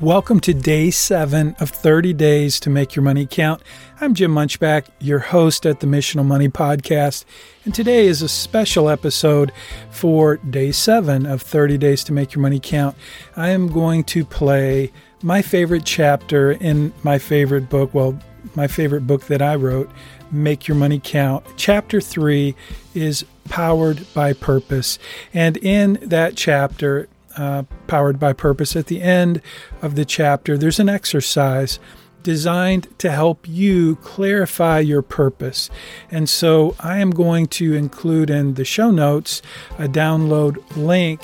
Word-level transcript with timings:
Welcome 0.00 0.38
to 0.40 0.54
day 0.54 0.92
seven 0.92 1.56
of 1.58 1.70
30 1.70 2.12
Days 2.12 2.60
to 2.60 2.70
Make 2.70 2.94
Your 2.94 3.02
Money 3.02 3.26
Count. 3.26 3.60
I'm 4.00 4.14
Jim 4.14 4.32
Munchbach, 4.32 4.86
your 5.00 5.18
host 5.18 5.66
at 5.66 5.80
the 5.80 5.88
Missional 5.88 6.24
Money 6.24 6.48
Podcast, 6.48 7.24
and 7.64 7.74
today 7.74 8.06
is 8.06 8.22
a 8.22 8.28
special 8.28 8.88
episode 8.88 9.50
for 9.90 10.36
day 10.36 10.70
seven 10.70 11.26
of 11.26 11.42
30 11.42 11.78
Days 11.78 12.04
to 12.04 12.12
Make 12.12 12.32
Your 12.32 12.42
Money 12.42 12.60
Count. 12.60 12.94
I 13.34 13.48
am 13.48 13.66
going 13.66 14.04
to 14.04 14.24
play 14.24 14.92
my 15.20 15.42
favorite 15.42 15.84
chapter 15.84 16.52
in 16.52 16.92
my 17.02 17.18
favorite 17.18 17.68
book, 17.68 17.92
well, 17.92 18.16
my 18.54 18.68
favorite 18.68 19.04
book 19.04 19.24
that 19.24 19.42
I 19.42 19.56
wrote, 19.56 19.90
Make 20.30 20.68
Your 20.68 20.76
Money 20.76 21.00
Count. 21.02 21.44
Chapter 21.56 22.00
three 22.00 22.54
is 22.94 23.24
Powered 23.46 24.06
by 24.14 24.32
Purpose, 24.32 25.00
and 25.34 25.56
in 25.56 25.94
that 26.02 26.36
chapter, 26.36 27.08
uh, 27.36 27.64
Powered 27.86 28.18
by 28.18 28.32
Purpose, 28.32 28.76
at 28.76 28.86
the 28.86 29.02
end 29.02 29.40
of 29.82 29.94
the 29.94 30.04
chapter, 30.04 30.56
there's 30.56 30.80
an 30.80 30.88
exercise 30.88 31.78
designed 32.22 32.88
to 32.98 33.10
help 33.10 33.48
you 33.48 33.96
clarify 33.96 34.80
your 34.80 35.02
purpose. 35.02 35.70
And 36.10 36.28
so 36.28 36.74
I 36.80 36.98
am 36.98 37.10
going 37.10 37.46
to 37.48 37.74
include 37.74 38.28
in 38.30 38.54
the 38.54 38.64
show 38.64 38.90
notes 38.90 39.40
a 39.78 39.88
download 39.88 40.58
link, 40.76 41.22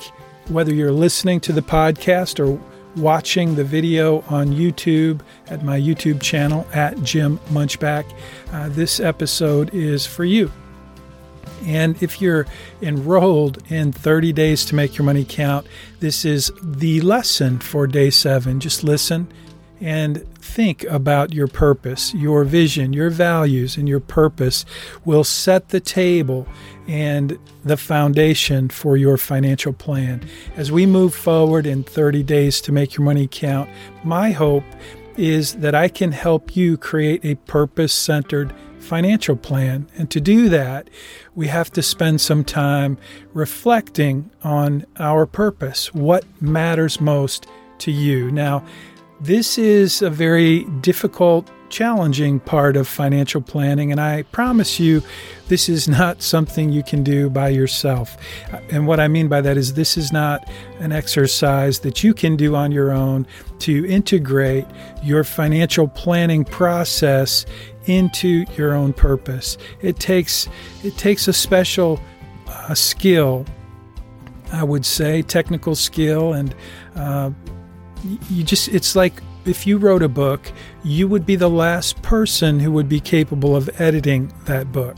whether 0.48 0.72
you're 0.72 0.92
listening 0.92 1.40
to 1.40 1.52
the 1.52 1.62
podcast 1.62 2.38
or 2.38 2.60
watching 2.96 3.56
the 3.56 3.64
video 3.64 4.20
on 4.28 4.48
YouTube 4.48 5.20
at 5.48 5.64
my 5.64 5.78
YouTube 5.78 6.22
channel 6.22 6.66
at 6.72 7.02
Jim 7.02 7.38
Munchbach. 7.50 8.04
Uh, 8.52 8.68
this 8.68 9.00
episode 9.00 9.74
is 9.74 10.06
for 10.06 10.24
you. 10.24 10.50
And 11.64 12.00
if 12.02 12.20
you're 12.20 12.46
enrolled 12.82 13.62
in 13.70 13.92
30 13.92 14.32
days 14.32 14.64
to 14.66 14.74
make 14.74 14.96
your 14.96 15.04
money 15.04 15.24
count, 15.24 15.66
this 16.00 16.24
is 16.24 16.52
the 16.62 17.00
lesson 17.00 17.58
for 17.58 17.86
day 17.86 18.10
seven. 18.10 18.60
Just 18.60 18.84
listen 18.84 19.32
and 19.80 20.26
think 20.38 20.84
about 20.84 21.34
your 21.34 21.48
purpose, 21.48 22.14
your 22.14 22.44
vision, 22.44 22.92
your 22.92 23.10
values, 23.10 23.76
and 23.76 23.88
your 23.88 24.00
purpose 24.00 24.64
will 25.04 25.24
set 25.24 25.70
the 25.70 25.80
table 25.80 26.46
and 26.86 27.38
the 27.64 27.76
foundation 27.76 28.68
for 28.68 28.96
your 28.96 29.16
financial 29.16 29.72
plan. 29.72 30.26
As 30.56 30.70
we 30.70 30.86
move 30.86 31.14
forward 31.14 31.66
in 31.66 31.82
30 31.82 32.22
days 32.22 32.60
to 32.62 32.72
make 32.72 32.96
your 32.96 33.04
money 33.04 33.28
count, 33.30 33.68
my 34.04 34.30
hope 34.30 34.64
is 35.16 35.54
that 35.56 35.74
I 35.74 35.88
can 35.88 36.12
help 36.12 36.56
you 36.56 36.76
create 36.76 37.24
a 37.24 37.34
purpose 37.34 37.92
centered 37.92 38.54
financial 38.84 39.36
plan. 39.36 39.88
And 39.96 40.10
to 40.10 40.20
do 40.20 40.48
that, 40.50 40.88
we 41.34 41.48
have 41.48 41.72
to 41.72 41.82
spend 41.82 42.20
some 42.20 42.44
time 42.44 42.98
reflecting 43.32 44.30
on 44.42 44.86
our 44.98 45.26
purpose, 45.26 45.92
what 45.94 46.24
matters 46.40 47.00
most 47.00 47.46
to 47.78 47.90
you. 47.90 48.30
Now, 48.30 48.64
this 49.20 49.58
is 49.58 50.02
a 50.02 50.10
very 50.10 50.64
difficult, 50.80 51.50
challenging 51.70 52.38
part 52.38 52.76
of 52.76 52.86
financial 52.86 53.40
planning, 53.40 53.90
and 53.90 54.00
I 54.00 54.22
promise 54.30 54.78
you, 54.78 55.02
this 55.48 55.68
is 55.68 55.88
not 55.88 56.22
something 56.22 56.70
you 56.70 56.82
can 56.84 57.02
do 57.02 57.28
by 57.28 57.48
yourself. 57.48 58.16
And 58.70 58.86
what 58.86 59.00
I 59.00 59.08
mean 59.08 59.28
by 59.28 59.40
that 59.40 59.56
is, 59.56 59.74
this 59.74 59.96
is 59.96 60.12
not 60.12 60.48
an 60.78 60.92
exercise 60.92 61.80
that 61.80 62.04
you 62.04 62.14
can 62.14 62.36
do 62.36 62.54
on 62.54 62.70
your 62.70 62.92
own 62.92 63.26
to 63.60 63.84
integrate 63.86 64.66
your 65.02 65.24
financial 65.24 65.88
planning 65.88 66.44
process 66.44 67.44
into 67.86 68.44
your 68.56 68.74
own 68.74 68.92
purpose. 68.92 69.58
It 69.80 69.98
takes 69.98 70.48
it 70.82 70.96
takes 70.96 71.28
a 71.28 71.32
special 71.32 72.00
uh, 72.46 72.74
skill, 72.74 73.46
I 74.52 74.64
would 74.64 74.86
say, 74.86 75.22
technical 75.22 75.74
skill, 75.74 76.32
and 76.32 76.54
uh, 76.94 77.30
you 78.30 78.44
just 78.44 78.68
it's 78.68 78.96
like 78.96 79.22
if 79.44 79.66
you 79.66 79.76
wrote 79.76 80.02
a 80.02 80.08
book, 80.08 80.52
you 80.82 81.06
would 81.08 81.26
be 81.26 81.36
the 81.36 81.50
last 81.50 82.00
person 82.02 82.60
who 82.60 82.72
would 82.72 82.88
be 82.88 83.00
capable 83.00 83.54
of 83.54 83.68
editing 83.80 84.32
that 84.46 84.72
book. 84.72 84.96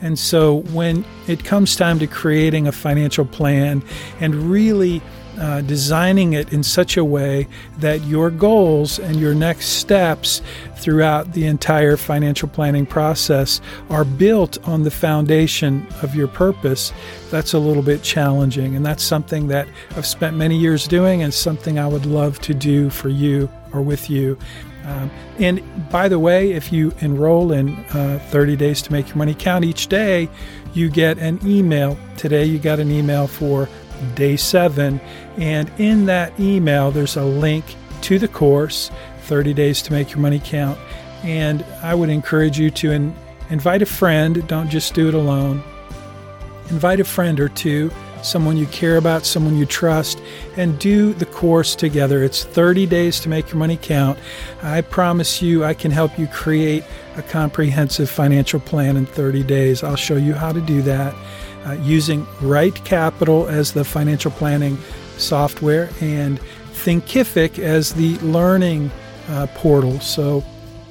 And 0.00 0.18
so 0.18 0.62
when 0.72 1.04
it 1.26 1.44
comes 1.44 1.74
time 1.74 1.98
to 1.98 2.06
creating 2.06 2.68
a 2.68 2.72
financial 2.72 3.24
plan 3.24 3.82
and 4.20 4.34
really 4.34 5.02
uh, 5.38 5.60
designing 5.62 6.32
it 6.32 6.52
in 6.52 6.62
such 6.62 6.96
a 6.96 7.04
way 7.04 7.46
that 7.78 8.02
your 8.02 8.30
goals 8.30 8.98
and 8.98 9.16
your 9.16 9.34
next 9.34 9.66
steps 9.66 10.42
throughout 10.76 11.32
the 11.32 11.46
entire 11.46 11.96
financial 11.96 12.48
planning 12.48 12.86
process 12.86 13.60
are 13.90 14.04
built 14.04 14.58
on 14.66 14.82
the 14.82 14.90
foundation 14.90 15.86
of 16.02 16.14
your 16.14 16.28
purpose, 16.28 16.92
that's 17.30 17.52
a 17.52 17.58
little 17.58 17.82
bit 17.82 18.02
challenging. 18.02 18.76
And 18.76 18.84
that's 18.84 19.02
something 19.02 19.48
that 19.48 19.68
I've 19.96 20.06
spent 20.06 20.36
many 20.36 20.56
years 20.56 20.86
doing 20.86 21.22
and 21.22 21.32
something 21.32 21.78
I 21.78 21.86
would 21.86 22.06
love 22.06 22.40
to 22.40 22.54
do 22.54 22.90
for 22.90 23.08
you 23.08 23.50
or 23.72 23.82
with 23.82 24.08
you. 24.08 24.38
Um, 24.84 25.10
and 25.38 25.90
by 25.90 26.08
the 26.08 26.18
way, 26.18 26.52
if 26.52 26.72
you 26.72 26.92
enroll 27.00 27.52
in 27.52 27.76
uh, 27.92 28.20
30 28.30 28.56
Days 28.56 28.80
to 28.82 28.92
Make 28.92 29.08
Your 29.08 29.18
Money 29.18 29.34
Count 29.34 29.64
each 29.64 29.88
day, 29.88 30.30
you 30.72 30.88
get 30.88 31.18
an 31.18 31.38
email. 31.46 31.98
Today, 32.16 32.44
you 32.44 32.58
got 32.58 32.78
an 32.78 32.90
email 32.90 33.26
for 33.26 33.68
day 34.14 34.36
seven. 34.36 35.00
And 35.36 35.70
in 35.78 36.06
that 36.06 36.38
email, 36.38 36.90
there's 36.90 37.16
a 37.16 37.24
link 37.24 37.64
to 38.02 38.18
the 38.18 38.28
course 38.28 38.90
30 39.22 39.54
Days 39.54 39.82
to 39.82 39.92
Make 39.92 40.10
Your 40.10 40.20
Money 40.20 40.40
Count. 40.42 40.78
And 41.22 41.64
I 41.82 41.94
would 41.94 42.08
encourage 42.08 42.58
you 42.58 42.70
to 42.70 42.92
in, 42.92 43.14
invite 43.50 43.82
a 43.82 43.86
friend, 43.86 44.46
don't 44.48 44.70
just 44.70 44.94
do 44.94 45.08
it 45.08 45.14
alone. 45.14 45.62
Invite 46.70 47.00
a 47.00 47.04
friend 47.04 47.40
or 47.40 47.48
two, 47.48 47.90
someone 48.22 48.56
you 48.56 48.66
care 48.66 48.96
about, 48.96 49.26
someone 49.26 49.56
you 49.56 49.66
trust, 49.66 50.20
and 50.56 50.78
do 50.78 51.12
the 51.14 51.26
course 51.26 51.74
together. 51.74 52.22
It's 52.22 52.44
30 52.44 52.86
days 52.86 53.20
to 53.20 53.28
make 53.28 53.48
your 53.48 53.56
money 53.56 53.78
count. 53.80 54.18
I 54.62 54.80
promise 54.82 55.42
you, 55.42 55.64
I 55.64 55.74
can 55.74 55.90
help 55.90 56.18
you 56.18 56.26
create 56.28 56.84
a 57.16 57.22
comprehensive 57.22 58.08
financial 58.08 58.60
plan 58.60 58.96
in 58.96 59.06
30 59.06 59.42
days. 59.42 59.82
I'll 59.82 59.96
show 59.96 60.16
you 60.16 60.34
how 60.34 60.52
to 60.52 60.60
do 60.60 60.82
that 60.82 61.14
uh, 61.66 61.72
using 61.82 62.26
Right 62.40 62.74
Capital 62.84 63.46
as 63.48 63.72
the 63.72 63.84
financial 63.84 64.30
planning 64.30 64.78
software 65.16 65.90
and 66.00 66.40
Thinkific 66.72 67.58
as 67.58 67.92
the 67.92 68.16
learning 68.18 68.90
uh, 69.28 69.46
portal. 69.54 70.00
So, 70.00 70.44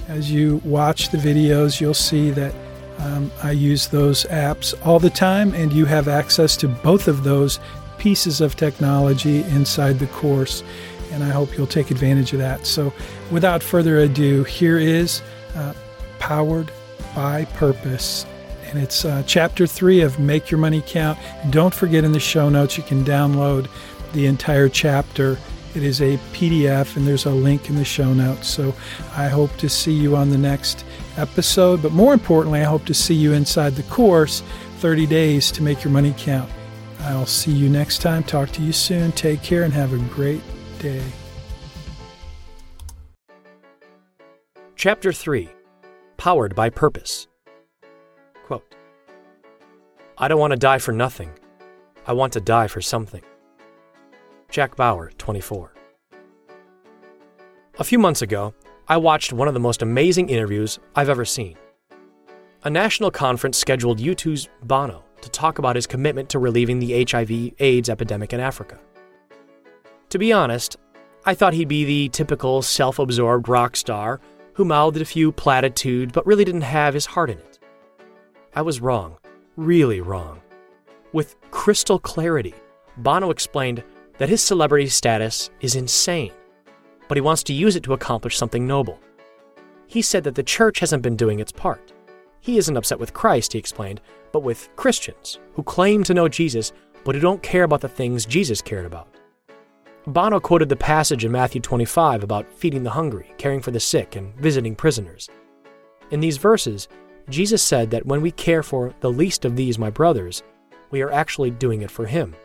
as 0.07 0.31
you 0.31 0.61
watch 0.63 1.09
the 1.09 1.17
videos, 1.17 1.81
you'll 1.81 1.94
see 1.94 2.29
that 2.31 2.53
um, 3.00 3.31
I 3.44 3.51
use 3.51 3.88
those 3.88 4.25
apps 4.25 4.73
all 4.85 5.00
the 5.00 5.09
time, 5.09 5.53
and 5.53 5.72
you 5.72 5.85
have 5.85 6.07
access 6.07 6.57
to 6.57 6.67
both 6.67 7.07
of 7.07 7.23
those 7.23 7.59
pieces 7.97 8.41
of 8.41 8.55
technology 8.55 9.44
inside 9.44 9.99
the 9.99 10.07
course. 10.07 10.63
And 11.11 11.23
I 11.23 11.29
hope 11.29 11.57
you'll 11.57 11.67
take 11.67 11.89
advantage 11.89 12.34
of 12.34 12.39
that. 12.39 12.66
So, 12.66 12.94
without 13.31 13.63
further 13.63 13.99
ado, 13.99 14.44
here 14.44 14.78
is 14.78 15.22
uh, 15.55 15.73
Powered 16.19 16.72
by 17.16 17.45
Purpose 17.45 18.25
and 18.69 18.79
it's 18.79 19.05
uh, 19.05 19.23
chapter 19.25 19.66
three 19.66 20.01
of 20.01 20.19
Make 20.19 20.51
Your 20.51 20.59
Money 20.59 20.83
Count. 20.85 21.17
And 21.44 21.51
don't 21.51 21.73
forget 21.73 22.03
in 22.03 22.11
the 22.11 22.19
show 22.19 22.50
notes, 22.50 22.78
you 22.78 22.83
can 22.83 23.03
download 23.03 23.69
the 24.13 24.25
entire 24.25 24.69
chapter. 24.69 25.38
It 25.75 25.83
is 25.83 26.01
a 26.01 26.17
PDF, 26.33 26.95
and 26.95 27.05
there's 27.05 27.25
a 27.25 27.31
link 27.31 27.69
in 27.69 27.75
the 27.75 27.85
show 27.85 28.13
notes. 28.13 28.47
So 28.47 28.73
I 29.16 29.28
hope 29.28 29.55
to 29.57 29.69
see 29.69 29.94
you 29.94 30.16
on 30.16 30.29
the 30.29 30.38
next 30.38 30.85
episode. 31.17 31.81
But 31.81 31.91
more 31.91 32.13
importantly, 32.13 32.61
I 32.61 32.66
hope 32.66 32.85
to 32.85 32.94
see 32.94 33.13
you 33.13 33.33
inside 33.33 33.75
the 33.75 33.83
course 33.83 34.41
30 34.78 35.05
Days 35.05 35.51
to 35.51 35.63
Make 35.63 35.84
Your 35.84 35.94
Money 35.94 36.13
Count. 36.17 36.49
I'll 37.01 37.25
see 37.25 37.51
you 37.51 37.69
next 37.69 38.01
time. 38.01 38.23
Talk 38.23 38.49
to 38.51 38.61
you 38.61 38.73
soon. 38.73 39.11
Take 39.11 39.44
care 39.44 39.63
and 39.63 39.73
have 39.73 39.94
a 39.94 39.97
great 40.13 40.41
day. 40.79 41.03
Chapter 44.75 45.11
3 45.11 45.49
Powered 46.17 46.55
by 46.55 46.69
Purpose. 46.69 47.28
I 50.19 50.28
don't 50.28 50.39
want 50.39 50.50
to 50.50 50.57
die 50.57 50.79
for 50.79 50.91
nothing. 50.91 51.29
I 52.07 52.13
want 52.13 52.33
to 52.33 52.41
die 52.41 52.66
for 52.66 52.81
something. 52.81 53.22
Jack 54.50 54.75
Bauer, 54.75 55.11
24. 55.19 55.73
A 57.78 57.83
few 57.83 57.99
months 57.99 58.23
ago, 58.23 58.55
I 58.87 58.97
watched 58.97 59.31
one 59.31 59.47
of 59.47 59.53
the 59.53 59.59
most 59.59 59.84
amazing 59.84 60.29
interviews 60.29 60.79
I've 60.96 61.09
ever 61.09 61.23
seen. 61.23 61.55
A 62.64 62.69
national 62.69 63.11
conference 63.11 63.59
scheduled 63.59 63.99
U2's 63.99 64.49
Bono 64.64 65.03
to 65.22 65.29
talk 65.29 65.59
about 65.59 65.75
his 65.75 65.85
commitment 65.85 66.29
to 66.29 66.40
relieving 66.40 66.79
the 66.79 67.05
HIV 67.05 67.53
AIDS 67.59 67.87
epidemic 67.87 68.34
in 68.34 68.40
Africa. 68.40 68.79
To 70.09 70.17
be 70.17 70.34
honest, 70.34 70.78
I 71.25 71.35
thought 71.35 71.53
he'd 71.53 71.67
be 71.67 71.85
the 71.85 72.09
typical 72.09 72.63
self 72.63 72.97
absorbed 72.97 73.47
rock 73.47 73.75
star 73.75 74.20
who 74.53 74.66
mouthed 74.66 74.99
a 74.99 75.05
few 75.05 75.31
platitudes 75.31 76.11
but 76.11 76.25
really 76.25 76.43
didn't 76.43 76.61
have 76.61 76.96
his 76.96 77.05
heart 77.05 77.29
in 77.29 77.37
it. 77.37 77.59
I 78.55 78.63
was 78.63 78.81
wrong, 78.81 79.17
really 79.58 80.00
wrong. 80.00 80.40
With 81.12 81.36
crystal 81.52 82.00
clarity, 82.00 82.54
Bono 82.98 83.32
explained 83.32 83.84
that 84.18 84.30
his 84.30 84.42
celebrity 84.42 84.88
status 84.88 85.50
is 85.59 85.76
insane, 85.76 86.32
but 87.08 87.18
he 87.18 87.22
wants 87.22 87.44
to 87.44 87.54
use 87.54 87.76
it 87.76 87.84
to 87.84 87.94
accomplish 87.94 88.38
something 88.38 88.66
noble. 88.66 89.00
He 89.88 90.02
said 90.02 90.24
that 90.24 90.36
the 90.36 90.44
church 90.44 90.80
hasn't 90.80 91.04
been 91.04 91.16
doing 91.16 91.40
its 91.40 91.52
part. 91.52 91.94
He 92.40 92.58
isn't 92.58 92.78
upset 92.78 93.00
with 93.00 93.14
Christ, 93.14 93.54
he 93.54 93.59
explained, 93.59 94.00
but 94.32 94.44
with 94.44 94.70
Christians 94.76 95.40
who 95.54 95.64
claim 95.64 96.04
to 96.04 96.14
know 96.14 96.28
Jesus 96.28 96.72
but 97.04 97.16
who 97.16 97.22
don't 97.22 97.42
care 97.42 97.64
about 97.64 97.82
the 97.82 97.88
things 97.88 98.26
Jesus 98.26 98.62
cared 98.62 98.86
about. 98.86 99.08
Bono 100.06 100.40
quoted 100.40 100.70
the 100.70 100.76
passage 100.76 101.26
in 101.26 101.32
Matthew 101.32 101.62
25 101.62 102.24
about 102.24 102.52
feeding 102.54 102.84
the 102.84 102.90
hungry, 102.90 103.34
caring 103.38 103.62
for 103.62 103.72
the 103.72 103.80
sick, 103.80 104.16
and 104.16 104.36
visiting 104.36 104.76
prisoners. 104.76 105.30
In 106.12 106.20
these 106.20 106.38
verses, 106.38 106.88
Jesus 107.29 107.62
said 107.62 107.91
that 107.91 108.06
when 108.06 108.22
we 108.22 108.32
care 108.32 108.64
for 108.64 108.94
the 109.02 109.12
least 109.12 109.44
of 109.44 109.56
these, 109.56 109.78
my 109.78 109.90
brothers, 109.90 110.44
we 110.91 111.02
are 111.02 111.12
actually 111.12 111.52
doing 111.52 111.82
it 111.82 111.91
for 111.91 112.06
Him. 112.06 112.35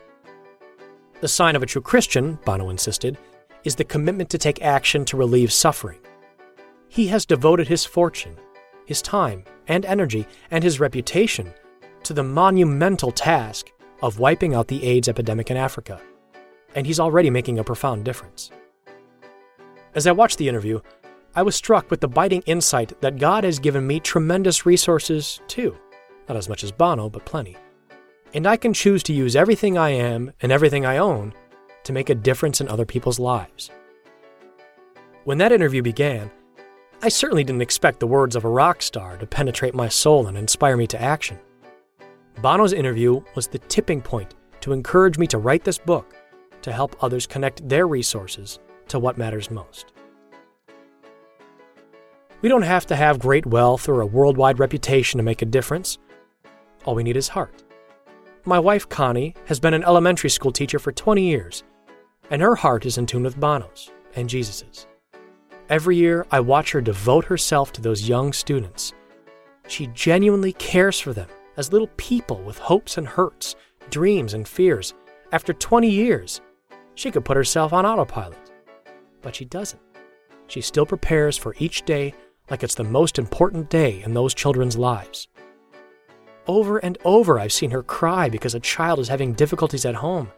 The 1.21 1.27
sign 1.27 1.55
of 1.55 1.63
a 1.63 1.65
true 1.65 1.81
Christian, 1.81 2.37
Bono 2.43 2.69
insisted, 2.69 3.17
is 3.63 3.75
the 3.75 3.85
commitment 3.85 4.29
to 4.29 4.37
take 4.37 4.61
action 4.61 5.05
to 5.05 5.17
relieve 5.17 5.53
suffering. 5.53 5.99
He 6.89 7.07
has 7.07 7.25
devoted 7.25 7.67
his 7.67 7.85
fortune, 7.85 8.35
his 8.85 9.01
time 9.01 9.45
and 9.67 9.85
energy, 9.85 10.27
and 10.51 10.63
his 10.63 10.79
reputation 10.79 11.53
to 12.03 12.13
the 12.13 12.23
monumental 12.23 13.11
task 13.11 13.71
of 14.01 14.19
wiping 14.19 14.53
out 14.53 14.67
the 14.67 14.83
AIDS 14.83 15.07
epidemic 15.07 15.49
in 15.49 15.55
Africa, 15.55 16.01
and 16.75 16.85
he's 16.85 16.99
already 16.99 17.29
making 17.29 17.57
a 17.57 17.63
profound 17.63 18.03
difference. 18.03 18.51
As 19.95 20.07
I 20.07 20.11
watched 20.11 20.37
the 20.37 20.49
interview, 20.49 20.81
I 21.35 21.41
was 21.41 21.55
struck 21.55 21.89
with 21.89 21.99
the 21.99 22.07
biting 22.07 22.43
insight 22.45 22.99
that 23.01 23.17
God 23.17 23.43
has 23.43 23.57
given 23.57 23.87
me 23.87 23.99
tremendous 23.99 24.67
resources 24.67 25.41
too. 25.47 25.75
Not 26.29 26.37
as 26.37 26.47
much 26.47 26.63
as 26.63 26.71
Bono, 26.71 27.09
but 27.09 27.25
plenty. 27.25 27.57
And 28.35 28.45
I 28.45 28.55
can 28.55 28.73
choose 28.73 29.01
to 29.03 29.13
use 29.13 29.35
everything 29.35 29.77
I 29.77 29.89
am 29.89 30.31
and 30.41 30.51
everything 30.51 30.85
I 30.85 30.97
own 30.97 31.33
to 31.85 31.93
make 31.93 32.11
a 32.11 32.15
difference 32.15 32.61
in 32.61 32.67
other 32.67 32.85
people's 32.85 33.19
lives. 33.19 33.71
When 35.23 35.39
that 35.39 35.51
interview 35.51 35.81
began, 35.81 36.29
I 37.01 37.09
certainly 37.09 37.43
didn't 37.43 37.61
expect 37.63 37.99
the 37.99 38.07
words 38.07 38.35
of 38.35 38.45
a 38.45 38.49
rock 38.49 38.81
star 38.81 39.17
to 39.17 39.25
penetrate 39.25 39.73
my 39.73 39.89
soul 39.89 40.27
and 40.27 40.37
inspire 40.37 40.77
me 40.77 40.85
to 40.87 41.01
action. 41.01 41.39
Bono's 42.41 42.73
interview 42.73 43.21
was 43.35 43.47
the 43.47 43.59
tipping 43.59 44.01
point 44.01 44.35
to 44.61 44.71
encourage 44.71 45.17
me 45.17 45.25
to 45.27 45.37
write 45.39 45.63
this 45.63 45.77
book 45.79 46.15
to 46.61 46.71
help 46.71 46.95
others 47.03 47.25
connect 47.25 47.67
their 47.67 47.87
resources 47.87 48.59
to 48.87 48.99
what 48.99 49.17
matters 49.17 49.49
most. 49.49 49.92
We 52.43 52.49
don't 52.49 52.63
have 52.63 52.85
to 52.87 52.97
have 52.97 53.19
great 53.19 53.45
wealth 53.45 53.87
or 53.87 54.01
a 54.01 54.05
worldwide 54.05 54.59
reputation 54.59 55.17
to 55.17 55.23
make 55.23 55.41
a 55.41 55.45
difference. 55.45 55.97
All 56.83 56.93
we 56.93 57.01
need 57.01 57.15
is 57.15 57.29
heart. 57.29 57.63
My 58.43 58.59
wife, 58.59 58.89
Connie, 58.89 59.33
has 59.45 59.61
been 59.61 59.73
an 59.73 59.85
elementary 59.85 60.29
school 60.29 60.51
teacher 60.51 60.77
for 60.77 60.91
20 60.91 61.25
years, 61.25 61.63
and 62.29 62.41
her 62.41 62.55
heart 62.55 62.85
is 62.85 62.97
in 62.97 63.05
tune 63.05 63.23
with 63.23 63.39
Bono's 63.39 63.91
and 64.17 64.27
Jesus's. 64.27 64.87
Every 65.69 65.95
year, 65.95 66.27
I 66.31 66.41
watch 66.41 66.73
her 66.73 66.81
devote 66.81 67.23
herself 67.23 67.71
to 67.73 67.81
those 67.81 68.09
young 68.09 68.33
students. 68.33 68.91
She 69.69 69.87
genuinely 69.87 70.51
cares 70.51 70.99
for 70.99 71.13
them 71.13 71.29
as 71.55 71.71
little 71.71 71.89
people 71.95 72.41
with 72.43 72.57
hopes 72.57 72.97
and 72.97 73.07
hurts, 73.07 73.55
dreams 73.89 74.33
and 74.33 74.45
fears. 74.45 74.93
After 75.31 75.53
20 75.53 75.89
years, 75.89 76.41
she 76.95 77.09
could 77.09 77.23
put 77.23 77.37
herself 77.37 77.71
on 77.71 77.85
autopilot. 77.85 78.51
But 79.21 79.33
she 79.33 79.45
doesn't. 79.45 79.81
She 80.47 80.59
still 80.59 80.85
prepares 80.85 81.37
for 81.37 81.55
each 81.57 81.83
day 81.83 82.13
like 82.49 82.63
it's 82.63 82.75
the 82.75 82.83
most 82.83 83.17
important 83.17 83.69
day 83.69 84.01
in 84.03 84.13
those 84.13 84.33
children's 84.33 84.77
lives. 84.77 85.27
Over 86.45 86.77
and 86.79 86.97
over, 87.05 87.39
I've 87.39 87.53
seen 87.53 87.71
her 87.71 87.83
cry 87.83 88.27
because 88.27 88.53
a 88.53 88.59
child 88.59 88.99
is 88.99 89.07
having 89.07 89.33
difficulties 89.33 89.85
at 89.85 89.95
home, 89.95 90.29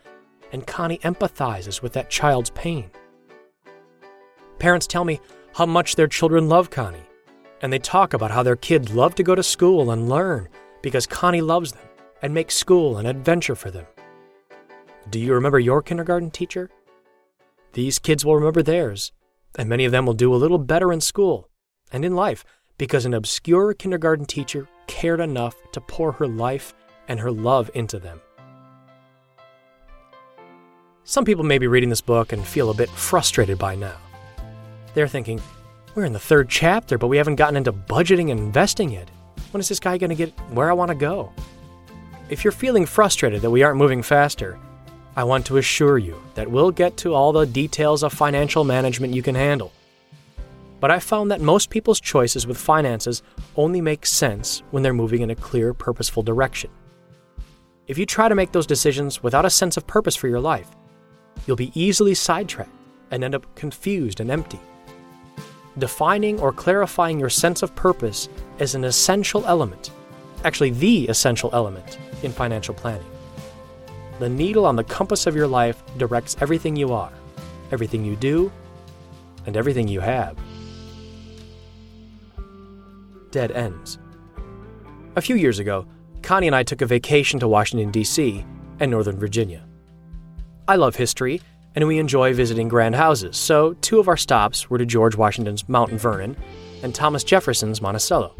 and 0.51 0.67
Connie 0.67 0.99
empathizes 0.99 1.81
with 1.81 1.93
that 1.93 2.11
child's 2.11 2.51
pain. 2.51 2.91
Parents 4.59 4.85
tell 4.85 5.03
me 5.03 5.19
how 5.55 5.65
much 5.65 5.95
their 5.95 6.07
children 6.07 6.47
love 6.47 6.69
Connie, 6.69 7.09
and 7.61 7.73
they 7.73 7.79
talk 7.79 8.13
about 8.13 8.31
how 8.31 8.43
their 8.43 8.55
kids 8.55 8.93
love 8.93 9.15
to 9.15 9.23
go 9.23 9.33
to 9.33 9.41
school 9.41 9.89
and 9.89 10.07
learn 10.07 10.47
because 10.83 11.07
Connie 11.07 11.41
loves 11.41 11.71
them 11.71 11.87
and 12.21 12.33
makes 12.33 12.55
school 12.55 12.97
an 12.97 13.07
adventure 13.07 13.55
for 13.55 13.71
them. 13.71 13.85
Do 15.09 15.19
you 15.19 15.33
remember 15.33 15.59
your 15.59 15.81
kindergarten 15.81 16.29
teacher? 16.29 16.69
These 17.73 17.99
kids 17.99 18.23
will 18.23 18.35
remember 18.35 18.61
theirs, 18.61 19.11
and 19.57 19.67
many 19.67 19.85
of 19.85 19.91
them 19.91 20.05
will 20.05 20.13
do 20.13 20.33
a 20.33 20.37
little 20.37 20.59
better 20.59 20.93
in 20.93 21.01
school 21.01 21.49
and 21.95 22.03
in 22.03 22.13
life 22.13 22.44
because 22.77 23.06
an 23.06 23.13
obscure 23.13 23.74
kindergarten 23.74 24.25
teacher 24.25 24.68
cared 24.86 25.21
enough 25.21 25.56
to 25.71 25.80
pour 25.80 26.12
her 26.12 26.27
life 26.27 26.74
and 27.07 27.21
her 27.21 27.31
love 27.31 27.71
into 27.74 27.97
them. 27.97 28.19
Some 31.06 31.24
people 31.24 31.45
may 31.45 31.57
be 31.57 31.68
reading 31.68 31.89
this 31.89 32.01
book 32.01 32.33
and 32.33 32.45
feel 32.45 32.69
a 32.69 32.75
bit 32.75 32.89
frustrated 32.89 33.57
by 33.57 33.75
now. 33.75 33.95
They're 34.94 35.07
thinking, 35.07 35.42
we're 35.94 36.03
in 36.03 36.13
the 36.13 36.19
third 36.19 36.50
chapter, 36.50 36.97
but 36.97 37.07
we 37.07 37.18
haven't 37.18 37.36
gotten 37.36 37.56
into 37.56 37.71
budgeting 37.71 38.30
and 38.30 38.39
investing 38.39 38.91
yet. 38.91 39.09
When 39.51 39.62
is 39.62 39.69
this 39.69 39.80
guy 39.80 39.98
going 39.98 40.09
to 40.09 40.15
get 40.15 40.38
where 40.50 40.69
I 40.69 40.74
want 40.74 40.89
to 40.89 40.95
go? 40.95 41.31
If 42.30 42.44
you're 42.44 42.51
feeling 42.51 42.86
frustrated 42.86 43.41
that 43.41 43.51
we 43.51 43.63
aren't 43.63 43.77
moving 43.77 44.01
faster, 44.01 44.59
I 45.15 45.24
want 45.24 45.45
to 45.45 45.57
assure 45.57 45.98
you 45.98 46.21
that 46.33 46.51
we'll 46.51 46.71
get 46.71 46.98
to 46.98 47.13
all 47.13 47.31
the 47.31 47.45
details 47.45 48.03
of 48.03 48.12
financial 48.12 48.65
management 48.65 49.13
you 49.13 49.21
can 49.21 49.36
handle. 49.36 49.71
But 50.80 50.92
I 50.92 51.00
found 51.00 51.31
that 51.31 51.42
most 51.42 51.69
people's 51.69 52.00
choices 52.00 52.45
with 52.45 52.57
finances 52.57 53.24
only 53.56 53.81
make 53.81 54.06
sense 54.06 54.62
when 54.72 54.83
they're 54.83 54.94
moving 54.94 55.22
in 55.22 55.30
a 55.30 55.36
clear, 55.36 55.74
purposeful 55.74 56.24
direction. 56.24 56.69
If 57.88 57.98
you 57.98 58.06
try 58.06 58.27
to 58.30 58.36
make 58.36 58.51
those 58.51 58.68
decisions 58.68 59.24
without 59.24 59.45
a 59.45 59.50
sense 59.50 59.77
of 59.77 59.88
purpose 59.88 60.16
for 60.16 60.27
your 60.27 60.39
life, 60.39 60.69
you'll 61.45 61.56
be 61.56 61.72
easily 61.80 62.13
sidetracked 62.13 62.72
and 63.12 63.24
end 63.24 63.36
up 63.36 63.56
confused 63.56 64.19
and 64.19 64.31
empty. 64.31 64.60
Defining 65.77 66.39
or 66.39 66.51
clarifying 66.51 67.19
your 67.19 67.30
sense 67.30 67.62
of 67.62 67.75
purpose 67.75 68.27
is 68.60 68.75
an 68.75 68.83
essential 68.83 69.45
element, 69.45 69.92
actually, 70.44 70.72
the 70.72 71.07
essential 71.07 71.50
element 71.54 72.00
in 72.24 72.31
financial 72.31 72.74
planning. 72.74 73.06
The 74.19 74.30
needle 74.30 74.66
on 74.66 74.75
the 74.75 74.83
compass 74.83 75.27
of 75.27 75.36
your 75.36 75.48
life 75.48 75.83
directs 75.98 76.38
everything 76.42 76.75
you 76.75 76.94
are, 76.94 77.12
everything 77.72 78.06
you 78.06 78.16
do, 78.16 78.51
and 79.45 79.57
everything 79.57 79.88
you 79.88 80.00
have 80.00 80.38
dead 83.35 83.51
ends. 83.51 83.99
A 85.17 85.21
few 85.21 85.35
years 85.35 85.59
ago, 85.59 85.85
Connie 86.23 86.47
and 86.47 86.55
I 86.55 86.63
took 86.63 86.81
a 86.81 86.85
vacation 86.85 87.37
to 87.41 87.49
Washington, 87.49 87.91
D.C. 87.91 88.45
and 88.79 88.89
Northern 88.89 89.19
Virginia. 89.19 89.67
I 90.69 90.77
love 90.77 90.95
history, 90.95 91.41
and 91.75 91.85
we 91.85 91.99
enjoy 91.99 92.33
visiting 92.33 92.69
grand 92.69 92.95
houses, 92.95 93.35
so 93.35 93.73
two 93.81 93.99
of 93.99 94.07
our 94.07 94.15
stops 94.15 94.69
were 94.69 94.77
to 94.77 94.85
George 94.85 95.17
Washington's 95.17 95.67
Mount 95.67 95.91
Vernon 95.91 96.37
and 96.81 96.95
Thomas 96.95 97.25
Jefferson's 97.25 97.81
Monticello. 97.81 98.33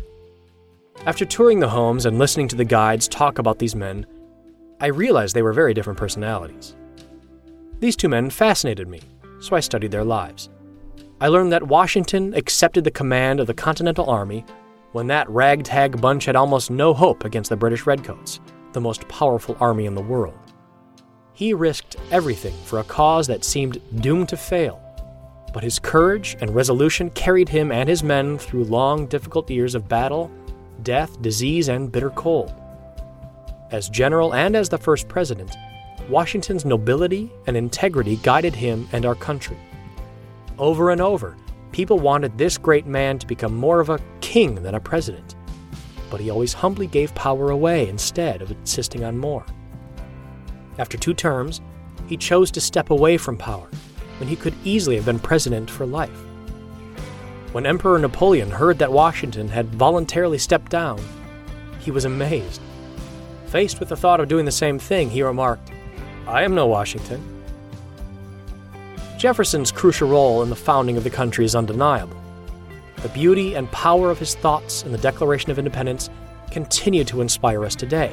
After 1.06 1.26
touring 1.26 1.60
the 1.60 1.68
homes 1.68 2.06
and 2.06 2.18
listening 2.18 2.48
to 2.48 2.56
the 2.56 2.64
guides 2.64 3.10
talk 3.10 3.38
about 3.38 3.60
these 3.60 3.76
men, 3.76 4.06
I 4.80 4.88
realized 4.88 5.36
they 5.36 5.42
were 5.42 5.52
very 5.52 5.74
different 5.74 6.00
personalities. 6.00 6.74
These 7.82 7.98
two 7.98 8.08
men 8.08 8.30
fascinated 8.30 8.88
me, 8.88 9.02
so 9.42 9.58
I 9.58 9.60
studied 9.60 9.92
their 9.92 10.06
lives. 10.06 10.50
I 11.20 11.28
learned 11.28 11.52
that 11.52 11.68
Washington 11.68 12.34
accepted 12.34 12.86
the 12.86 12.92
command 12.92 13.42
of 13.42 13.48
the 13.48 13.54
Continental 13.54 14.10
Army 14.10 14.46
when 14.96 15.08
that 15.08 15.30
ragtag 15.30 16.00
bunch 16.00 16.24
had 16.24 16.38
almost 16.38 16.72
no 16.72 16.94
hope 16.94 17.26
against 17.26 17.50
the 17.50 17.58
British 17.58 17.86
Redcoats, 17.86 18.40
the 18.72 18.80
most 18.80 19.06
powerful 19.10 19.58
army 19.60 19.88
in 19.88 19.94
the 19.94 20.02
world. 20.02 20.40
He 21.34 21.54
risked 21.54 21.98
everything 22.12 22.56
for 22.64 22.80
a 22.80 22.84
cause 22.86 23.28
that 23.28 23.44
seemed 23.44 23.82
doomed 24.02 24.30
to 24.30 24.38
fail, 24.38 24.82
but 25.54 25.64
his 25.64 25.80
courage 25.80 26.38
and 26.40 26.56
resolution 26.56 27.10
carried 27.10 27.50
him 27.50 27.74
and 27.74 27.90
his 27.90 28.04
men 28.04 28.38
through 28.38 28.64
long, 28.64 29.06
difficult 29.08 29.50
years 29.50 29.76
of 29.76 29.90
battle, 29.90 30.32
death, 30.82 31.22
disease, 31.22 31.68
and 31.68 31.92
bitter 31.92 32.12
cold. 32.12 32.54
As 33.72 33.90
general 33.90 34.34
and 34.34 34.56
as 34.56 34.70
the 34.70 34.78
first 34.78 35.10
president, 35.10 35.58
Washington's 36.08 36.64
nobility 36.64 37.30
and 37.48 37.58
integrity 37.58 38.16
guided 38.24 38.56
him 38.56 38.88
and 38.94 39.06
our 39.06 39.16
country. 39.16 39.58
Over 40.58 40.92
and 40.92 41.02
over, 41.02 41.36
People 41.76 42.00
wanted 42.00 42.38
this 42.38 42.58
great 42.58 42.86
man 42.86 43.20
to 43.20 43.28
become 43.28 43.54
more 43.54 43.82
of 43.82 43.90
a 43.90 44.00
king 44.36 44.56
than 44.56 44.76
a 44.76 44.80
president, 44.82 45.34
but 46.10 46.20
he 46.20 46.30
always 46.30 46.52
humbly 46.52 46.88
gave 46.88 47.16
power 47.16 47.52
away 47.52 47.88
instead 47.88 48.42
of 48.42 48.52
insisting 48.52 49.02
on 49.06 49.18
more. 49.18 49.46
After 50.78 50.98
two 50.98 51.14
terms, 51.14 51.62
he 52.08 52.18
chose 52.18 52.52
to 52.52 52.60
step 52.60 52.90
away 52.90 53.16
from 53.16 53.38
power 53.38 53.70
when 54.18 54.28
he 54.28 54.36
could 54.36 54.54
easily 54.66 54.98
have 54.98 55.06
been 55.06 55.20
president 55.20 55.72
for 55.72 55.86
life. 55.86 56.22
When 57.54 57.66
Emperor 57.66 57.98
Napoleon 57.98 58.52
heard 58.52 58.78
that 58.80 58.92
Washington 58.92 59.48
had 59.48 59.74
voluntarily 59.74 60.38
stepped 60.38 60.70
down, 60.70 61.00
he 61.80 61.92
was 61.92 62.04
amazed. 62.04 62.60
Faced 63.46 63.80
with 63.80 63.88
the 63.88 63.96
thought 63.96 64.20
of 64.20 64.28
doing 64.28 64.44
the 64.44 64.52
same 64.52 64.80
thing, 64.80 65.10
he 65.10 65.24
remarked, 65.24 65.72
I 66.28 66.44
am 66.44 66.56
no 66.56 66.68
Washington. 66.68 67.24
Jefferson's 69.18 69.72
crucial 69.72 70.10
role 70.10 70.44
in 70.44 70.50
the 70.50 70.58
founding 70.58 70.98
of 70.98 71.06
the 71.06 71.10
country 71.10 71.46
is 71.46 71.56
undeniable. 71.56 72.25
The 73.06 73.14
beauty 73.14 73.54
and 73.54 73.72
power 73.72 74.10
of 74.10 74.18
his 74.18 74.34
thoughts 74.34 74.82
in 74.82 74.92
the 74.92 74.98
Declaration 74.98 75.52
of 75.52 75.60
Independence 75.60 76.10
continue 76.50 77.04
to 77.04 77.22
inspire 77.22 77.64
us 77.64 77.76
today. 77.76 78.12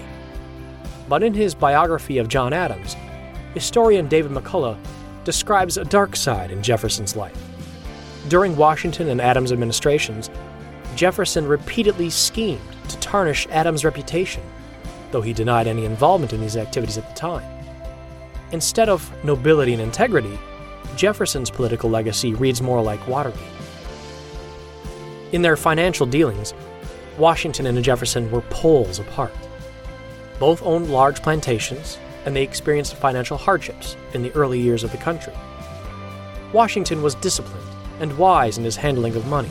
But 1.09 1.23
in 1.23 1.33
his 1.33 1.55
biography 1.55 2.19
of 2.19 2.29
John 2.29 2.53
Adams, 2.53 2.95
historian 3.55 4.07
David 4.07 4.33
McCullough 4.33 4.77
describes 5.25 5.79
a 5.79 5.87
dark 5.87 6.15
side 6.15 6.51
in 6.51 6.63
Jefferson's 6.63 7.17
life. 7.17 7.43
During 8.29 8.55
Washington 8.55 9.09
and 9.09 9.19
Adams 9.19 9.51
administrations, 9.51 10.29
Jefferson 10.95 11.49
repeatedly 11.49 12.11
schemed 12.11 12.61
to 12.91 12.99
tarnish 12.99 13.47
Adams' 13.51 13.87
reputation, 13.87 14.43
though 15.11 15.23
he 15.23 15.33
denied 15.33 15.69
any 15.69 15.87
involvement 15.87 16.35
in 16.35 16.43
these 16.43 16.59
activities 16.59 16.99
at 16.99 17.09
the 17.09 17.15
time. 17.15 17.65
Instead 18.51 18.91
of 18.91 19.11
nobility 19.25 19.73
and 19.73 19.81
integrity, 19.81 20.39
Jefferson's 20.97 21.51
political 21.51 21.89
legacy 21.89 22.35
reads 22.35 22.61
more 22.61 22.83
like 22.83 23.09
Watergate. 23.09 23.41
In 25.33 25.41
their 25.41 25.57
financial 25.57 26.05
dealings, 26.05 26.53
Washington 27.17 27.67
and 27.67 27.83
Jefferson 27.83 28.31
were 28.31 28.43
poles 28.43 28.99
apart. 28.99 29.33
Both 30.39 30.63
owned 30.63 30.91
large 30.91 31.23
plantations, 31.23 31.99
and 32.27 32.37
they 32.37 32.43
experienced 32.43 32.97
financial 32.97 33.39
hardships 33.39 33.97
in 34.13 34.23
the 34.23 34.33
early 34.33 34.61
years 34.61 34.85
of 34.85 34.93
the 34.93 34.99
country. 34.99 35.33
Washington 36.53 37.03
was 37.03 37.15
disciplined 37.17 37.67
and 37.99 38.19
wise 38.19 38.59
in 38.59 38.65
his 38.65 38.77
handling 38.77 39.17
of 39.17 39.27
money, 39.27 39.51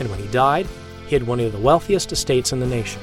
and 0.00 0.08
when 0.08 0.18
he 0.18 0.28
died, 0.28 0.66
he 1.06 1.14
had 1.14 1.26
one 1.26 1.40
of 1.40 1.52
the 1.52 1.58
wealthiest 1.58 2.10
estates 2.10 2.52
in 2.52 2.60
the 2.60 2.66
nation. 2.66 3.02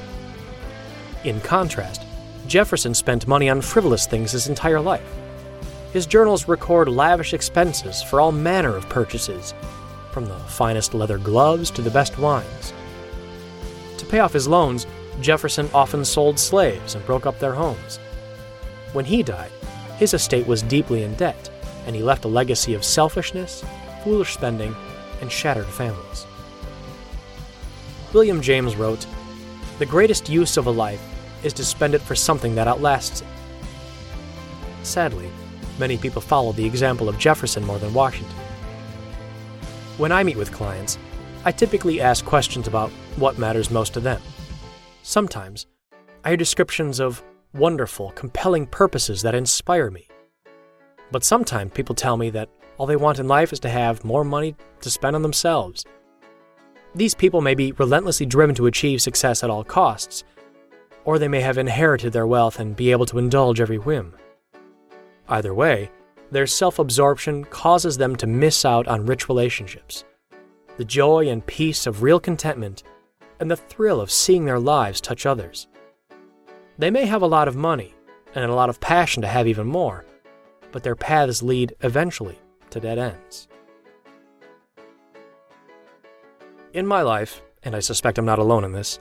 In 1.22 1.40
contrast, 1.40 2.02
Jefferson 2.48 2.94
spent 2.94 3.28
money 3.28 3.48
on 3.48 3.60
frivolous 3.60 4.06
things 4.06 4.32
his 4.32 4.48
entire 4.48 4.80
life. 4.80 5.06
His 5.92 6.06
journals 6.06 6.48
record 6.48 6.88
lavish 6.88 7.34
expenses 7.34 8.02
for 8.02 8.20
all 8.20 8.32
manner 8.32 8.76
of 8.76 8.88
purchases, 8.88 9.54
from 10.12 10.26
the 10.26 10.38
finest 10.40 10.94
leather 10.94 11.18
gloves 11.18 11.70
to 11.72 11.82
the 11.82 11.90
best 11.90 12.18
wines. 12.18 12.72
To 13.98 14.06
pay 14.06 14.20
off 14.20 14.32
his 14.32 14.48
loans, 14.48 14.86
Jefferson 15.20 15.68
often 15.74 16.04
sold 16.04 16.38
slaves 16.38 16.94
and 16.94 17.04
broke 17.06 17.26
up 17.26 17.38
their 17.38 17.54
homes. 17.54 17.98
When 18.92 19.04
he 19.04 19.22
died, 19.22 19.52
his 19.98 20.14
estate 20.14 20.46
was 20.46 20.62
deeply 20.62 21.02
in 21.02 21.14
debt, 21.14 21.50
and 21.86 21.94
he 21.94 22.02
left 22.02 22.24
a 22.24 22.28
legacy 22.28 22.74
of 22.74 22.84
selfishness, 22.84 23.64
foolish 24.02 24.34
spending, 24.34 24.74
and 25.20 25.30
shattered 25.30 25.66
families. 25.66 26.26
William 28.12 28.40
James 28.40 28.76
wrote, 28.76 29.06
The 29.78 29.86
greatest 29.86 30.28
use 30.28 30.56
of 30.56 30.66
a 30.66 30.70
life 30.70 31.02
is 31.44 31.52
to 31.54 31.64
spend 31.64 31.94
it 31.94 32.00
for 32.00 32.14
something 32.14 32.54
that 32.54 32.68
outlasts 32.68 33.20
it. 33.20 33.26
Sadly, 34.82 35.30
many 35.78 35.96
people 35.96 36.22
follow 36.22 36.52
the 36.52 36.64
example 36.64 37.08
of 37.08 37.18
Jefferson 37.18 37.64
more 37.64 37.78
than 37.78 37.94
Washington. 37.94 38.36
When 40.00 40.12
I 40.12 40.22
meet 40.22 40.38
with 40.38 40.50
clients, 40.50 40.96
I 41.44 41.52
typically 41.52 42.00
ask 42.00 42.24
questions 42.24 42.66
about 42.66 42.88
what 43.16 43.36
matters 43.36 43.70
most 43.70 43.92
to 43.92 44.00
them. 44.00 44.22
Sometimes, 45.02 45.66
I 46.24 46.28
hear 46.30 46.38
descriptions 46.38 47.00
of 47.00 47.22
wonderful, 47.52 48.10
compelling 48.12 48.66
purposes 48.66 49.20
that 49.20 49.34
inspire 49.34 49.90
me. 49.90 50.08
But 51.12 51.22
sometimes 51.22 51.72
people 51.72 51.94
tell 51.94 52.16
me 52.16 52.30
that 52.30 52.48
all 52.78 52.86
they 52.86 52.96
want 52.96 53.18
in 53.18 53.28
life 53.28 53.52
is 53.52 53.60
to 53.60 53.68
have 53.68 54.02
more 54.02 54.24
money 54.24 54.56
to 54.80 54.90
spend 54.90 55.16
on 55.16 55.20
themselves. 55.20 55.84
These 56.94 57.14
people 57.14 57.42
may 57.42 57.54
be 57.54 57.72
relentlessly 57.72 58.24
driven 58.24 58.54
to 58.54 58.68
achieve 58.68 59.02
success 59.02 59.44
at 59.44 59.50
all 59.50 59.64
costs, 59.64 60.24
or 61.04 61.18
they 61.18 61.28
may 61.28 61.42
have 61.42 61.58
inherited 61.58 62.14
their 62.14 62.26
wealth 62.26 62.58
and 62.58 62.74
be 62.74 62.90
able 62.90 63.04
to 63.04 63.18
indulge 63.18 63.60
every 63.60 63.76
whim. 63.76 64.14
Either 65.28 65.52
way, 65.52 65.90
their 66.30 66.46
self 66.46 66.78
absorption 66.78 67.44
causes 67.44 67.96
them 67.96 68.16
to 68.16 68.26
miss 68.26 68.64
out 68.64 68.86
on 68.86 69.06
rich 69.06 69.28
relationships, 69.28 70.04
the 70.76 70.84
joy 70.84 71.28
and 71.28 71.46
peace 71.46 71.86
of 71.86 72.02
real 72.02 72.20
contentment, 72.20 72.82
and 73.40 73.50
the 73.50 73.56
thrill 73.56 74.00
of 74.00 74.10
seeing 74.10 74.44
their 74.44 74.58
lives 74.58 75.00
touch 75.00 75.26
others. 75.26 75.66
They 76.78 76.90
may 76.90 77.06
have 77.06 77.22
a 77.22 77.26
lot 77.26 77.48
of 77.48 77.56
money 77.56 77.94
and 78.34 78.44
a 78.44 78.54
lot 78.54 78.70
of 78.70 78.80
passion 78.80 79.22
to 79.22 79.28
have 79.28 79.46
even 79.46 79.66
more, 79.66 80.04
but 80.72 80.82
their 80.82 80.96
paths 80.96 81.42
lead 81.42 81.74
eventually 81.80 82.38
to 82.70 82.80
dead 82.80 82.98
ends. 82.98 83.48
In 86.72 86.86
my 86.86 87.02
life, 87.02 87.42
and 87.64 87.74
I 87.74 87.80
suspect 87.80 88.18
I'm 88.18 88.24
not 88.24 88.38
alone 88.38 88.64
in 88.64 88.72
this, 88.72 89.00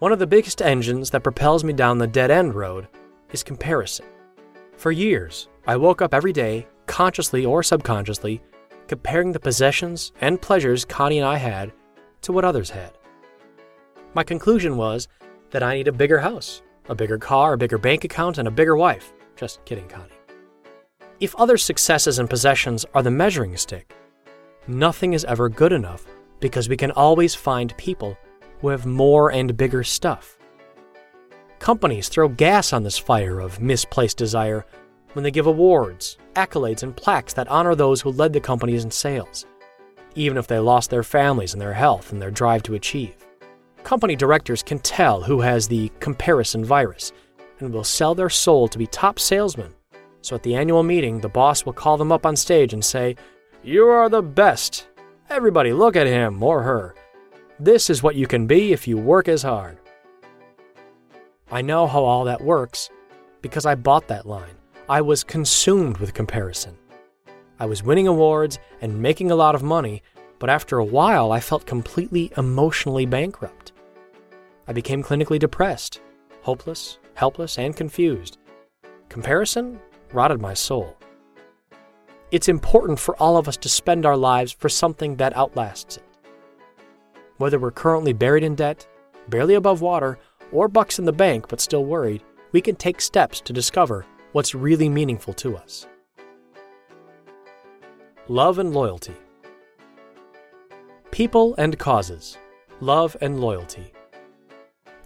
one 0.00 0.12
of 0.12 0.18
the 0.18 0.26
biggest 0.26 0.60
engines 0.60 1.10
that 1.10 1.22
propels 1.22 1.62
me 1.62 1.72
down 1.72 1.98
the 1.98 2.06
dead 2.06 2.30
end 2.30 2.54
road 2.54 2.88
is 3.32 3.42
comparison. 3.42 4.06
For 4.80 4.90
years, 4.90 5.46
I 5.66 5.76
woke 5.76 6.00
up 6.00 6.14
every 6.14 6.32
day, 6.32 6.66
consciously 6.86 7.44
or 7.44 7.62
subconsciously, 7.62 8.40
comparing 8.88 9.30
the 9.30 9.38
possessions 9.38 10.12
and 10.22 10.40
pleasures 10.40 10.86
Connie 10.86 11.18
and 11.18 11.28
I 11.28 11.36
had 11.36 11.70
to 12.22 12.32
what 12.32 12.46
others 12.46 12.70
had. 12.70 12.92
My 14.14 14.24
conclusion 14.24 14.78
was 14.78 15.06
that 15.50 15.62
I 15.62 15.74
need 15.74 15.88
a 15.88 15.92
bigger 15.92 16.18
house, 16.18 16.62
a 16.88 16.94
bigger 16.94 17.18
car, 17.18 17.52
a 17.52 17.58
bigger 17.58 17.76
bank 17.76 18.04
account, 18.04 18.38
and 18.38 18.48
a 18.48 18.50
bigger 18.50 18.74
wife. 18.74 19.12
Just 19.36 19.62
kidding, 19.66 19.86
Connie. 19.86 20.14
If 21.20 21.36
other 21.36 21.58
successes 21.58 22.18
and 22.18 22.30
possessions 22.30 22.86
are 22.94 23.02
the 23.02 23.10
measuring 23.10 23.58
stick, 23.58 23.94
nothing 24.66 25.12
is 25.12 25.26
ever 25.26 25.50
good 25.50 25.72
enough 25.72 26.06
because 26.40 26.70
we 26.70 26.78
can 26.78 26.92
always 26.92 27.34
find 27.34 27.76
people 27.76 28.16
who 28.62 28.68
have 28.68 28.86
more 28.86 29.30
and 29.30 29.58
bigger 29.58 29.84
stuff. 29.84 30.38
Companies 31.60 32.08
throw 32.08 32.26
gas 32.26 32.72
on 32.72 32.84
this 32.84 32.96
fire 32.96 33.38
of 33.38 33.60
misplaced 33.60 34.16
desire 34.16 34.64
when 35.12 35.22
they 35.22 35.30
give 35.30 35.46
awards, 35.46 36.16
accolades, 36.34 36.82
and 36.82 36.96
plaques 36.96 37.34
that 37.34 37.48
honor 37.48 37.74
those 37.74 38.00
who 38.00 38.10
led 38.10 38.32
the 38.32 38.40
companies 38.40 38.82
in 38.82 38.90
sales, 38.90 39.44
even 40.14 40.38
if 40.38 40.46
they 40.46 40.58
lost 40.58 40.88
their 40.88 41.02
families 41.02 41.52
and 41.52 41.60
their 41.60 41.74
health 41.74 42.12
and 42.12 42.22
their 42.22 42.30
drive 42.30 42.62
to 42.62 42.76
achieve. 42.76 43.14
Company 43.84 44.16
directors 44.16 44.62
can 44.62 44.78
tell 44.78 45.22
who 45.22 45.42
has 45.42 45.68
the 45.68 45.92
comparison 46.00 46.64
virus 46.64 47.12
and 47.58 47.70
will 47.70 47.84
sell 47.84 48.14
their 48.14 48.30
soul 48.30 48.66
to 48.66 48.78
be 48.78 48.86
top 48.86 49.18
salesmen. 49.18 49.74
So 50.22 50.36
at 50.36 50.42
the 50.42 50.54
annual 50.54 50.82
meeting, 50.82 51.20
the 51.20 51.28
boss 51.28 51.66
will 51.66 51.74
call 51.74 51.98
them 51.98 52.10
up 52.10 52.24
on 52.24 52.36
stage 52.36 52.72
and 52.72 52.82
say, 52.82 53.16
You 53.62 53.86
are 53.86 54.08
the 54.08 54.22
best. 54.22 54.88
Everybody 55.28 55.74
look 55.74 55.94
at 55.94 56.06
him 56.06 56.42
or 56.42 56.62
her. 56.62 56.94
This 57.58 57.90
is 57.90 58.02
what 58.02 58.16
you 58.16 58.26
can 58.26 58.46
be 58.46 58.72
if 58.72 58.88
you 58.88 58.96
work 58.96 59.28
as 59.28 59.42
hard. 59.42 59.79
I 61.52 61.62
know 61.62 61.88
how 61.88 62.04
all 62.04 62.24
that 62.24 62.40
works 62.40 62.90
because 63.42 63.66
I 63.66 63.74
bought 63.74 64.06
that 64.08 64.26
line. 64.26 64.54
I 64.88 65.00
was 65.00 65.24
consumed 65.24 65.98
with 65.98 66.14
comparison. 66.14 66.76
I 67.58 67.66
was 67.66 67.82
winning 67.82 68.06
awards 68.06 68.58
and 68.80 69.02
making 69.02 69.30
a 69.30 69.36
lot 69.36 69.54
of 69.54 69.62
money, 69.62 70.02
but 70.38 70.48
after 70.48 70.78
a 70.78 70.84
while 70.84 71.32
I 71.32 71.40
felt 71.40 71.66
completely 71.66 72.32
emotionally 72.36 73.04
bankrupt. 73.04 73.72
I 74.68 74.72
became 74.72 75.02
clinically 75.02 75.38
depressed, 75.40 76.00
hopeless, 76.42 76.98
helpless, 77.14 77.58
and 77.58 77.76
confused. 77.76 78.38
Comparison 79.08 79.80
rotted 80.12 80.40
my 80.40 80.54
soul. 80.54 80.96
It's 82.30 82.48
important 82.48 83.00
for 83.00 83.16
all 83.16 83.36
of 83.36 83.48
us 83.48 83.56
to 83.56 83.68
spend 83.68 84.06
our 84.06 84.16
lives 84.16 84.52
for 84.52 84.68
something 84.68 85.16
that 85.16 85.36
outlasts 85.36 85.96
it. 85.96 86.04
Whether 87.38 87.58
we're 87.58 87.72
currently 87.72 88.12
buried 88.12 88.44
in 88.44 88.54
debt, 88.54 88.86
barely 89.28 89.54
above 89.54 89.80
water, 89.80 90.18
or 90.52 90.68
bucks 90.68 90.98
in 90.98 91.04
the 91.04 91.12
bank 91.12 91.48
but 91.48 91.60
still 91.60 91.84
worried, 91.84 92.22
we 92.52 92.60
can 92.60 92.76
take 92.76 93.00
steps 93.00 93.40
to 93.42 93.52
discover 93.52 94.06
what's 94.32 94.54
really 94.54 94.88
meaningful 94.88 95.34
to 95.34 95.56
us. 95.56 95.86
Love 98.28 98.58
and 98.58 98.72
loyalty. 98.72 99.14
People 101.10 101.54
and 101.58 101.78
causes. 101.78 102.38
Love 102.80 103.16
and 103.20 103.40
loyalty. 103.40 103.92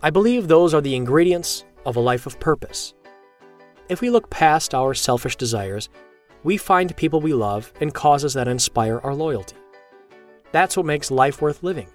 I 0.03 0.11
believe 0.11 0.47
those 0.47 0.75
are 0.75 0.83
the 0.83 0.95
ingredients 0.95 1.65
of 1.87 1.97
a 1.97 2.01
life 2.01 2.27
of 2.27 2.39
purpose. 2.39 2.95
If 3.89 4.01
we 4.01 4.11
look 4.11 4.29
past 4.31 4.75
our 4.75 4.95
selfish 4.95 5.37
desires, 5.37 5.89
we 6.43 6.57
find 6.59 6.95
people 6.97 7.21
we 7.21 7.33
love 7.33 7.73
and 7.81 7.93
causes 7.93 8.35
that 8.35 8.49
inspire 8.49 8.99
our 8.99 9.15
loyalty. 9.15 9.57
That's 10.53 10.77
what 10.77 10.87
makes 10.87 11.11
life 11.11 11.41
worth 11.41 11.63
living 11.63 11.89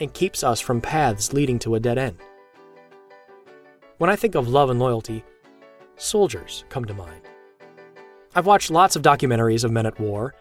and 0.00 0.12
keeps 0.12 0.42
us 0.42 0.60
from 0.60 0.80
paths 0.80 1.32
leading 1.32 1.58
to 1.60 1.76
a 1.76 1.80
dead 1.80 1.98
end. 1.98 2.18
When 4.02 4.10
I 4.10 4.16
think 4.16 4.34
of 4.34 4.48
love 4.48 4.68
and 4.68 4.80
loyalty, 4.80 5.22
soldiers 5.94 6.64
come 6.70 6.84
to 6.86 6.92
mind. 6.92 7.22
I've 8.34 8.46
watched 8.46 8.68
lots 8.68 8.96
of 8.96 9.02
documentaries 9.02 9.62
of 9.62 9.70
men 9.70 9.86
at 9.86 10.00
war, 10.00 10.34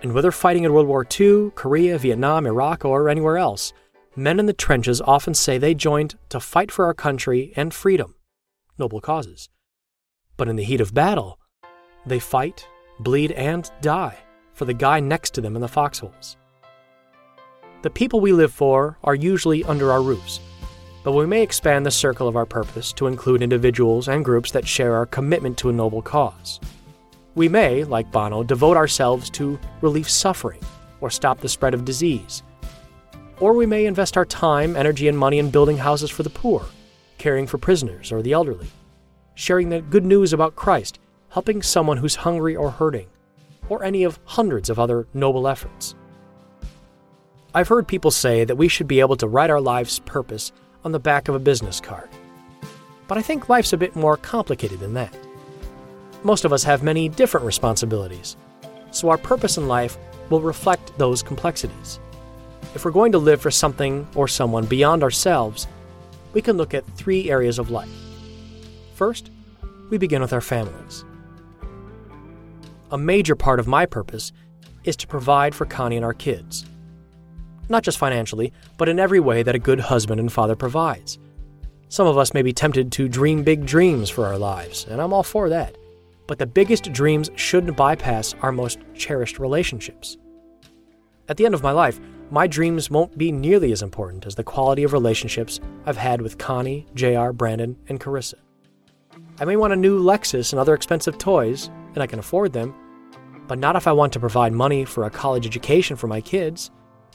and 0.00 0.14
whether 0.14 0.30
fighting 0.30 0.62
in 0.62 0.72
World 0.72 0.86
War 0.86 1.04
II, 1.18 1.50
Korea, 1.56 1.98
Vietnam, 1.98 2.46
Iraq, 2.46 2.84
or 2.84 3.08
anywhere 3.08 3.36
else, 3.36 3.72
men 4.14 4.38
in 4.38 4.46
the 4.46 4.52
trenches 4.52 5.00
often 5.00 5.34
say 5.34 5.58
they 5.58 5.74
joined 5.74 6.14
to 6.28 6.38
fight 6.38 6.70
for 6.70 6.84
our 6.84 6.94
country 6.94 7.52
and 7.56 7.74
freedom, 7.74 8.14
noble 8.78 9.00
causes. 9.00 9.48
But 10.36 10.46
in 10.46 10.54
the 10.54 10.62
heat 10.62 10.80
of 10.80 10.94
battle, 10.94 11.40
they 12.06 12.20
fight, 12.20 12.68
bleed, 13.00 13.32
and 13.32 13.68
die 13.80 14.18
for 14.54 14.66
the 14.66 14.72
guy 14.72 15.00
next 15.00 15.34
to 15.34 15.40
them 15.40 15.56
in 15.56 15.62
the 15.62 15.66
foxholes. 15.66 16.36
The 17.82 17.90
people 17.90 18.20
we 18.20 18.32
live 18.32 18.52
for 18.52 18.98
are 19.02 19.16
usually 19.16 19.64
under 19.64 19.90
our 19.90 20.00
roofs, 20.00 20.38
but 21.02 21.12
we 21.12 21.26
may 21.26 21.42
expand 21.42 21.86
the 21.86 21.90
circle 21.90 22.28
of 22.28 22.36
our 22.36 22.46
purpose 22.46 22.92
to 22.92 23.06
include 23.06 23.42
individuals 23.42 24.08
and 24.08 24.24
groups 24.24 24.50
that 24.52 24.66
share 24.66 24.94
our 24.94 25.06
commitment 25.06 25.56
to 25.58 25.70
a 25.70 25.72
noble 25.72 26.02
cause. 26.02 26.60
We 27.34 27.48
may, 27.48 27.84
like 27.84 28.12
Bono, 28.12 28.42
devote 28.42 28.76
ourselves 28.76 29.30
to 29.30 29.58
relieve 29.80 30.10
suffering 30.10 30.60
or 31.00 31.10
stop 31.10 31.40
the 31.40 31.48
spread 31.48 31.74
of 31.74 31.84
disease. 31.84 32.42
Or 33.38 33.54
we 33.54 33.64
may 33.64 33.86
invest 33.86 34.16
our 34.16 34.26
time, 34.26 34.76
energy, 34.76 35.08
and 35.08 35.16
money 35.16 35.38
in 35.38 35.50
building 35.50 35.78
houses 35.78 36.10
for 36.10 36.22
the 36.22 36.30
poor, 36.30 36.66
caring 37.16 37.46
for 37.46 37.56
prisoners 37.56 38.12
or 38.12 38.20
the 38.20 38.32
elderly, 38.32 38.68
sharing 39.34 39.70
the 39.70 39.80
good 39.80 40.04
news 40.04 40.34
about 40.34 40.56
Christ, 40.56 40.98
helping 41.30 41.62
someone 41.62 41.96
who's 41.96 42.16
hungry 42.16 42.54
or 42.54 42.70
hurting, 42.70 43.06
or 43.70 43.82
any 43.82 44.04
of 44.04 44.18
hundreds 44.24 44.68
of 44.68 44.78
other 44.78 45.06
noble 45.14 45.48
efforts. 45.48 45.94
I've 47.54 47.68
heard 47.68 47.88
people 47.88 48.10
say 48.10 48.44
that 48.44 48.56
we 48.56 48.68
should 48.68 48.86
be 48.86 49.00
able 49.00 49.16
to 49.16 49.28
write 49.28 49.50
our 49.50 49.60
life's 49.60 49.98
purpose 50.00 50.52
on 50.84 50.92
the 50.92 50.98
back 50.98 51.28
of 51.28 51.34
a 51.34 51.38
business 51.38 51.80
card. 51.80 52.08
But 53.08 53.18
I 53.18 53.22
think 53.22 53.48
life's 53.48 53.72
a 53.72 53.76
bit 53.76 53.96
more 53.96 54.16
complicated 54.16 54.80
than 54.80 54.94
that. 54.94 55.16
Most 56.22 56.44
of 56.44 56.52
us 56.52 56.64
have 56.64 56.82
many 56.82 57.08
different 57.08 57.46
responsibilities, 57.46 58.36
so 58.90 59.08
our 59.08 59.18
purpose 59.18 59.56
in 59.56 59.68
life 59.68 59.96
will 60.28 60.40
reflect 60.40 60.96
those 60.98 61.22
complexities. 61.22 61.98
If 62.74 62.84
we're 62.84 62.92
going 62.92 63.12
to 63.12 63.18
live 63.18 63.40
for 63.40 63.50
something 63.50 64.06
or 64.14 64.28
someone 64.28 64.64
beyond 64.64 65.02
ourselves, 65.02 65.66
we 66.32 66.40
can 66.40 66.56
look 66.56 66.74
at 66.74 66.86
three 66.96 67.30
areas 67.30 67.58
of 67.58 67.70
life. 67.70 67.90
First, 68.94 69.30
we 69.90 69.98
begin 69.98 70.22
with 70.22 70.32
our 70.32 70.40
families. 70.40 71.04
A 72.92 72.98
major 72.98 73.34
part 73.34 73.58
of 73.58 73.66
my 73.66 73.86
purpose 73.86 74.32
is 74.84 74.96
to 74.96 75.06
provide 75.06 75.54
for 75.54 75.64
Connie 75.64 75.96
and 75.96 76.04
our 76.04 76.14
kids. 76.14 76.64
Not 77.70 77.84
just 77.84 77.98
financially, 77.98 78.52
but 78.76 78.88
in 78.88 78.98
every 78.98 79.20
way 79.20 79.42
that 79.42 79.54
a 79.54 79.58
good 79.58 79.80
husband 79.80 80.20
and 80.20 80.30
father 80.30 80.56
provides. 80.56 81.18
Some 81.88 82.06
of 82.06 82.18
us 82.18 82.34
may 82.34 82.42
be 82.42 82.52
tempted 82.52 82.92
to 82.92 83.08
dream 83.08 83.42
big 83.42 83.64
dreams 83.64 84.10
for 84.10 84.26
our 84.26 84.36
lives, 84.36 84.86
and 84.90 85.00
I'm 85.00 85.12
all 85.12 85.22
for 85.22 85.48
that. 85.48 85.76
But 86.26 86.38
the 86.38 86.46
biggest 86.46 86.92
dreams 86.92 87.30
shouldn't 87.36 87.76
bypass 87.76 88.34
our 88.42 88.52
most 88.52 88.80
cherished 88.94 89.38
relationships. 89.38 90.18
At 91.28 91.36
the 91.36 91.46
end 91.46 91.54
of 91.54 91.62
my 91.62 91.70
life, 91.70 92.00
my 92.32 92.48
dreams 92.48 92.90
won't 92.90 93.16
be 93.16 93.30
nearly 93.30 93.70
as 93.70 93.82
important 93.82 94.26
as 94.26 94.34
the 94.34 94.44
quality 94.44 94.82
of 94.82 94.92
relationships 94.92 95.60
I've 95.86 95.96
had 95.96 96.20
with 96.20 96.38
Connie, 96.38 96.86
JR, 96.94 97.30
Brandon, 97.30 97.76
and 97.88 98.00
Carissa. 98.00 98.34
I 99.38 99.44
may 99.44 99.56
want 99.56 99.72
a 99.72 99.76
new 99.76 100.00
Lexus 100.02 100.52
and 100.52 100.58
other 100.58 100.74
expensive 100.74 101.18
toys, 101.18 101.70
and 101.94 102.02
I 102.02 102.08
can 102.08 102.18
afford 102.18 102.52
them, 102.52 102.74
but 103.46 103.60
not 103.60 103.76
if 103.76 103.86
I 103.86 103.92
want 103.92 104.12
to 104.12 104.20
provide 104.20 104.52
money 104.52 104.84
for 104.84 105.04
a 105.04 105.10
college 105.10 105.46
education 105.46 105.96
for 105.96 106.08
my 106.08 106.20
kids, 106.20 106.70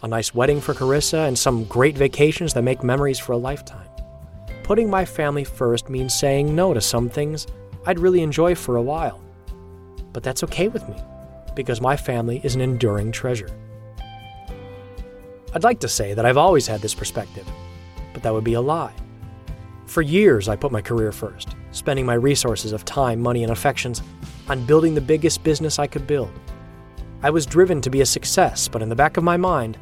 a 0.05 0.07
nice 0.07 0.35
wedding 0.35 0.61
for 0.61 0.75
Carissa, 0.75 1.27
and 1.27 1.37
some 1.37 1.63
great 1.63 1.97
vacations 1.97 2.53
that 2.53 2.61
make 2.61 2.83
memories 2.83 3.17
for 3.17 3.31
a 3.31 3.37
lifetime. 3.37 3.89
Putting 4.61 4.87
my 4.87 5.03
family 5.03 5.43
first 5.43 5.89
means 5.89 6.13
saying 6.13 6.55
no 6.55 6.75
to 6.75 6.81
some 6.81 7.09
things 7.09 7.47
I'd 7.87 7.97
really 7.97 8.21
enjoy 8.21 8.53
for 8.53 8.75
a 8.75 8.83
while. 8.83 9.19
But 10.13 10.21
that's 10.21 10.43
okay 10.43 10.67
with 10.67 10.87
me, 10.87 10.95
because 11.55 11.81
my 11.81 11.97
family 11.97 12.39
is 12.43 12.53
an 12.53 12.61
enduring 12.61 13.11
treasure. 13.11 13.49
I'd 15.55 15.63
like 15.63 15.79
to 15.79 15.87
say 15.87 16.13
that 16.13 16.25
I've 16.25 16.37
always 16.37 16.67
had 16.67 16.81
this 16.81 16.93
perspective, 16.93 17.47
but 18.13 18.21
that 18.21 18.33
would 18.33 18.43
be 18.43 18.53
a 18.53 18.61
lie. 18.61 18.93
For 19.87 20.03
years, 20.03 20.47
I 20.47 20.55
put 20.55 20.71
my 20.71 20.81
career 20.81 21.11
first, 21.11 21.55
spending 21.71 22.05
my 22.05 22.13
resources 22.13 22.73
of 22.73 22.85
time, 22.85 23.19
money, 23.19 23.41
and 23.41 23.51
affections 23.51 24.03
on 24.49 24.67
building 24.67 24.93
the 24.93 25.01
biggest 25.01 25.43
business 25.43 25.79
I 25.79 25.87
could 25.87 26.05
build. 26.05 26.31
I 27.23 27.31
was 27.31 27.47
driven 27.47 27.81
to 27.81 27.89
be 27.89 28.01
a 28.01 28.05
success, 28.05 28.67
but 28.67 28.83
in 28.83 28.89
the 28.89 28.95
back 28.95 29.17
of 29.17 29.23
my 29.23 29.35
mind, 29.35 29.79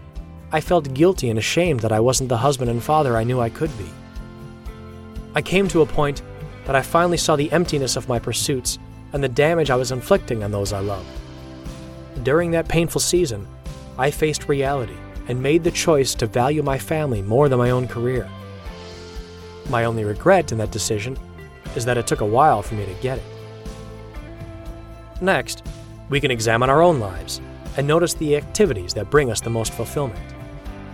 I 0.53 0.61
felt 0.61 0.93
guilty 0.93 1.31
and 1.31 1.39
ashamed 1.39 1.79
that 1.79 1.91
I 1.91 1.99
wasn't 1.99 2.29
the 2.29 2.37
husband 2.37 2.69
and 2.69 2.81
father 2.81 3.17
I 3.17 3.23
knew 3.23 3.41
I 3.41 3.49
could 3.49 3.75
be. 3.75 3.89
I 5.33 5.41
came 5.41 5.67
to 5.69 5.81
a 5.81 5.85
point 5.87 6.21
that 6.65 6.75
I 6.75 6.83
finally 6.83 7.17
saw 7.17 7.35
the 7.35 7.51
emptiness 7.51 7.95
of 7.95 8.07
my 8.07 8.19
pursuits 8.19 8.77
and 9.13 9.23
the 9.23 9.29
damage 9.29 9.71
I 9.71 9.75
was 9.75 9.91
inflicting 9.91 10.43
on 10.43 10.51
those 10.51 10.71
I 10.71 10.79
loved. 10.79 11.09
During 12.21 12.51
that 12.51 12.67
painful 12.67 13.01
season, 13.01 13.47
I 13.97 14.11
faced 14.11 14.47
reality 14.47 14.95
and 15.27 15.41
made 15.41 15.63
the 15.63 15.71
choice 15.71 16.13
to 16.15 16.27
value 16.27 16.61
my 16.61 16.77
family 16.77 17.23
more 17.23 17.49
than 17.49 17.57
my 17.57 17.71
own 17.71 17.87
career. 17.87 18.29
My 19.71 19.85
only 19.85 20.03
regret 20.03 20.51
in 20.51 20.59
that 20.59 20.69
decision 20.69 21.17
is 21.75 21.83
that 21.85 21.97
it 21.97 22.05
took 22.05 22.21
a 22.21 22.25
while 22.25 22.61
for 22.61 22.75
me 22.75 22.85
to 22.85 22.93
get 23.01 23.17
it. 23.17 23.23
Next, 25.19 25.65
we 26.09 26.21
can 26.21 26.29
examine 26.29 26.69
our 26.69 26.83
own 26.83 26.99
lives 26.99 27.41
and 27.75 27.87
notice 27.87 28.13
the 28.13 28.35
activities 28.37 28.93
that 28.93 29.09
bring 29.09 29.31
us 29.31 29.41
the 29.41 29.49
most 29.49 29.73
fulfillment. 29.73 30.32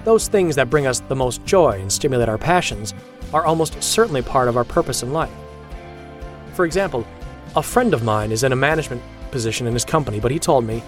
Those 0.10 0.28
things 0.28 0.56
that 0.56 0.72
bring 0.72 0.88
us 0.88 1.02
the 1.02 1.16
most 1.16 1.46
joy 1.46 1.80
and 1.80 1.92
stimulate 1.92 2.30
our 2.30 2.40
passions 2.40 2.96
are 3.32 3.46
almost 3.46 3.84
certainly 3.84 4.24
part 4.24 4.48
of 4.48 4.58
our 4.58 4.64
purpose 4.64 5.04
in 5.04 5.14
life. 5.14 5.30
For 6.56 6.66
example, 6.66 7.06
a 7.56 7.62
friend 7.62 7.94
of 7.94 8.02
mine 8.02 8.32
is 8.32 8.42
in 8.42 8.52
a 8.52 8.56
management 8.56 9.04
position 9.30 9.68
in 9.68 9.74
his 9.74 9.86
company, 9.86 10.20
but 10.20 10.32
he 10.32 10.40
told 10.40 10.66
me, 10.66 10.82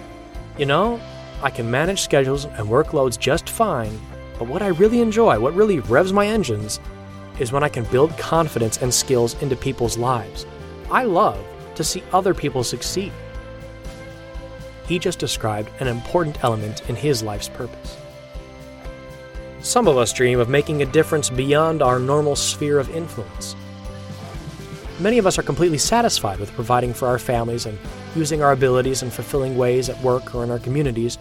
You 0.58 0.66
know, 0.66 1.00
I 1.40 1.50
can 1.50 1.70
manage 1.70 2.00
schedules 2.00 2.46
and 2.46 2.66
workloads 2.66 3.16
just 3.16 3.48
fine, 3.48 3.96
but 4.40 4.48
what 4.48 4.60
I 4.60 4.70
really 4.70 5.00
enjoy, 5.00 5.38
what 5.38 5.54
really 5.54 5.78
revs 5.78 6.12
my 6.12 6.26
engines, 6.26 6.80
is 7.38 7.52
when 7.52 7.62
I 7.62 7.68
can 7.68 7.84
build 7.92 8.18
confidence 8.18 8.78
and 8.82 8.92
skills 8.92 9.40
into 9.40 9.54
people's 9.54 9.96
lives. 9.96 10.46
I 10.90 11.04
love 11.04 11.38
to 11.76 11.84
see 11.84 12.02
other 12.12 12.34
people 12.34 12.64
succeed. 12.64 13.12
He 14.88 14.98
just 14.98 15.20
described 15.20 15.70
an 15.78 15.86
important 15.86 16.42
element 16.42 16.90
in 16.90 16.96
his 16.96 17.22
life's 17.22 17.48
purpose. 17.48 18.01
Some 19.62 19.86
of 19.86 19.96
us 19.96 20.12
dream 20.12 20.40
of 20.40 20.48
making 20.48 20.82
a 20.82 20.86
difference 20.86 21.30
beyond 21.30 21.82
our 21.82 22.00
normal 22.00 22.34
sphere 22.34 22.80
of 22.80 22.90
influence. 22.90 23.54
Many 24.98 25.18
of 25.18 25.26
us 25.26 25.38
are 25.38 25.44
completely 25.44 25.78
satisfied 25.78 26.40
with 26.40 26.52
providing 26.52 26.92
for 26.92 27.06
our 27.06 27.18
families 27.18 27.66
and 27.66 27.78
using 28.16 28.42
our 28.42 28.50
abilities 28.50 29.04
in 29.04 29.10
fulfilling 29.10 29.56
ways 29.56 29.88
at 29.88 30.02
work 30.02 30.34
or 30.34 30.42
in 30.42 30.50
our 30.50 30.58
communities, 30.58 31.16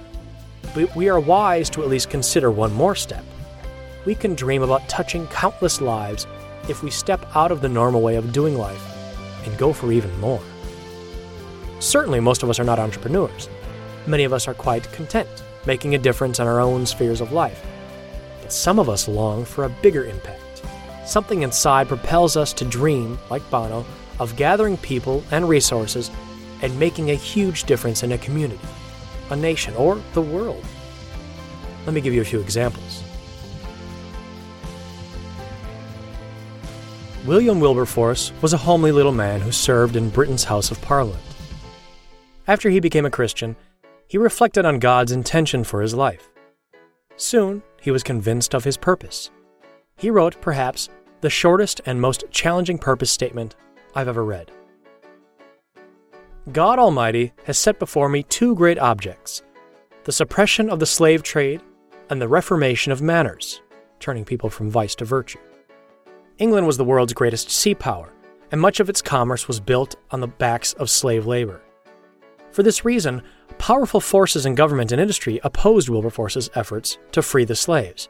but 0.74 0.94
we 0.96 1.08
are 1.08 1.20
wise 1.20 1.70
to 1.70 1.84
at 1.84 1.90
least 1.90 2.10
consider 2.10 2.50
one 2.50 2.74
more 2.74 2.96
step. 2.96 3.24
We 4.06 4.16
can 4.16 4.34
dream 4.34 4.64
about 4.64 4.90
touching 4.90 5.28
countless 5.28 5.80
lives 5.80 6.26
if 6.68 6.82
we 6.82 6.90
step 6.90 7.24
out 7.36 7.52
of 7.52 7.62
the 7.62 7.70
normal 7.70 8.02
way 8.02 8.16
of 8.16 8.34
doing 8.34 8.58
life 8.58 8.84
and 9.46 9.56
go 9.60 9.72
for 9.72 9.92
even 9.92 10.20
more. 10.20 10.42
Certainly, 11.80 12.22
most 12.22 12.42
of 12.42 12.50
us 12.50 12.60
are 12.60 12.64
not 12.64 12.80
entrepreneurs. 12.80 13.50
Many 14.08 14.24
of 14.24 14.34
us 14.34 14.48
are 14.48 14.56
quite 14.56 14.92
content, 14.94 15.30
making 15.68 15.94
a 15.94 16.00
difference 16.00 16.40
in 16.40 16.48
our 16.48 16.60
own 16.60 16.88
spheres 16.88 17.22
of 17.22 17.32
life 17.32 17.64
some 18.52 18.80
of 18.80 18.90
us 18.90 19.08
long 19.08 19.46
for 19.46 19.64
a 19.64 19.70
bigger 19.70 20.06
impact. 20.06 20.64
Something 21.06 21.42
inside 21.42 21.88
propels 21.88 22.38
us 22.38 22.54
to 22.54 22.66
dream, 22.66 23.18
like 23.30 23.50
Bono, 23.50 23.86
of 24.20 24.36
gathering 24.36 24.78
people 24.78 25.24
and 25.32 25.50
resources 25.50 26.12
and 26.62 26.80
making 26.80 27.10
a 27.10 27.16
huge 27.16 27.64
difference 27.64 28.04
in 28.04 28.12
a 28.12 28.18
community, 28.18 28.60
a 29.30 29.36
nation, 29.36 29.74
or 29.76 30.02
the 30.14 30.22
world. 30.22 30.64
Let 31.86 31.94
me 31.94 32.02
give 32.02 32.14
you 32.14 32.22
a 32.22 32.26
few 32.26 32.40
examples. 32.40 33.04
William 37.26 37.60
Wilberforce 37.60 38.32
was 38.42 38.54
a 38.54 38.58
homely 38.58 38.92
little 38.92 39.12
man 39.12 39.42
who 39.42 39.52
served 39.52 39.96
in 39.96 40.10
Britain's 40.10 40.44
House 40.44 40.72
of 40.72 40.82
Parliament. 40.82 41.22
After 42.48 42.70
he 42.70 42.80
became 42.80 43.06
a 43.06 43.12
Christian, 43.12 43.56
he 44.08 44.18
reflected 44.18 44.66
on 44.66 44.80
God's 44.80 45.12
intention 45.12 45.64
for 45.64 45.82
his 45.82 45.94
life. 45.94 46.30
Soon, 47.18 47.62
he 47.82 47.92
was 47.92 48.04
convinced 48.04 48.54
of 48.54 48.64
his 48.64 48.78
purpose. 48.78 49.32
He 49.98 50.10
wrote, 50.10 50.40
perhaps, 50.40 50.88
the 51.20 51.30
shortest 51.30 51.82
and 51.86 52.00
most 52.00 52.24
challenging 52.32 52.78
purpose 52.78 53.12
statement 53.12 53.56
I've 53.94 54.08
ever 54.08 54.24
read. 54.24 54.52
God 56.52 56.80
Almighty 56.80 57.34
has 57.46 57.58
set 57.58 57.78
before 57.78 58.08
me 58.08 58.24
two 58.24 58.56
great 58.56 58.80
objects 58.80 59.44
the 60.04 60.12
suppression 60.12 60.70
of 60.70 60.80
the 60.80 60.86
slave 60.86 61.22
trade 61.22 61.62
and 62.10 62.20
the 62.20 62.28
reformation 62.28 62.92
of 62.92 63.02
manners, 63.02 63.62
turning 64.00 64.26
people 64.26 64.50
from 64.50 64.70
vice 64.70 64.96
to 64.96 65.06
virtue. 65.06 65.38
England 66.40 66.66
was 66.66 66.78
the 66.78 66.84
world's 66.84 67.14
greatest 67.14 67.52
sea 67.52 67.76
power, 67.76 68.12
and 68.52 68.60
much 68.60 68.80
of 68.80 68.90
its 68.90 69.02
commerce 69.02 69.48
was 69.48 69.60
built 69.60 69.96
on 70.10 70.20
the 70.20 70.28
backs 70.28 70.74
of 70.74 70.90
slave 70.90 71.28
labor. 71.28 71.62
For 72.52 72.64
this 72.64 72.84
reason, 72.84 73.22
powerful 73.62 74.02
forces 74.02 74.48
in 74.48 74.56
government 74.56 74.92
and 74.92 75.00
industry 75.00 75.40
opposed 75.44 75.88
Wilberforce's 75.88 76.50
efforts 76.56 76.98
to 77.12 77.22
free 77.22 77.46
the 77.46 77.54
slaves. 77.54 78.10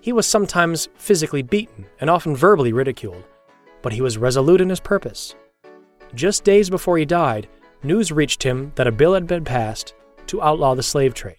He 0.00 0.12
was 0.12 0.26
sometimes 0.26 0.88
physically 0.96 1.42
beaten 1.42 1.86
and 2.00 2.10
often 2.10 2.34
verbally 2.34 2.72
ridiculed, 2.72 3.22
but 3.82 3.92
he 3.92 4.00
was 4.00 4.18
resolute 4.18 4.60
in 4.60 4.68
his 4.68 4.80
purpose. 4.80 5.36
Just 6.12 6.42
days 6.42 6.68
before 6.68 6.98
he 6.98 7.04
died, 7.04 7.46
news 7.84 8.10
reached 8.10 8.42
him 8.42 8.72
that 8.74 8.88
a 8.88 8.92
bill 8.92 9.14
had 9.14 9.28
been 9.28 9.44
passed 9.44 9.94
to 10.26 10.42
outlaw 10.42 10.74
the 10.74 10.82
slave 10.82 11.14
trade. 11.14 11.38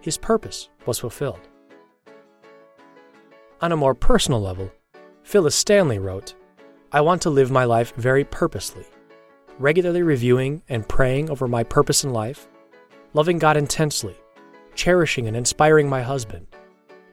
His 0.00 0.16
purpose 0.16 0.70
was 0.86 0.98
fulfilled. 0.98 1.46
On 3.60 3.72
a 3.72 3.76
more 3.76 3.94
personal 3.94 4.40
level, 4.40 4.72
Phyllis 5.22 5.54
Stanley 5.54 5.98
wrote, 5.98 6.34
I 6.92 7.02
want 7.02 7.20
to 7.22 7.30
live 7.30 7.50
my 7.50 7.64
life 7.64 7.92
very 7.96 8.24
purposely 8.24 8.86
regularly 9.58 10.02
reviewing 10.02 10.62
and 10.68 10.88
praying 10.88 11.30
over 11.30 11.46
my 11.46 11.62
purpose 11.62 12.04
in 12.04 12.12
life, 12.12 12.48
loving 13.14 13.38
God 13.38 13.56
intensely, 13.56 14.16
cherishing 14.74 15.28
and 15.28 15.36
inspiring 15.36 15.88
my 15.88 16.02
husband, 16.02 16.46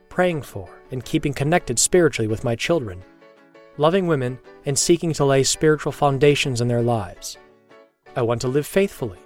praying 0.09 0.41
for 0.41 0.69
and 0.91 1.03
keeping 1.03 1.33
connected 1.33 1.77
spiritually 1.77 2.27
with 2.27 2.43
my 2.43 2.55
children, 2.55 3.03
loving 3.77 4.07
women 4.07 4.39
and 4.65 4.77
seeking 4.77 5.13
to 5.13 5.25
lay 5.25 5.43
spiritual 5.43 5.91
foundations 5.91 6.61
in 6.61 6.67
their 6.67 6.81
lives. 6.81 7.37
I 8.15 8.21
want 8.21 8.41
to 8.41 8.47
live 8.47 8.65
faithfully, 8.65 9.19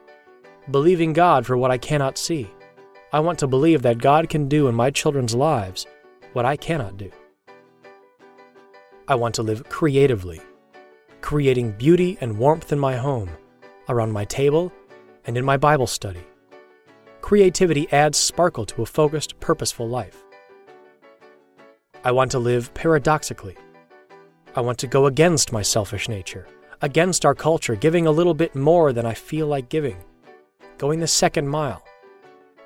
believing 0.71 1.13
God 1.13 1.45
for 1.45 1.57
what 1.57 1.71
I 1.71 1.77
cannot 1.77 2.17
see. 2.17 2.49
I 3.11 3.19
want 3.19 3.39
to 3.39 3.47
believe 3.47 3.81
that 3.83 3.99
God 3.99 4.29
can 4.29 4.49
do 4.49 4.67
in 4.67 4.75
my 4.75 4.89
children's 4.89 5.35
lives 5.35 5.85
what 6.33 6.45
I 6.45 6.55
cannot 6.55 6.97
do. 6.97 7.11
I 9.07 9.15
want 9.15 9.35
to 9.35 9.43
live 9.43 9.67
creatively 9.69 10.41
creating 11.23 11.71
beauty 11.71 12.17
and 12.19 12.37
warmth 12.37 12.73
in 12.73 12.77
my 12.77 12.97
home, 12.97 13.29
around 13.87 14.11
my 14.11 14.25
table, 14.25 14.73
and 15.25 15.37
in 15.37 15.45
my 15.45 15.55
Bible 15.55 15.87
study. 15.87 16.19
Creativity 17.21 17.87
adds 17.93 18.17
sparkle 18.17 18.65
to 18.65 18.81
a 18.81 18.85
focused, 18.85 19.39
purposeful 19.39 19.87
life. 19.87 20.21
I 22.03 22.11
want 22.11 22.29
to 22.31 22.39
live 22.39 22.73
paradoxically. 22.73 23.55
I 24.53 24.59
want 24.59 24.77
to 24.79 24.87
go 24.87 25.05
against 25.05 25.53
my 25.53 25.61
selfish 25.61 26.09
nature, 26.09 26.45
against 26.81 27.25
our 27.25 27.33
culture, 27.33 27.77
giving 27.77 28.05
a 28.05 28.11
little 28.11 28.33
bit 28.33 28.53
more 28.53 28.91
than 28.91 29.05
I 29.05 29.13
feel 29.13 29.47
like 29.47 29.69
giving, 29.69 30.03
going 30.77 30.99
the 30.99 31.07
second 31.07 31.47
mile, 31.47 31.85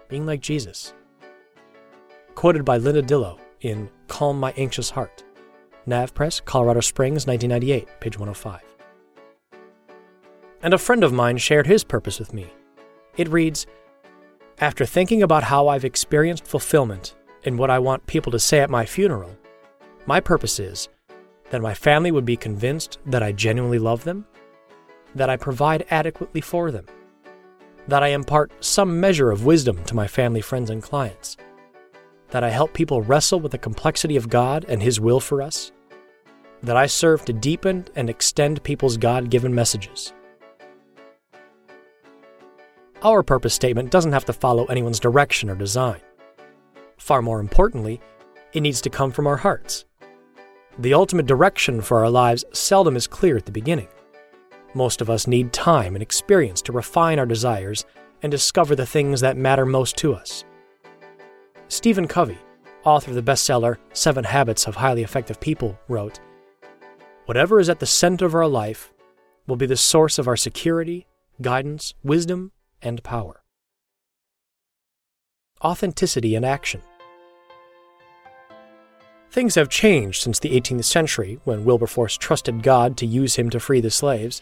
being 0.09 0.25
like 0.25 0.41
Jesus. 0.41 0.95
Quoted 2.33 2.65
by 2.65 2.77
Linda 2.77 3.03
Dillow 3.03 3.39
in 3.61 3.87
Calm 4.07 4.39
My 4.39 4.51
Anxious 4.57 4.89
Heart, 4.89 5.23
NavPress, 5.87 6.43
Colorado 6.43 6.81
Springs, 6.81 7.25
1998, 7.25 7.87
page 8.01 8.19
105. 8.19 8.61
And 10.61 10.73
a 10.73 10.77
friend 10.77 11.03
of 11.03 11.13
mine 11.13 11.37
shared 11.37 11.65
his 11.65 11.85
purpose 11.85 12.19
with 12.19 12.33
me. 12.33 12.51
It 13.15 13.29
reads 13.29 13.65
After 14.59 14.85
thinking 14.85 15.23
about 15.23 15.43
how 15.43 15.69
I've 15.69 15.85
experienced 15.85 16.45
fulfillment 16.45 17.15
in 17.43 17.55
what 17.55 17.69
I 17.69 17.79
want 17.79 18.05
people 18.05 18.33
to 18.33 18.39
say 18.39 18.59
at 18.59 18.69
my 18.69 18.85
funeral, 18.85 19.37
my 20.05 20.19
purpose 20.19 20.59
is 20.59 20.89
that 21.51 21.61
my 21.61 21.73
family 21.73 22.11
would 22.11 22.25
be 22.25 22.35
convinced 22.35 22.99
that 23.05 23.23
I 23.23 23.31
genuinely 23.31 23.79
love 23.79 24.03
them, 24.03 24.25
that 25.15 25.29
I 25.29 25.37
provide 25.37 25.85
adequately 25.89 26.41
for 26.41 26.69
them, 26.69 26.85
that 27.87 28.03
I 28.03 28.09
impart 28.09 28.51
some 28.59 28.99
measure 28.99 29.31
of 29.31 29.45
wisdom 29.45 29.81
to 29.85 29.95
my 29.95 30.07
family, 30.07 30.41
friends, 30.41 30.69
and 30.69 30.83
clients, 30.83 31.37
that 32.31 32.43
I 32.43 32.49
help 32.49 32.73
people 32.73 33.01
wrestle 33.01 33.39
with 33.39 33.53
the 33.53 33.57
complexity 33.57 34.17
of 34.17 34.27
God 34.27 34.65
and 34.67 34.83
His 34.83 34.99
will 34.99 35.21
for 35.21 35.41
us, 35.41 35.71
that 36.63 36.77
I 36.77 36.85
serve 36.85 37.25
to 37.25 37.33
deepen 37.33 37.85
and 37.95 38.09
extend 38.09 38.63
people's 38.63 38.97
God 38.97 39.29
given 39.29 39.53
messages. 39.53 40.13
Our 43.03 43.21
purpose 43.21 43.53
statement 43.53 43.91
doesn't 43.91 44.11
have 44.11 44.25
to 44.25 44.33
follow 44.33 44.65
anyone's 44.65 44.99
direction 44.99 45.49
or 45.49 45.55
design. 45.55 46.01
Far 46.97 47.21
more 47.21 47.39
importantly, 47.39 48.01
it 48.53 48.61
needs 48.61 48.81
to 48.81 48.89
come 48.89 49.11
from 49.11 49.27
our 49.27 49.37
hearts. 49.37 49.85
The 50.79 50.93
ultimate 50.93 51.25
direction 51.25 51.81
for 51.81 51.99
our 51.99 52.09
lives 52.09 52.43
seldom 52.53 52.95
is 52.95 53.07
clear 53.07 53.37
at 53.37 53.45
the 53.45 53.51
beginning. 53.51 53.87
Most 54.73 55.01
of 55.01 55.09
us 55.09 55.27
need 55.27 55.53
time 55.53 55.95
and 55.95 56.01
experience 56.01 56.61
to 56.63 56.71
refine 56.71 57.19
our 57.19 57.25
desires 57.25 57.85
and 58.23 58.31
discover 58.31 58.75
the 58.75 58.85
things 58.85 59.21
that 59.21 59.37
matter 59.37 59.65
most 59.65 59.95
to 59.97 60.13
us. 60.13 60.43
Stephen 61.67 62.07
Covey, 62.07 62.37
author 62.83 63.11
of 63.11 63.15
the 63.15 63.23
bestseller 63.23 63.77
Seven 63.93 64.23
Habits 64.23 64.67
of 64.67 64.75
Highly 64.75 65.03
Effective 65.03 65.39
People, 65.39 65.77
wrote 65.87 66.19
Whatever 67.27 67.59
is 67.59 67.67
at 67.67 67.81
the 67.81 67.85
center 67.85 68.25
of 68.25 68.33
our 68.33 68.47
life 68.47 68.93
will 69.47 69.57
be 69.57 69.65
the 69.65 69.75
source 69.75 70.17
of 70.17 70.29
our 70.29 70.37
security, 70.37 71.07
guidance, 71.41 71.93
wisdom, 72.01 72.53
and 72.81 73.03
power. 73.03 73.43
Authenticity 75.61 76.35
in 76.35 76.45
action. 76.45 76.81
Things 79.29 79.55
have 79.55 79.67
changed 79.67 80.21
since 80.21 80.39
the 80.39 80.57
18th 80.57 80.85
century 80.85 81.41
when 81.43 81.65
Wilberforce 81.65 82.17
trusted 82.17 82.63
God 82.63 82.95
to 82.95 83.05
use 83.05 83.35
him 83.35 83.49
to 83.49 83.59
free 83.59 83.81
the 83.81 83.91
slaves. 83.91 84.41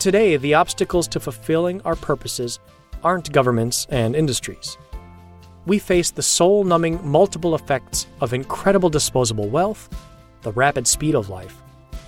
Today, 0.00 0.36
the 0.36 0.54
obstacles 0.54 1.06
to 1.06 1.20
fulfilling 1.20 1.80
our 1.82 1.94
purposes 1.94 2.58
aren't 3.04 3.32
governments 3.32 3.86
and 3.90 4.16
industries. 4.16 4.76
We 5.66 5.78
face 5.78 6.10
the 6.10 6.20
soul 6.20 6.64
numbing 6.64 7.06
multiple 7.06 7.54
effects 7.54 8.08
of 8.20 8.34
incredible 8.34 8.90
disposable 8.90 9.48
wealth, 9.48 9.88
the 10.42 10.52
rapid 10.52 10.88
speed 10.88 11.14
of 11.14 11.28
life, 11.28 11.59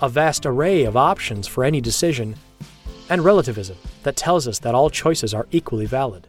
a 0.03 0.09
vast 0.09 0.45
array 0.45 0.83
of 0.83 0.97
options 0.97 1.47
for 1.47 1.63
any 1.63 1.79
decision, 1.79 2.35
and 3.09 3.23
relativism 3.23 3.77
that 4.03 4.17
tells 4.17 4.49
us 4.49 4.59
that 4.59 4.75
all 4.75 4.89
choices 4.89 5.33
are 5.33 5.47
equally 5.51 5.85
valid. 5.85 6.27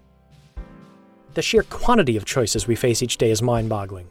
The 1.35 1.43
sheer 1.43 1.65
quantity 1.65 2.17
of 2.17 2.25
choices 2.25 2.69
we 2.69 2.77
face 2.77 3.03
each 3.03 3.19
day 3.19 3.33
is 3.33 3.43
mind 3.43 3.69
boggling. 3.69 4.07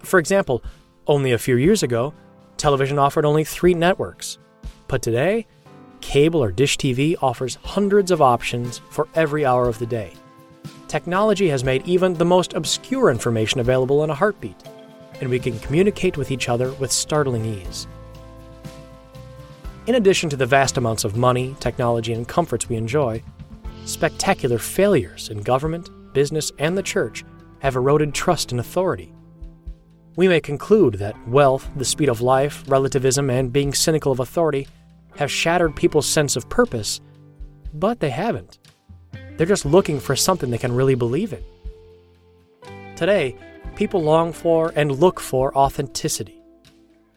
For 0.00 0.18
example, 0.18 0.64
only 1.06 1.30
a 1.30 1.38
few 1.38 1.54
years 1.54 1.84
ago, 1.84 2.12
television 2.56 2.98
offered 2.98 3.24
only 3.24 3.44
three 3.44 3.72
networks. 3.72 4.38
But 4.88 5.00
today, 5.00 5.46
cable 6.00 6.42
or 6.42 6.50
dish 6.50 6.76
TV 6.76 7.14
offers 7.22 7.58
hundreds 7.62 8.10
of 8.10 8.20
options 8.20 8.78
for 8.90 9.06
every 9.14 9.46
hour 9.46 9.68
of 9.68 9.78
the 9.78 9.86
day. 9.86 10.12
Technology 10.88 11.48
has 11.50 11.62
made 11.62 11.86
even 11.86 12.14
the 12.14 12.24
most 12.24 12.54
obscure 12.54 13.10
information 13.10 13.60
available 13.60 14.02
in 14.02 14.10
a 14.10 14.14
heartbeat, 14.14 14.60
and 15.20 15.30
we 15.30 15.38
can 15.38 15.56
communicate 15.60 16.16
with 16.16 16.32
each 16.32 16.48
other 16.48 16.72
with 16.72 16.90
startling 16.90 17.44
ease. 17.44 17.86
In 19.84 19.96
addition 19.96 20.30
to 20.30 20.36
the 20.36 20.46
vast 20.46 20.76
amounts 20.76 21.02
of 21.02 21.16
money, 21.16 21.56
technology, 21.58 22.12
and 22.12 22.28
comforts 22.28 22.68
we 22.68 22.76
enjoy, 22.76 23.20
spectacular 23.84 24.58
failures 24.58 25.28
in 25.28 25.42
government, 25.42 25.90
business, 26.12 26.52
and 26.60 26.78
the 26.78 26.84
church 26.84 27.24
have 27.58 27.74
eroded 27.74 28.14
trust 28.14 28.52
and 28.52 28.60
authority. 28.60 29.12
We 30.14 30.28
may 30.28 30.40
conclude 30.40 30.94
that 30.94 31.16
wealth, 31.26 31.68
the 31.74 31.84
speed 31.84 32.08
of 32.08 32.20
life, 32.20 32.62
relativism, 32.68 33.28
and 33.28 33.52
being 33.52 33.74
cynical 33.74 34.12
of 34.12 34.20
authority 34.20 34.68
have 35.16 35.32
shattered 35.32 35.74
people's 35.74 36.06
sense 36.06 36.36
of 36.36 36.48
purpose, 36.48 37.00
but 37.74 37.98
they 37.98 38.10
haven't. 38.10 38.60
They're 39.36 39.46
just 39.46 39.64
looking 39.64 39.98
for 39.98 40.14
something 40.14 40.50
they 40.50 40.58
can 40.58 40.76
really 40.76 40.94
believe 40.94 41.32
in. 41.32 41.42
Today, 42.94 43.36
people 43.74 44.00
long 44.00 44.32
for 44.32 44.72
and 44.76 44.92
look 44.92 45.18
for 45.18 45.56
authenticity. 45.56 46.41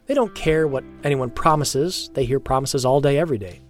They 0.06 0.14
don't 0.14 0.36
care 0.36 0.68
what 0.68 0.84
anyone 1.04 1.32
promises, 1.32 2.10
they 2.14 2.26
hear 2.26 2.40
promises 2.40 2.86
all 2.86 3.02
day, 3.02 3.18
every 3.18 3.38
day. 3.38 3.62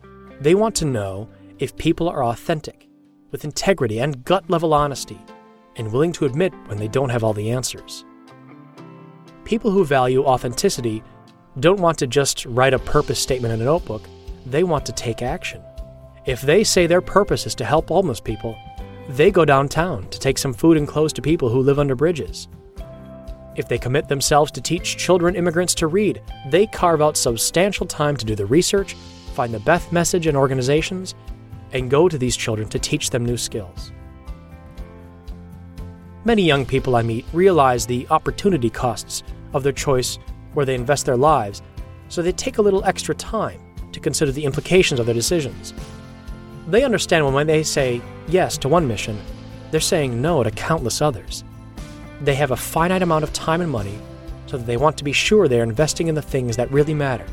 They 0.42 0.56
want 0.56 0.76
to 0.76 0.86
know 0.86 1.30
if 1.60 1.78
people 1.78 2.10
are 2.10 2.24
authentic, 2.24 2.88
with 3.32 3.46
integrity 3.46 4.00
and 4.00 4.24
gut 4.26 4.50
level 4.50 4.74
honesty, 4.74 5.20
and 5.78 5.92
willing 5.92 6.12
to 6.14 6.26
admit 6.26 6.54
when 6.68 6.78
they 6.78 6.88
don't 6.88 7.10
have 7.10 7.24
all 7.24 7.34
the 7.34 7.52
answers 7.52 8.06
people 9.46 9.72
who 9.72 9.86
value 9.86 10.26
authenticity 10.26 11.02
don't 11.60 11.80
want 11.80 11.98
to 12.00 12.08
just 12.08 12.46
write 12.48 12.74
a 12.74 12.80
purpose 12.80 13.20
statement 13.20 13.54
in 13.54 13.62
a 13.62 13.66
notebook, 13.66 14.02
they 14.46 14.64
want 14.64 14.86
to 14.86 14.92
take 14.92 15.22
action. 15.22 15.62
If 16.26 16.42
they 16.42 16.64
say 16.64 16.88
their 16.88 17.02
purpose 17.02 17.46
is 17.46 17.56
to 17.56 17.66
help 17.66 17.88
homeless 17.88 18.20
people, 18.20 18.58
they 19.08 19.32
go 19.32 19.46
downtown 19.46 20.10
to 20.10 20.20
take 20.20 20.38
some 20.38 20.54
food 20.54 20.76
and 20.76 20.88
clothes 20.88 21.14
to 21.14 21.22
people 21.22 21.50
who 21.50 21.62
live 21.62 21.80
under 21.80 21.96
bridges. 21.96 22.48
If 23.56 23.70
they 23.70 23.78
commit 23.78 24.10
themselves 24.10 24.52
to 24.52 24.62
teach 24.62 24.98
children 24.98 25.36
immigrants 25.36 25.74
to 25.76 25.88
read, 25.88 26.22
they 26.50 26.68
carve 26.68 27.02
out 27.02 27.16
substantial 27.16 27.86
time 27.86 28.18
to 28.18 28.26
do 28.26 28.36
the 28.36 28.46
research, 28.46 28.96
find 29.34 29.54
the 29.54 29.60
best 29.60 29.92
message 29.94 30.28
and 30.28 30.36
organizations, 30.36 31.16
and 31.72 31.90
go 31.90 32.10
to 32.10 32.18
these 32.18 32.36
children 32.36 32.68
to 32.70 32.80
teach 32.80 33.10
them 33.10 33.26
new 33.26 33.38
skills. 33.38 33.92
Many 36.26 36.42
young 36.42 36.66
people 36.66 36.96
I 36.96 37.02
meet 37.02 37.26
realize 37.34 37.86
the 37.86 38.08
opportunity 38.10 38.70
costs 38.70 39.24
of 39.54 39.64
their 39.64 39.72
choice 39.72 40.18
where 40.54 40.66
they 40.66 40.76
invest 40.76 41.06
their 41.06 41.18
lives, 41.18 41.62
so 42.10 42.22
they 42.22 42.32
take 42.32 42.58
a 42.58 42.62
little 42.62 42.84
extra 42.84 43.16
time 43.16 43.62
to 43.92 44.00
consider 44.00 44.32
the 44.32 44.44
implications 44.44 45.00
of 45.00 45.06
their 45.06 45.16
decisions. 45.16 45.74
They 46.68 46.84
understand 46.84 47.34
when 47.34 47.48
they 47.48 47.64
say 47.64 48.02
yes 48.28 48.58
to 48.60 48.70
one 48.70 48.88
mission, 48.88 49.22
they're 49.72 49.80
saying 49.80 50.22
no 50.22 50.44
to 50.44 50.52
countless 50.52 51.02
others. 51.02 51.44
They 52.22 52.36
have 52.36 52.52
a 52.52 52.58
finite 52.58 53.02
amount 53.02 53.24
of 53.24 53.34
time 53.34 53.62
and 53.62 53.72
money, 53.72 54.00
so 54.48 54.58
they 54.58 54.78
want 54.78 54.98
to 54.98 55.04
be 55.04 55.12
sure 55.12 55.48
they're 55.48 55.64
investing 55.64 56.08
in 56.08 56.16
the 56.16 56.22
things 56.22 56.56
that 56.58 56.72
really 56.72 56.94
matter. 56.94 57.26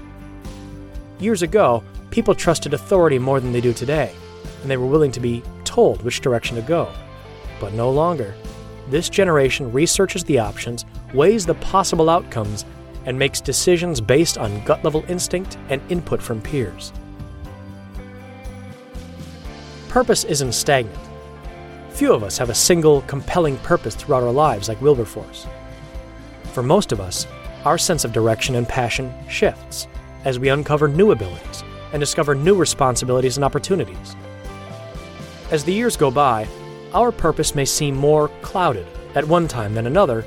Years 1.21 1.43
ago, 1.43 1.85
people 2.11 2.35
trusted 2.35 2.75
authority 2.75 3.19
more 3.19 3.39
than 3.39 3.53
they 3.53 3.61
do 3.61 3.73
today, 3.73 4.13
and 4.61 4.71
they 4.71 4.77
were 4.77 4.87
willing 4.87 5.13
to 5.13 5.21
be 5.21 5.43
told 5.65 6.03
which 6.03 6.21
direction 6.21 6.57
to 6.57 6.63
go. 6.63 6.93
But 7.61 7.75
no 7.75 7.91
longer. 7.91 8.35
This 8.89 9.09
generation 9.09 9.73
researches 9.73 10.25
the 10.25 10.41
options, 10.41 10.85
weighs 11.15 11.47
the 11.47 11.55
possible 11.55 12.11
outcomes, 12.11 12.65
and 13.05 13.19
makes 13.19 13.41
decisions 13.41 14.01
based 14.01 14.37
on 14.37 14.65
gut 14.65 14.83
level 14.85 15.05
instinct 15.09 15.59
and 15.69 15.81
input 15.91 16.21
from 16.21 16.41
peers. 16.43 16.93
Purpose 19.89 20.25
isn't 20.25 20.53
stagnant. 20.53 21.12
Few 21.93 22.13
of 22.15 22.25
us 22.25 22.39
have 22.39 22.49
a 22.49 22.55
single, 22.55 23.03
compelling 23.03 23.59
purpose 23.59 23.95
throughout 23.95 24.23
our 24.23 24.33
lives 24.33 24.69
like 24.69 24.81
Wilberforce. 24.81 25.47
For 26.53 26.63
most 26.63 26.91
of 26.91 27.01
us, 27.01 27.27
our 27.65 27.77
sense 27.77 28.05
of 28.05 28.13
direction 28.13 28.55
and 28.55 28.67
passion 28.67 29.13
shifts 29.29 29.87
as 30.25 30.39
we 30.39 30.49
uncover 30.49 30.89
new 30.89 31.13
abilities 31.13 31.63
and 31.93 32.01
discover 32.01 32.35
new 32.35 32.55
responsibilities 32.55 33.37
and 33.37 33.45
opportunities. 33.45 34.17
As 35.51 35.65
the 35.65 35.75
years 35.75 35.97
go 35.97 36.11
by, 36.11 36.49
our 36.95 37.13
purpose 37.13 37.55
may 37.55 37.67
seem 37.67 37.95
more 37.95 38.29
clouded 38.41 38.87
at 39.15 39.29
one 39.29 39.47
time 39.47 39.75
than 39.75 39.87
another, 39.87 40.25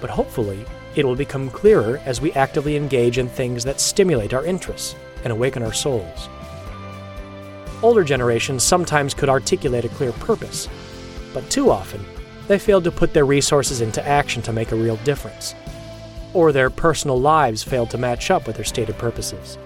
but 0.00 0.10
hopefully 0.10 0.66
it 0.96 1.04
will 1.04 1.16
become 1.16 1.48
clearer 1.48 2.00
as 2.04 2.20
we 2.20 2.32
actively 2.32 2.76
engage 2.76 3.18
in 3.18 3.28
things 3.28 3.62
that 3.64 3.80
stimulate 3.80 4.34
our 4.34 4.44
interests 4.44 4.96
and 5.22 5.32
awaken 5.32 5.62
our 5.62 5.72
souls. 5.72 6.28
Older 7.82 8.02
generations 8.02 8.64
sometimes 8.64 9.14
could 9.14 9.28
articulate 9.28 9.84
a 9.84 9.88
clear 9.90 10.12
purpose, 10.12 10.68
but 11.34 11.50
too 11.50 11.70
often 11.70 12.02
they 12.48 12.58
failed 12.58 12.84
to 12.84 12.90
put 12.90 13.12
their 13.12 13.26
resources 13.26 13.82
into 13.82 14.06
action 14.06 14.40
to 14.42 14.52
make 14.52 14.72
a 14.72 14.76
real 14.76 14.96
difference, 14.98 15.54
or 16.32 16.52
their 16.52 16.70
personal 16.70 17.20
lives 17.20 17.62
failed 17.62 17.90
to 17.90 17.98
match 17.98 18.30
up 18.30 18.46
with 18.46 18.56
their 18.56 18.64
stated 18.64 18.96
purposes. 18.96 19.58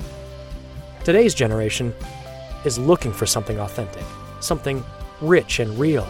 Today's 1.04 1.34
generation 1.34 1.94
is 2.64 2.78
looking 2.78 3.12
for 3.12 3.26
something 3.26 3.60
authentic, 3.60 4.04
something 4.40 4.84
rich 5.20 5.60
and 5.60 5.78
real 5.78 6.06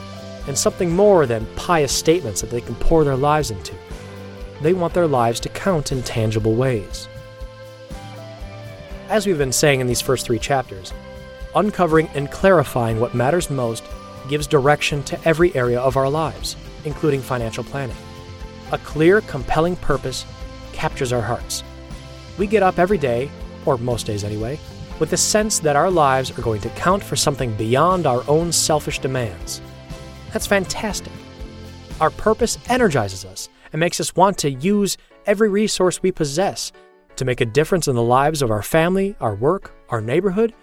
and 0.47 0.57
something 0.57 0.91
more 0.91 1.27
than 1.27 1.47
pious 1.57 1.93
statements 1.93 2.41
that 2.41 2.51
they 2.51 2.63
can 2.63 2.75
pour 2.77 3.05
their 3.05 3.17
lives 3.17 3.51
into. 3.51 3.75
They 4.63 4.73
want 4.73 4.95
their 4.95 5.07
lives 5.07 5.41
to 5.41 5.51
count 5.51 5.93
in 5.93 6.03
tangible 6.03 6.55
ways. 6.55 7.07
As 9.09 9.27
we've 9.27 9.39
been 9.39 9.53
saying 9.53 9.81
in 9.81 9.87
these 9.87 10.01
first 10.01 10.27
three 10.27 10.39
chapters, 10.39 10.93
uncovering 11.55 12.09
and 12.15 12.31
clarifying 12.31 12.99
what 12.99 13.15
matters 13.15 13.51
most 13.51 13.85
gives 14.29 14.47
direction 14.47 15.03
to 15.05 15.29
every 15.29 15.55
area 15.55 15.81
of 15.81 15.97
our 15.97 16.09
lives, 16.09 16.57
including 16.85 17.21
financial 17.21 17.65
planning. 17.65 17.97
A 18.73 18.79
clear, 18.79 19.21
compelling 19.23 19.77
purpose 19.77 20.25
captures 20.73 21.13
our 21.13 21.23
hearts. 21.23 21.65
We 22.37 22.47
get 22.47 22.63
up 22.63 22.79
every 22.79 22.99
day, 22.99 23.31
or 23.67 23.79
most 23.79 24.07
days 24.07 24.25
anyway, 24.25 24.59
with 24.99 25.11
the 25.11 25.17
sense 25.17 25.59
that 25.61 25.77
our 25.77 25.91
lives 25.91 26.37
are 26.37 26.43
going 26.43 26.61
to 26.61 26.69
count 26.71 27.03
for 27.03 27.17
something 27.17 27.55
beyond 27.55 28.07
our 28.07 28.23
own 28.29 28.53
selfish 28.53 28.99
demands. 28.99 29.61
That's 30.33 30.47
fantastic. 30.47 31.13
Our 32.01 32.11
purpose 32.11 32.59
energizes 32.69 33.25
us 33.25 33.49
and 33.73 33.81
makes 33.81 34.01
us 34.01 34.15
want 34.15 34.39
to 34.39 34.51
use 34.51 34.97
every 35.27 35.49
resource 35.49 36.03
we 36.03 36.13
possess 36.13 36.73
to 37.17 37.25
make 37.25 37.41
a 37.41 37.47
difference 37.47 37.89
in 37.89 37.97
the 37.97 38.03
lives 38.03 38.43
of 38.43 38.51
our 38.51 38.63
family, 38.63 39.17
our 39.21 39.35
work, 39.35 39.75
our 39.89 40.01
neighborhood, 40.01 40.55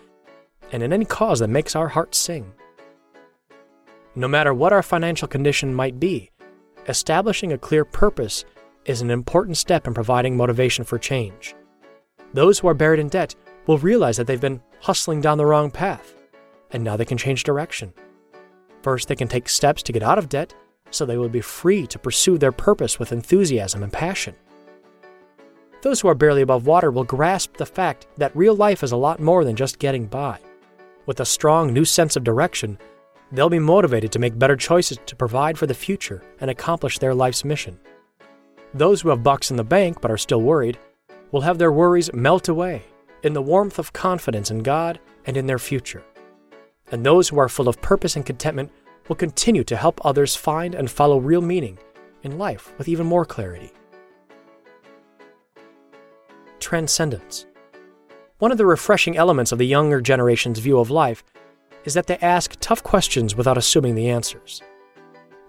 and 0.72 0.82
in 0.82 0.94
any 0.94 1.06
cause 1.06 1.40
that 1.40 1.50
makes 1.50 1.76
our 1.76 1.90
hearts 1.90 2.18
sing. 2.18 2.54
No 4.18 4.30
matter 4.30 4.54
what 4.54 4.72
our 4.72 4.84
financial 4.84 5.28
condition 5.28 5.74
might 5.74 6.00
be, 6.00 6.32
establishing 6.88 7.52
a 7.52 7.58
clear 7.58 7.84
purpose 7.84 8.46
is 8.86 9.02
an 9.02 9.12
important 9.12 9.58
step 9.58 9.88
in 9.88 9.94
providing 9.94 10.38
motivation 10.38 10.86
for 10.86 10.98
change. 10.98 11.54
Those 12.34 12.60
who 12.60 12.70
are 12.70 12.74
buried 12.74 13.02
in 13.02 13.10
debt 13.10 13.36
will 13.68 13.78
realize 13.78 14.16
that 14.16 14.26
they've 14.28 14.40
been 14.40 14.62
hustling 14.80 15.20
down 15.20 15.38
the 15.38 15.46
wrong 15.46 15.70
path, 15.70 16.16
and 16.72 16.82
now 16.82 16.96
they 16.96 17.04
can 17.04 17.18
change 17.18 17.44
direction. 17.44 17.94
First, 18.84 19.10
they 19.10 19.16
can 19.16 19.28
take 19.28 19.50
steps 19.50 19.84
to 19.84 19.92
get 19.92 20.04
out 20.04 20.18
of 20.18 20.30
debt 20.30 20.54
so 20.92 21.06
they 21.06 21.18
will 21.18 21.28
be 21.28 21.42
free 21.42 21.86
to 21.88 22.00
pursue 22.00 22.38
their 22.38 22.52
purpose 22.54 22.98
with 22.98 23.12
enthusiasm 23.12 23.84
and 23.84 23.92
passion. 23.92 24.36
Those 25.82 26.00
who 26.00 26.08
are 26.08 26.16
barely 26.16 26.42
above 26.42 26.68
water 26.68 26.90
will 26.90 27.04
grasp 27.04 27.58
the 27.58 27.66
fact 27.66 28.08
that 28.18 28.36
real 28.36 28.56
life 28.56 28.82
is 28.82 28.94
a 28.94 28.98
lot 28.98 29.20
more 29.20 29.44
than 29.44 29.58
just 29.58 29.80
getting 29.80 30.06
by. 30.06 30.40
With 31.06 31.20
a 31.20 31.26
strong 31.26 31.74
new 31.74 31.84
sense 31.84 32.16
of 32.16 32.24
direction, 32.24 32.80
they'll 33.32 33.50
be 33.50 33.60
motivated 33.60 34.12
to 34.12 34.20
make 34.20 34.38
better 34.38 34.56
choices 34.56 35.00
to 35.06 35.16
provide 35.16 35.58
for 35.58 35.68
the 35.68 35.74
future 35.74 36.22
and 36.40 36.50
accomplish 36.50 37.00
their 37.00 37.14
life's 37.14 37.46
mission. 37.46 37.80
Those 38.74 39.02
who 39.02 39.10
have 39.10 39.24
bucks 39.24 39.52
in 39.52 39.58
the 39.58 39.64
bank 39.64 40.02
but 40.02 40.12
are 40.12 40.18
still 40.18 40.42
worried 40.42 40.78
will 41.32 41.42
have 41.42 41.58
their 41.58 41.72
worries 41.72 42.14
melt 42.14 42.50
away 42.50 42.84
in 43.24 43.34
the 43.34 43.42
warmth 43.42 43.80
of 43.80 43.94
confidence 43.94 44.52
in 44.52 44.60
God 44.60 45.00
and 45.26 45.36
in 45.36 45.48
their 45.48 45.60
future. 45.60 46.04
And 46.92 47.06
those 47.06 47.30
who 47.30 47.40
are 47.40 47.50
full 47.50 47.68
of 47.68 47.82
purpose 47.82 48.16
and 48.16 48.26
contentment 48.26 48.72
will 49.08 49.16
continue 49.16 49.64
to 49.64 49.76
help 49.76 50.06
others 50.06 50.36
find 50.36 50.76
and 50.76 50.90
follow 50.90 51.18
real 51.18 51.42
meaning 51.42 51.78
in 52.24 52.38
life 52.38 52.74
with 52.78 52.88
even 52.88 53.06
more 53.06 53.26
clarity. 53.26 53.72
Transcendence. 56.60 57.46
One 58.40 58.52
of 58.52 58.58
the 58.58 58.66
refreshing 58.66 59.18
elements 59.18 59.52
of 59.52 59.58
the 59.58 59.68
younger 59.68 60.02
generation's 60.02 60.60
view 60.60 60.80
of 60.80 60.92
life 60.92 61.24
is 61.86 61.94
that 61.94 62.08
they 62.08 62.18
ask 62.18 62.56
tough 62.60 62.84
questions 62.84 63.36
without 63.36 63.58
assuming 63.58 63.96
the 63.96 64.10
answers. 64.10 64.62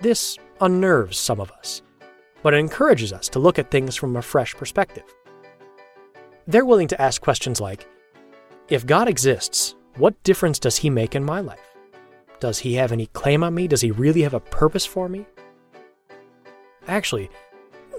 This 0.00 0.38
unnerves 0.60 1.18
some 1.18 1.40
of 1.40 1.50
us, 1.50 1.82
but 2.42 2.54
it 2.54 2.58
encourages 2.58 3.12
us 3.12 3.28
to 3.30 3.38
look 3.38 3.58
at 3.58 3.70
things 3.70 3.96
from 3.96 4.16
a 4.16 4.22
fresh 4.22 4.54
perspective. 4.54 5.04
They're 6.46 6.66
willing 6.66 6.88
to 6.88 7.02
ask 7.02 7.20
questions 7.20 7.60
like 7.60 7.88
If 8.68 8.86
God 8.86 9.08
exists, 9.08 9.74
what 9.96 10.22
difference 10.22 10.58
does 10.58 10.76
he 10.76 10.90
make 10.90 11.14
in 11.14 11.24
my 11.24 11.40
life? 11.40 11.58
Does 12.38 12.58
he 12.58 12.74
have 12.74 12.92
any 12.92 13.06
claim 13.06 13.42
on 13.42 13.54
me? 13.54 13.66
Does 13.66 13.80
he 13.80 13.90
really 13.90 14.22
have 14.22 14.34
a 14.34 14.40
purpose 14.40 14.84
for 14.84 15.08
me? 15.08 15.26
Actually, 16.86 17.30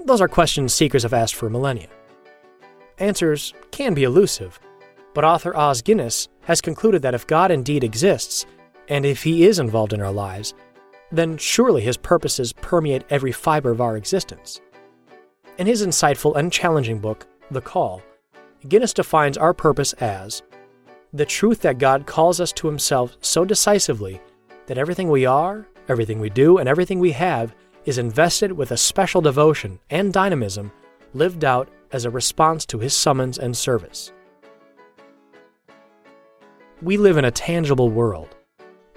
those 0.06 0.22
are 0.22 0.28
questions 0.28 0.74
seekers 0.74 1.04
have 1.04 1.14
asked 1.14 1.36
for 1.36 1.50
millennia. 1.50 1.90
Answers 3.00 3.54
can 3.72 3.94
be 3.94 4.04
elusive, 4.04 4.60
but 5.14 5.26
author 5.26 5.56
Os 5.56 5.82
Guinness 5.82 6.30
has 6.48 6.62
concluded 6.62 7.02
that 7.02 7.14
if 7.14 7.28
God 7.28 7.52
indeed 7.52 7.84
exists, 7.84 8.46
and 8.88 9.06
if 9.06 9.22
he 9.22 9.46
is 9.46 9.60
involved 9.60 9.92
in 9.92 10.02
our 10.02 10.14
lives, 10.14 10.54
then 11.12 11.38
surely 11.38 11.82
his 11.82 11.98
purposes 11.98 12.54
permeate 12.54 13.04
every 13.10 13.34
fiber 13.34 13.70
of 13.70 13.82
our 13.82 13.98
existence. 13.98 14.62
In 15.58 15.68
his 15.68 15.86
insightful 15.86 16.38
and 16.38 16.50
challenging 16.50 17.00
book, 17.00 17.28
The 17.52 17.60
Call, 17.60 18.02
Guinness 18.70 18.94
defines 18.94 19.38
our 19.38 19.54
purpose 19.54 19.92
as 19.94 20.42
the 21.12 21.26
truth 21.26 21.60
that 21.62 21.80
God 21.80 22.06
calls 22.06 22.40
us 22.40 22.54
to 22.54 22.68
himself 22.68 23.18
so 23.20 23.44
decisively 23.44 24.22
that 24.68 24.78
everything 24.78 25.10
we 25.10 25.26
are, 25.26 25.68
everything 25.90 26.18
we 26.18 26.30
do, 26.30 26.60
and 26.60 26.70
everything 26.70 27.00
we 27.00 27.12
have 27.12 27.54
is 27.84 27.98
invested 27.98 28.54
with 28.54 28.72
a 28.72 28.78
special 28.78 29.20
devotion 29.20 29.80
and 29.90 30.14
dynamism 30.14 30.72
lived 31.14 31.44
out 31.44 31.68
as 31.92 32.06
a 32.06 32.10
response 32.10 32.66
to 32.68 32.80
his 32.80 32.94
summons 32.94 33.38
and 33.38 33.56
service. 33.56 34.14
We 36.84 36.98
live 36.98 37.18
in 37.18 37.26
a 37.26 37.32
tangible 37.32 37.90
world, 37.90 38.36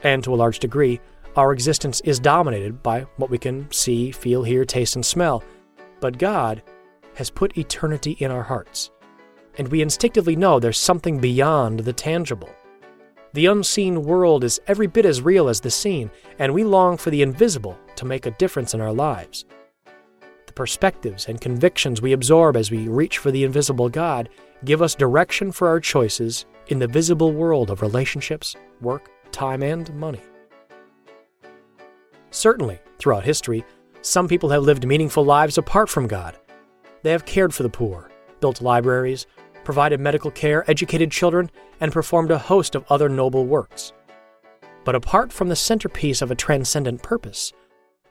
and 0.03 0.23
to 0.25 0.35
a 0.35 0.37
large 0.37 0.59
degree, 0.59 1.01
our 1.35 1.51
existence 1.51 2.03
is 2.03 2.21
dominated 2.21 2.83
by 2.83 3.07
what 3.17 3.31
we 3.31 3.39
can 3.39 3.71
see, 3.71 4.11
feel, 4.11 4.43
hear, 4.43 4.67
taste, 4.67 4.97
and 4.97 5.07
smell. 5.07 5.43
But 5.99 6.19
God 6.19 6.63
has 7.15 7.31
put 7.31 7.57
eternity 7.57 8.13
in 8.19 8.31
our 8.31 8.43
hearts, 8.43 8.91
and 9.57 9.67
we 9.69 9.81
instinctively 9.81 10.37
know 10.37 10.61
there's 10.61 10.77
something 10.77 11.21
beyond 11.21 11.81
the 11.81 11.95
tangible. 11.95 12.51
The 13.33 13.47
unseen 13.47 14.03
world 14.03 14.45
is 14.45 14.61
every 14.67 14.87
bit 14.87 15.07
as 15.07 15.23
real 15.23 15.49
as 15.49 15.61
the 15.61 15.71
seen, 15.71 16.11
and 16.39 16.53
we 16.53 16.65
long 16.65 16.99
for 16.99 17.09
the 17.09 17.23
invisible 17.23 17.79
to 17.97 18.05
make 18.05 18.27
a 18.27 18.33
difference 18.33 18.75
in 18.75 18.83
our 18.83 18.93
lives. 18.93 19.47
The 20.47 20.53
perspectives 20.53 21.29
and 21.29 21.41
convictions 21.41 22.03
we 22.03 22.13
absorb 22.13 22.59
as 22.59 22.71
we 22.71 22.89
reach 22.89 23.17
for 23.17 23.31
the 23.31 23.45
invisible 23.45 23.89
God 23.89 24.29
give 24.67 24.83
us 24.83 24.95
direction 24.95 25.51
for 25.51 25.69
our 25.69 25.81
choices 25.81 26.45
in 26.71 26.79
the 26.79 26.87
visible 26.87 27.33
world 27.33 27.71
of 27.71 27.83
relationships, 27.83 28.57
work, 28.81 29.11
time, 29.33 29.63
and 29.63 29.93
money. 29.95 30.21
Certainly, 32.31 32.79
throughout 32.99 33.25
history, 33.25 33.65
some 34.03 34.29
people 34.29 34.49
have 34.51 34.63
lived 34.63 34.87
meaningful 34.87 35.25
lives 35.25 35.59
apart 35.59 35.89
from 35.89 36.07
God. 36.07 36.39
They 37.03 37.11
have 37.11 37.27
cared 37.27 37.53
for 37.53 37.65
the 37.65 37.69
poor, 37.69 38.11
built 38.41 38.63
libraries, 38.63 39.27
provided 39.65 40.01
medical 40.01 40.31
care, 40.31 40.69
educated 40.71 41.11
children, 41.11 41.51
and 41.81 41.93
performed 41.93 42.31
a 42.31 42.39
host 42.39 42.75
of 42.75 42.85
other 42.89 43.09
noble 43.09 43.47
works. 43.47 43.93
But 44.85 44.95
apart 44.95 45.33
from 45.33 45.49
the 45.49 45.57
centerpiece 45.57 46.23
of 46.23 46.31
a 46.31 46.37
transcendent 46.37 47.03
purpose, 47.03 47.53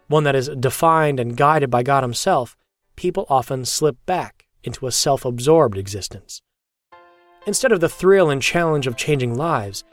one 0.07 0.25
that 0.25 0.35
is 0.35 0.49
defined 0.59 1.19
and 1.19 1.37
guided 1.37 1.69
by 1.69 1.83
God 1.83 2.03
Himself, 2.03 2.55
people 2.95 3.25
often 3.29 3.63
slip 3.63 3.97
back 4.05 4.47
into 4.63 4.85
a 4.85 4.91
self 4.91 5.23
absorbed 5.23 5.77
existence. 5.77 6.41
Instead 7.45 7.71
of 7.71 7.79
the 7.79 7.89
thrill 7.89 8.29
and 8.29 8.41
challenge 8.41 8.85
of 8.85 8.97
changing 8.97 9.35
lives, 9.35 9.83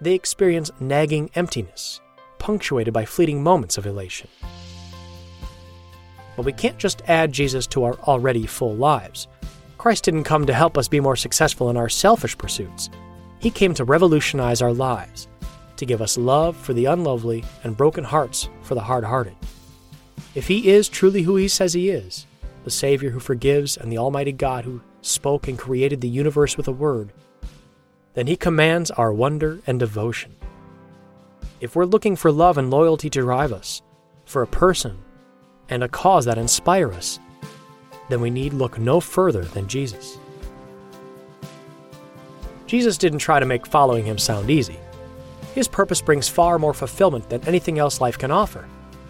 they 0.00 0.14
experience 0.14 0.70
nagging 0.80 1.30
emptiness, 1.34 2.00
punctuated 2.38 2.92
by 2.92 3.04
fleeting 3.04 3.42
moments 3.42 3.78
of 3.78 3.86
elation. 3.86 4.28
But 6.36 6.44
we 6.44 6.52
can't 6.52 6.78
just 6.78 7.02
add 7.06 7.32
Jesus 7.32 7.66
to 7.68 7.84
our 7.84 7.94
already 8.00 8.46
full 8.46 8.74
lives. 8.74 9.28
Christ 9.78 10.04
didn't 10.04 10.24
come 10.24 10.46
to 10.46 10.54
help 10.54 10.76
us 10.76 10.88
be 10.88 11.00
more 11.00 11.16
successful 11.16 11.70
in 11.70 11.76
our 11.76 11.88
selfish 11.88 12.36
pursuits. 12.36 12.90
He 13.38 13.50
came 13.50 13.72
to 13.74 13.84
revolutionize 13.84 14.60
our 14.60 14.72
lives, 14.72 15.28
to 15.76 15.86
give 15.86 16.02
us 16.02 16.18
love 16.18 16.56
for 16.56 16.72
the 16.74 16.86
unlovely 16.86 17.44
and 17.62 17.76
broken 17.76 18.04
hearts 18.04 18.48
for 18.62 18.74
the 18.74 18.80
hard 18.80 19.04
hearted. 19.04 19.36
If 20.34 20.48
He 20.48 20.70
is 20.70 20.88
truly 20.88 21.22
who 21.22 21.36
He 21.36 21.48
says 21.48 21.72
He 21.72 21.90
is, 21.90 22.26
the 22.64 22.70
Savior 22.70 23.10
who 23.10 23.20
forgives 23.20 23.76
and 23.76 23.90
the 23.90 23.98
Almighty 23.98 24.32
God 24.32 24.64
who 24.64 24.82
spoke 25.02 25.48
and 25.48 25.58
created 25.58 26.00
the 26.00 26.08
universe 26.08 26.56
with 26.56 26.68
a 26.68 26.72
word, 26.72 27.12
then 28.14 28.26
He 28.26 28.36
commands 28.36 28.90
our 28.90 29.12
wonder 29.12 29.60
and 29.66 29.78
devotion. 29.78 30.34
If 31.60 31.76
we're 31.76 31.84
looking 31.84 32.16
for 32.16 32.32
love 32.32 32.58
and 32.58 32.70
loyalty 32.70 33.10
to 33.10 33.20
drive 33.20 33.52
us, 33.52 33.82
for 34.30 34.42
a 34.42 34.46
person 34.46 34.96
and 35.68 35.82
a 35.82 35.88
cause 35.88 36.24
that 36.24 36.38
inspire 36.38 36.92
us, 36.92 37.18
then 38.08 38.20
we 38.20 38.30
need 38.30 38.52
look 38.52 38.78
no 38.78 39.00
further 39.00 39.44
than 39.44 39.68
Jesus. 39.68 40.18
Jesus 42.66 42.96
didn't 42.96 43.18
try 43.18 43.40
to 43.40 43.46
make 43.46 43.66
following 43.66 44.04
him 44.04 44.18
sound 44.18 44.50
easy. 44.50 44.78
His 45.54 45.66
purpose 45.66 46.00
brings 46.00 46.28
far 46.28 46.58
more 46.58 46.72
fulfillment 46.72 47.28
than 47.28 47.42
anything 47.46 47.80
else 47.80 48.00
life 48.00 48.16
can 48.16 48.30
offer, 48.30 48.64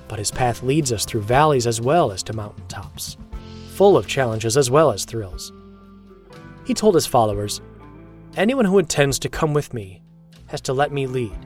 but 0.09 0.18
his 0.18 0.31
path 0.31 0.62
leads 0.62 0.92
us 0.92 1.05
through 1.05 1.20
valleys 1.20 1.66
as 1.66 1.81
well 1.81 2.11
as 2.11 2.22
to 2.22 2.33
mountain 2.33 2.66
tops, 2.68 3.18
full 3.72 3.96
of 3.98 4.07
challenges 4.07 4.57
as 4.57 4.70
well 4.70 4.90
as 4.90 5.05
thrills. 5.05 5.53
He 6.70 6.74
told 6.74 6.94
his 6.94 7.04
followers, 7.04 7.61
Anyone 8.37 8.64
who 8.64 8.78
intends 8.78 9.18
to 9.18 9.28
come 9.28 9.52
with 9.52 9.74
me 9.74 10.04
has 10.46 10.61
to 10.61 10.72
let 10.72 10.92
me 10.92 11.09
lead. 11.09 11.37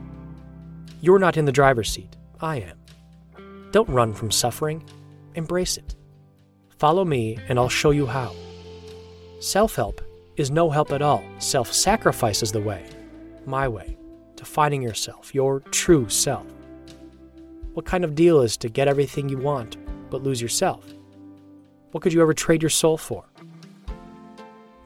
You're 1.01 1.17
not 1.17 1.35
in 1.35 1.45
the 1.45 1.51
driver's 1.51 1.89
seat, 1.89 2.15
I 2.41 2.57
am. 2.57 2.77
Don't 3.71 3.89
run 3.89 4.13
from 4.13 4.29
suffering, 4.29 4.87
embrace 5.33 5.77
it. 5.77 5.95
Follow 6.77 7.03
me, 7.03 7.39
and 7.49 7.57
I'll 7.57 7.69
show 7.69 7.89
you 7.89 8.05
how. 8.05 8.35
Self 9.39 9.75
help 9.75 9.99
is 10.37 10.51
no 10.51 10.69
help 10.69 10.91
at 10.91 11.01
all. 11.01 11.23
Self 11.39 11.73
sacrifice 11.73 12.43
is 12.43 12.51
the 12.51 12.61
way, 12.61 12.87
my 13.47 13.67
way, 13.67 13.97
to 14.35 14.45
finding 14.45 14.83
yourself, 14.83 15.33
your 15.33 15.61
true 15.71 16.07
self. 16.07 16.45
What 17.73 17.87
kind 17.87 18.03
of 18.03 18.13
deal 18.13 18.41
is 18.41 18.57
to 18.57 18.69
get 18.69 18.87
everything 18.87 19.27
you 19.27 19.39
want 19.39 19.77
but 20.11 20.21
lose 20.21 20.39
yourself? 20.39 20.85
What 21.93 22.03
could 22.03 22.13
you 22.13 22.21
ever 22.21 22.35
trade 22.35 22.61
your 22.61 22.69
soul 22.69 22.95
for? 22.95 23.25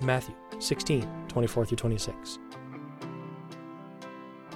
Matthew 0.01 0.35
16, 0.59 1.07
24 1.27 1.65
through 1.65 1.77
26. 1.77 2.39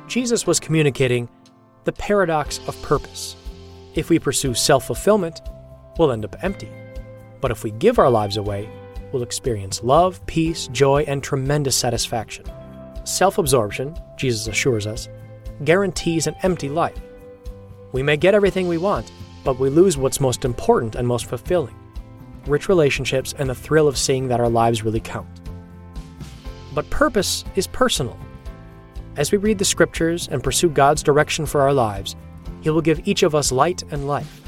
Jesus 0.08 0.48
was 0.48 0.60
communicating 0.60 1.28
the 1.84 1.92
paradox 1.92 2.60
of 2.68 2.82
purpose. 2.82 3.36
If 3.96 4.10
we 4.10 4.20
pursue 4.20 4.54
self 4.54 4.88
fulfillment, 4.88 5.42
we'll 5.98 6.12
end 6.12 6.26
up 6.26 6.42
empty. 6.44 6.70
But 7.42 7.52
if 7.52 7.64
we 7.64 7.72
give 7.72 8.00
our 8.00 8.10
lives 8.10 8.38
away, 8.38 8.70
we'll 9.12 9.24
experience 9.24 9.84
love, 9.84 10.26
peace, 10.26 10.68
joy, 10.68 11.04
and 11.08 11.22
tremendous 11.22 11.76
satisfaction. 11.76 12.46
Self 13.04 13.38
absorption, 13.38 13.96
Jesus 14.18 14.48
assures 14.48 14.88
us, 14.88 15.10
guarantees 15.66 16.28
an 16.28 16.36
empty 16.44 16.70
life. 16.70 17.00
We 17.92 18.02
may 18.02 18.18
get 18.18 18.34
everything 18.34 18.68
we 18.68 18.78
want, 18.78 19.12
but 19.44 19.60
we 19.60 19.70
lose 19.70 19.98
what's 19.98 20.22
most 20.22 20.46
important 20.46 20.96
and 20.96 21.08
most 21.08 21.26
fulfilling 21.26 21.76
rich 22.48 22.68
relationships 22.68 23.34
and 23.38 23.50
the 23.50 23.56
thrill 23.56 23.88
of 23.88 23.98
seeing 23.98 24.28
that 24.28 24.40
our 24.40 24.50
lives 24.50 24.84
really 24.84 25.00
count. 25.00 25.28
But 26.74 26.90
purpose 26.90 27.46
is 27.56 27.68
personal. 27.68 28.18
As 29.16 29.32
we 29.32 29.38
read 29.38 29.60
the 29.60 29.66
scriptures 29.66 30.28
and 30.28 30.44
pursue 30.44 30.70
God's 30.70 31.04
direction 31.04 31.46
for 31.46 31.62
our 31.62 31.74
lives, 31.74 32.16
He 32.62 32.70
will 32.70 32.82
give 32.82 33.08
each 33.08 33.24
of 33.24 33.36
us 33.36 33.52
light 33.52 33.84
and 33.92 34.08
life. 34.08 34.42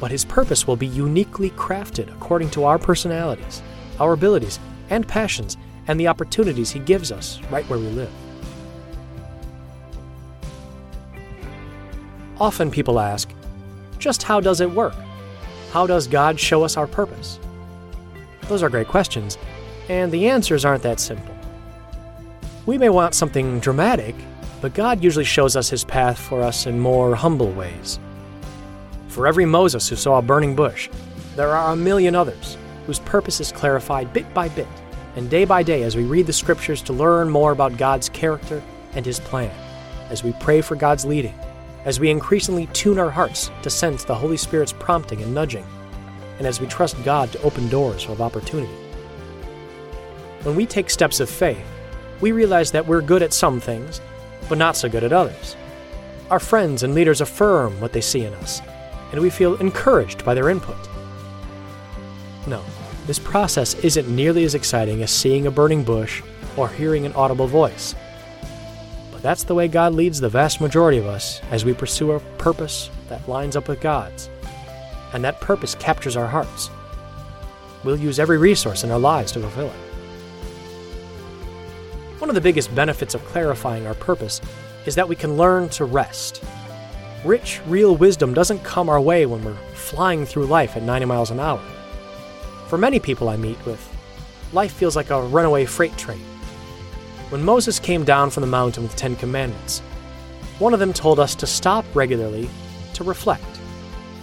But 0.00 0.10
His 0.10 0.24
purpose 0.24 0.66
will 0.66 0.76
be 0.76 0.88
uniquely 0.88 1.50
crafted 1.50 2.12
according 2.12 2.50
to 2.50 2.64
our 2.64 2.78
personalities, 2.78 3.62
our 4.00 4.14
abilities, 4.14 4.58
and 4.88 5.06
passions, 5.06 5.56
and 5.86 5.98
the 5.98 6.08
opportunities 6.08 6.70
He 6.70 6.80
gives 6.80 7.12
us 7.12 7.40
right 7.50 7.68
where 7.68 7.78
we 7.78 7.86
live. 7.86 8.12
Often 12.40 12.70
people 12.70 12.98
ask, 12.98 13.30
just 13.98 14.22
how 14.22 14.40
does 14.40 14.60
it 14.60 14.70
work? 14.70 14.94
How 15.72 15.86
does 15.86 16.08
God 16.08 16.40
show 16.40 16.64
us 16.64 16.76
our 16.76 16.88
purpose? 16.88 17.38
Those 18.48 18.64
are 18.64 18.68
great 18.68 18.88
questions, 18.88 19.38
and 19.88 20.10
the 20.10 20.28
answers 20.28 20.64
aren't 20.64 20.82
that 20.82 20.98
simple. 20.98 21.32
We 22.66 22.76
may 22.76 22.88
want 22.88 23.14
something 23.14 23.60
dramatic, 23.60 24.16
but 24.60 24.74
God 24.74 25.04
usually 25.04 25.24
shows 25.24 25.54
us 25.54 25.70
his 25.70 25.84
path 25.84 26.18
for 26.18 26.42
us 26.42 26.66
in 26.66 26.80
more 26.80 27.14
humble 27.14 27.52
ways. 27.52 28.00
For 29.06 29.28
every 29.28 29.46
Moses 29.46 29.88
who 29.88 29.94
saw 29.94 30.18
a 30.18 30.22
burning 30.22 30.56
bush, 30.56 30.90
there 31.36 31.50
are 31.50 31.72
a 31.72 31.76
million 31.76 32.16
others 32.16 32.58
whose 32.86 32.98
purpose 32.98 33.40
is 33.40 33.52
clarified 33.52 34.12
bit 34.12 34.32
by 34.34 34.48
bit 34.48 34.68
and 35.14 35.30
day 35.30 35.44
by 35.44 35.62
day 35.62 35.84
as 35.84 35.94
we 35.94 36.02
read 36.02 36.26
the 36.26 36.32
scriptures 36.32 36.82
to 36.82 36.92
learn 36.92 37.30
more 37.30 37.52
about 37.52 37.76
God's 37.76 38.08
character 38.08 38.60
and 38.94 39.06
his 39.06 39.20
plan, 39.20 39.54
as 40.08 40.24
we 40.24 40.32
pray 40.40 40.62
for 40.62 40.74
God's 40.74 41.04
leading 41.04 41.34
as 41.84 41.98
we 41.98 42.10
increasingly 42.10 42.66
tune 42.68 42.98
our 42.98 43.10
hearts 43.10 43.50
to 43.62 43.70
sense 43.70 44.04
the 44.04 44.14
Holy 44.14 44.36
Spirit's 44.36 44.72
prompting 44.72 45.22
and 45.22 45.34
nudging, 45.34 45.66
and 46.38 46.46
as 46.46 46.60
we 46.60 46.66
trust 46.66 47.02
God 47.04 47.32
to 47.32 47.42
open 47.42 47.68
doors 47.68 48.06
of 48.06 48.20
opportunity. 48.20 48.72
When 50.42 50.56
we 50.56 50.66
take 50.66 50.90
steps 50.90 51.20
of 51.20 51.28
faith, 51.28 51.66
we 52.20 52.32
realize 52.32 52.70
that 52.72 52.86
we're 52.86 53.02
good 53.02 53.22
at 53.22 53.32
some 53.32 53.60
things, 53.60 54.00
but 54.48 54.58
not 54.58 54.76
so 54.76 54.88
good 54.88 55.04
at 55.04 55.12
others. 55.12 55.56
Our 56.30 56.40
friends 56.40 56.82
and 56.82 56.94
leaders 56.94 57.20
affirm 57.20 57.80
what 57.80 57.92
they 57.92 58.00
see 58.00 58.24
in 58.24 58.34
us, 58.34 58.60
and 59.12 59.20
we 59.20 59.30
feel 59.30 59.56
encouraged 59.56 60.24
by 60.24 60.34
their 60.34 60.48
input. 60.50 60.76
No, 62.46 62.62
this 63.06 63.18
process 63.18 63.74
isn't 63.74 64.08
nearly 64.08 64.44
as 64.44 64.54
exciting 64.54 65.02
as 65.02 65.10
seeing 65.10 65.46
a 65.46 65.50
burning 65.50 65.82
bush 65.82 66.22
or 66.56 66.68
hearing 66.68 67.06
an 67.06 67.12
audible 67.14 67.46
voice. 67.46 67.94
That's 69.22 69.44
the 69.44 69.54
way 69.54 69.68
God 69.68 69.92
leads 69.92 70.18
the 70.18 70.30
vast 70.30 70.62
majority 70.62 70.96
of 70.96 71.06
us 71.06 71.42
as 71.50 71.62
we 71.62 71.74
pursue 71.74 72.12
a 72.12 72.20
purpose 72.38 72.88
that 73.10 73.28
lines 73.28 73.54
up 73.54 73.68
with 73.68 73.80
God's. 73.80 74.30
And 75.12 75.22
that 75.24 75.42
purpose 75.42 75.74
captures 75.74 76.16
our 76.16 76.26
hearts. 76.26 76.70
We'll 77.84 77.98
use 77.98 78.18
every 78.18 78.38
resource 78.38 78.82
in 78.82 78.90
our 78.90 78.98
lives 78.98 79.32
to 79.32 79.40
fulfill 79.40 79.66
it. 79.66 79.72
One 82.18 82.30
of 82.30 82.34
the 82.34 82.40
biggest 82.40 82.74
benefits 82.74 83.14
of 83.14 83.24
clarifying 83.26 83.86
our 83.86 83.94
purpose 83.94 84.40
is 84.86 84.94
that 84.94 85.08
we 85.08 85.16
can 85.16 85.36
learn 85.36 85.68
to 85.70 85.84
rest. 85.84 86.42
Rich, 87.22 87.60
real 87.66 87.96
wisdom 87.96 88.32
doesn't 88.32 88.64
come 88.64 88.88
our 88.88 89.00
way 89.00 89.26
when 89.26 89.44
we're 89.44 89.54
flying 89.74 90.24
through 90.24 90.46
life 90.46 90.78
at 90.78 90.82
90 90.82 91.04
miles 91.04 91.30
an 91.30 91.40
hour. 91.40 91.62
For 92.68 92.78
many 92.78 92.98
people 92.98 93.28
I 93.28 93.36
meet 93.36 93.62
with, 93.66 93.86
life 94.54 94.72
feels 94.72 94.96
like 94.96 95.10
a 95.10 95.20
runaway 95.20 95.66
freight 95.66 95.96
train 95.98 96.24
when 97.30 97.42
Moses 97.42 97.78
came 97.78 98.04
down 98.04 98.30
from 98.30 98.42
the 98.42 98.46
mountain 98.46 98.82
with 98.82 98.92
the 98.92 98.98
Ten 98.98 99.16
Commandments. 99.16 99.80
One 100.58 100.74
of 100.74 100.80
them 100.80 100.92
told 100.92 101.18
us 101.18 101.34
to 101.36 101.46
stop 101.46 101.84
regularly 101.94 102.50
to 102.94 103.04
reflect, 103.04 103.44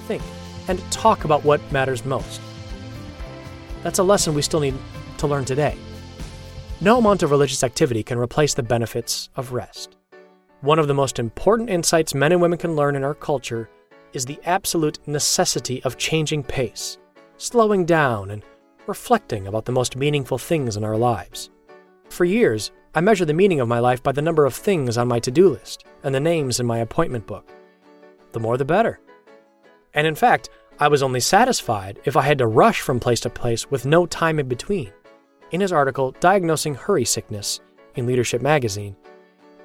think, 0.07 0.21
and 0.67 0.79
talk 0.91 1.23
about 1.23 1.43
what 1.43 1.71
matters 1.71 2.05
most. 2.05 2.41
That's 3.81 3.99
a 3.99 4.03
lesson 4.03 4.35
we 4.35 4.41
still 4.41 4.59
need 4.59 4.75
to 5.17 5.27
learn 5.27 5.45
today. 5.45 5.77
No 6.79 6.99
amount 6.99 7.23
of 7.23 7.31
religious 7.31 7.63
activity 7.63 8.03
can 8.03 8.19
replace 8.19 8.53
the 8.53 8.61
benefits 8.61 9.29
of 9.35 9.53
rest. 9.53 9.97
One 10.61 10.77
of 10.77 10.87
the 10.87 10.93
most 10.93 11.17
important 11.17 11.69
insights 11.69 12.13
men 12.13 12.31
and 12.31 12.41
women 12.41 12.59
can 12.59 12.75
learn 12.75 12.95
in 12.95 13.03
our 13.03 13.15
culture 13.15 13.69
is 14.13 14.25
the 14.25 14.39
absolute 14.45 14.99
necessity 15.07 15.81
of 15.83 15.97
changing 15.97 16.43
pace, 16.43 16.97
slowing 17.37 17.85
down, 17.85 18.31
and 18.31 18.43
reflecting 18.85 19.47
about 19.47 19.65
the 19.65 19.71
most 19.71 19.95
meaningful 19.95 20.37
things 20.37 20.77
in 20.77 20.83
our 20.83 20.97
lives. 20.97 21.49
For 22.09 22.25
years, 22.25 22.71
I 22.95 23.01
measure 23.01 23.25
the 23.25 23.33
meaning 23.33 23.59
of 23.59 23.67
my 23.67 23.79
life 23.79 24.01
by 24.01 24.11
the 24.11 24.21
number 24.21 24.45
of 24.45 24.53
things 24.53 24.97
on 24.97 25.07
my 25.07 25.19
to 25.19 25.31
do 25.31 25.49
list 25.49 25.85
and 26.03 26.13
the 26.13 26.19
names 26.19 26.59
in 26.59 26.65
my 26.65 26.79
appointment 26.79 27.27
book. 27.27 27.49
The 28.31 28.39
more 28.39 28.57
the 28.57 28.65
better. 28.65 28.99
And 29.93 30.07
in 30.07 30.15
fact, 30.15 30.49
I 30.79 30.87
was 30.87 31.01
only 31.01 31.19
satisfied 31.19 31.99
if 32.05 32.15
I 32.15 32.21
had 32.21 32.37
to 32.37 32.47
rush 32.47 32.81
from 32.81 32.99
place 32.99 33.19
to 33.21 33.29
place 33.29 33.69
with 33.69 33.85
no 33.85 34.05
time 34.05 34.39
in 34.39 34.47
between. 34.47 34.91
In 35.51 35.61
his 35.61 35.71
article, 35.71 36.11
Diagnosing 36.19 36.75
Hurry 36.75 37.05
Sickness 37.05 37.61
in 37.95 38.05
Leadership 38.05 38.41
Magazine, 38.41 38.95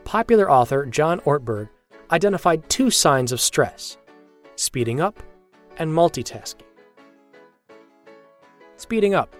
popular 0.04 0.50
author 0.50 0.86
John 0.86 1.20
Ortberg 1.20 1.68
identified 2.10 2.68
two 2.68 2.90
signs 2.90 3.32
of 3.32 3.40
stress 3.40 3.98
speeding 4.56 5.00
up 5.00 5.22
and 5.78 5.90
multitasking. 5.90 6.62
Speeding 8.76 9.14
up 9.14 9.34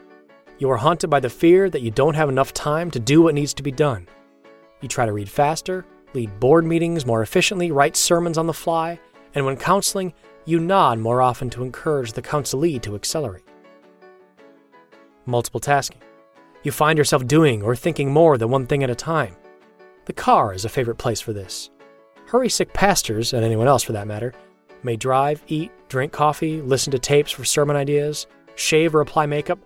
you 0.63 0.71
are 0.71 0.77
haunted 0.77 1.11
by 1.11 1.19
the 1.19 1.29
fear 1.29 1.69
that 1.69 1.83
you 1.83 1.91
don't 1.91 2.15
have 2.15 2.29
enough 2.29 2.55
time 2.55 2.89
to 2.89 3.01
do 3.01 3.21
what 3.21 3.35
needs 3.35 3.53
to 3.53 3.65
be 3.65 3.73
done. 3.73 4.07
You 4.81 4.87
try 4.87 5.07
to 5.07 5.13
read 5.13 5.29
faster, 5.29 5.85
lead 6.15 6.39
board 6.39 6.65
meetings 6.65 7.05
more 7.05 7.21
efficiently, 7.21 7.73
write 7.73 7.97
sermons 7.97 8.39
on 8.39 8.47
the 8.47 8.53
fly, 8.53 9.01
and 9.35 9.45
when 9.45 9.57
counseling, 9.57 10.15
you 10.45 10.61
nod 10.61 11.01
more 11.01 11.21
often 11.21 11.51
to 11.51 11.65
encourage 11.65 12.13
the 12.13 12.23
counselee 12.23 12.81
to 12.83 12.95
accelerate. 12.95 13.43
Multiple 15.27 15.59
tasking. 15.59 16.01
You 16.63 16.71
find 16.71 16.97
yourself 16.97 17.27
doing 17.27 17.65
or 17.65 17.75
thinking 17.75 18.13
more 18.13 18.39
than 18.39 18.49
one 18.49 18.69
thing 18.69 18.85
at 18.85 18.91
a 18.91 18.95
time. 18.95 19.35
The 20.05 20.13
car 20.13 20.55
is 20.55 20.65
a 20.65 20.69
favorite 20.69 20.95
place 20.95 21.21
for 21.21 21.33
this. 21.33 21.71
Hurry 22.27 22.49
sick 22.49 22.73
pastors, 22.73 23.33
and 23.33 23.45
anyone 23.45 23.67
else 23.67 23.83
for 23.83 23.95
that 23.95 24.07
matter, 24.07 24.33
may 24.85 24.95
drive, 24.95 25.43
eat, 25.49 25.73
drink 25.89 26.13
coffee, 26.13 26.63
listen 26.63 26.93
to 26.93 27.01
tapes 27.01 27.33
for 27.33 27.45
sermon 27.45 27.75
ideas, 27.75 28.29
shave 28.55 28.95
or 28.95 29.01
apply 29.01 29.27
makeup, 29.27 29.59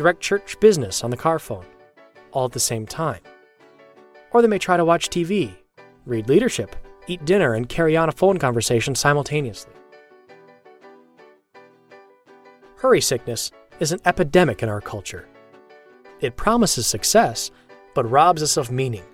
direct 0.00 0.22
church 0.22 0.58
business 0.60 1.04
on 1.04 1.10
the 1.10 1.16
car 1.16 1.38
phone, 1.38 1.66
all 2.32 2.46
at 2.46 2.52
the 2.52 2.58
same 2.58 2.86
time. 2.86 3.20
Or 4.30 4.40
they 4.40 4.48
may 4.48 4.58
try 4.58 4.78
to 4.78 4.84
watch 4.84 5.10
TV, 5.10 5.54
read 6.06 6.26
leadership, 6.26 6.74
eat 7.06 7.22
dinner, 7.26 7.52
and 7.52 7.68
carry 7.68 7.98
on 7.98 8.08
a 8.08 8.12
phone 8.12 8.38
conversation 8.38 8.94
simultaneously. 8.94 9.74
Hurry 12.76 13.02
sickness 13.02 13.52
is 13.78 13.92
an 13.92 14.00
epidemic 14.06 14.62
in 14.62 14.70
our 14.70 14.80
culture. 14.80 15.28
It 16.20 16.34
promises 16.34 16.86
success, 16.86 17.50
but 17.94 18.10
robs 18.10 18.42
us 18.42 18.56
of 18.56 18.70
meaning. 18.70 19.04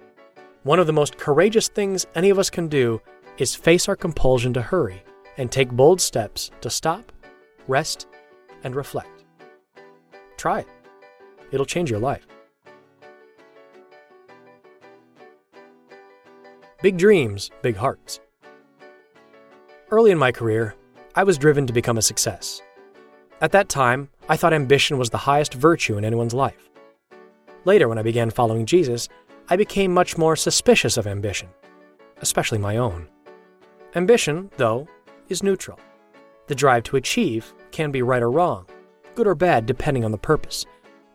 One 0.62 0.78
of 0.78 0.86
the 0.86 0.92
most 0.92 1.18
courageous 1.18 1.66
things 1.66 2.06
any 2.14 2.30
of 2.30 2.38
us 2.38 2.48
can 2.48 2.68
do 2.68 3.02
is 3.38 3.56
face 3.56 3.88
our 3.88 3.96
compulsion 3.96 4.52
to 4.52 4.62
hurry 4.62 5.02
and 5.36 5.50
take 5.50 5.72
bold 5.72 6.00
steps 6.00 6.52
to 6.60 6.70
stop, 6.70 7.10
rest, 7.66 8.06
and 8.62 8.76
reflect. 8.76 9.24
Try 10.36 10.60
it. 10.60 10.68
It'll 11.52 11.66
change 11.66 11.90
your 11.90 12.00
life. 12.00 12.26
Big 16.82 16.98
dreams, 16.98 17.50
big 17.62 17.76
hearts. 17.76 18.20
Early 19.90 20.10
in 20.10 20.18
my 20.18 20.32
career, 20.32 20.74
I 21.14 21.24
was 21.24 21.38
driven 21.38 21.66
to 21.66 21.72
become 21.72 21.96
a 21.96 22.02
success. 22.02 22.60
At 23.40 23.52
that 23.52 23.68
time, 23.68 24.08
I 24.28 24.36
thought 24.36 24.52
ambition 24.52 24.98
was 24.98 25.10
the 25.10 25.18
highest 25.18 25.54
virtue 25.54 25.96
in 25.96 26.04
anyone's 26.04 26.34
life. 26.34 26.70
Later, 27.64 27.88
when 27.88 27.98
I 27.98 28.02
began 28.02 28.30
following 28.30 28.66
Jesus, 28.66 29.08
I 29.48 29.56
became 29.56 29.92
much 29.92 30.18
more 30.18 30.36
suspicious 30.36 30.96
of 30.96 31.06
ambition, 31.06 31.48
especially 32.20 32.58
my 32.58 32.76
own. 32.76 33.08
Ambition, 33.94 34.50
though, 34.56 34.86
is 35.28 35.42
neutral. 35.42 35.78
The 36.48 36.54
drive 36.54 36.82
to 36.84 36.96
achieve 36.96 37.54
can 37.70 37.90
be 37.90 38.02
right 38.02 38.22
or 38.22 38.30
wrong, 38.30 38.66
good 39.14 39.26
or 39.26 39.34
bad 39.34 39.66
depending 39.66 40.04
on 40.04 40.12
the 40.12 40.18
purpose, 40.18 40.66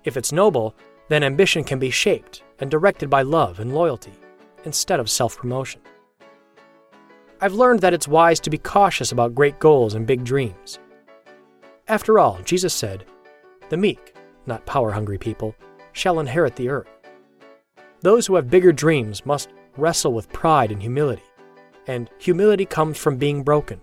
if 0.03 0.17
it's 0.17 0.31
noble, 0.31 0.75
then 1.09 1.23
ambition 1.23 1.63
can 1.63 1.79
be 1.79 1.89
shaped 1.89 2.43
and 2.59 2.71
directed 2.71 3.09
by 3.09 3.21
love 3.21 3.59
and 3.59 3.73
loyalty 3.73 4.13
instead 4.63 4.99
of 4.99 5.09
self 5.09 5.37
promotion. 5.37 5.81
I've 7.39 7.53
learned 7.53 7.81
that 7.81 7.93
it's 7.93 8.07
wise 8.07 8.39
to 8.41 8.49
be 8.49 8.57
cautious 8.57 9.11
about 9.11 9.35
great 9.35 9.59
goals 9.59 9.95
and 9.95 10.05
big 10.05 10.23
dreams. 10.23 10.79
After 11.87 12.19
all, 12.19 12.39
Jesus 12.43 12.73
said, 12.73 13.05
The 13.69 13.77
meek, 13.77 14.15
not 14.45 14.65
power 14.65 14.91
hungry 14.91 15.17
people, 15.17 15.55
shall 15.93 16.19
inherit 16.19 16.55
the 16.55 16.69
earth. 16.69 16.87
Those 18.01 18.27
who 18.27 18.35
have 18.35 18.49
bigger 18.49 18.71
dreams 18.71 19.25
must 19.25 19.49
wrestle 19.75 20.13
with 20.13 20.31
pride 20.31 20.71
and 20.71 20.81
humility, 20.81 21.23
And 21.87 22.09
humility 22.19 22.65
comes 22.65 22.97
from 22.97 23.17
being 23.17 23.43
broken, 23.43 23.81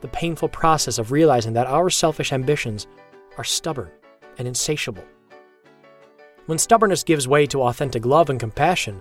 the 0.00 0.08
painful 0.08 0.48
process 0.48 0.98
of 0.98 1.12
realizing 1.12 1.52
that 1.54 1.66
our 1.66 1.90
selfish 1.90 2.32
ambitions 2.32 2.86
are 3.36 3.44
stubborn 3.44 3.90
and 4.38 4.46
insatiable. 4.46 5.04
When 6.46 6.58
stubbornness 6.58 7.04
gives 7.04 7.28
way 7.28 7.46
to 7.46 7.62
authentic 7.62 8.04
love 8.04 8.28
and 8.28 8.40
compassion, 8.40 9.00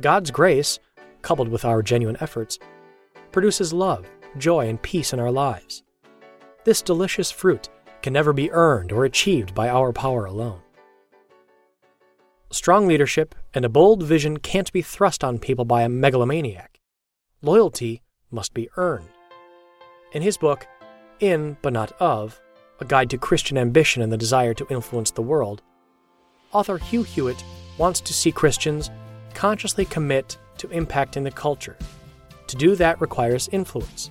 God's 0.00 0.30
grace, 0.30 0.78
coupled 1.22 1.48
with 1.48 1.64
our 1.64 1.82
genuine 1.82 2.18
efforts, 2.20 2.58
produces 3.32 3.72
love, 3.72 4.06
joy, 4.36 4.68
and 4.68 4.80
peace 4.80 5.12
in 5.12 5.20
our 5.20 5.30
lives. 5.30 5.82
This 6.64 6.82
delicious 6.82 7.30
fruit 7.30 7.70
can 8.02 8.12
never 8.12 8.34
be 8.34 8.50
earned 8.52 8.92
or 8.92 9.04
achieved 9.04 9.54
by 9.54 9.70
our 9.70 9.92
power 9.92 10.26
alone. 10.26 10.60
Strong 12.50 12.86
leadership 12.86 13.34
and 13.54 13.64
a 13.64 13.70
bold 13.70 14.02
vision 14.02 14.36
can't 14.38 14.72
be 14.72 14.82
thrust 14.82 15.24
on 15.24 15.38
people 15.38 15.64
by 15.64 15.82
a 15.82 15.88
megalomaniac. 15.88 16.80
Loyalty 17.40 18.02
must 18.30 18.52
be 18.52 18.68
earned. 18.76 19.08
In 20.12 20.22
his 20.22 20.36
book, 20.36 20.66
In 21.20 21.56
But 21.62 21.72
Not 21.72 21.92
Of, 22.00 22.40
A 22.80 22.84
Guide 22.84 23.10
to 23.10 23.18
Christian 23.18 23.56
Ambition 23.56 24.02
and 24.02 24.12
the 24.12 24.16
Desire 24.16 24.54
to 24.54 24.66
Influence 24.68 25.10
the 25.10 25.22
World, 25.22 25.62
author 26.52 26.78
Hugh 26.78 27.02
Hewitt 27.02 27.42
wants 27.76 28.00
to 28.00 28.14
see 28.14 28.32
Christians 28.32 28.90
consciously 29.34 29.84
commit 29.84 30.38
to 30.58 30.68
impacting 30.68 31.24
the 31.24 31.30
culture. 31.30 31.76
To 32.48 32.56
do 32.56 32.74
that 32.76 33.00
requires 33.00 33.48
influence. 33.52 34.10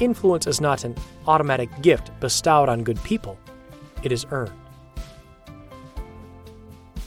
Influence 0.00 0.46
is 0.46 0.60
not 0.60 0.84
an 0.84 0.94
automatic 1.26 1.70
gift 1.82 2.10
bestowed 2.20 2.68
on 2.68 2.84
good 2.84 3.02
people, 3.04 3.38
it 4.02 4.12
is 4.12 4.26
earned. 4.30 4.52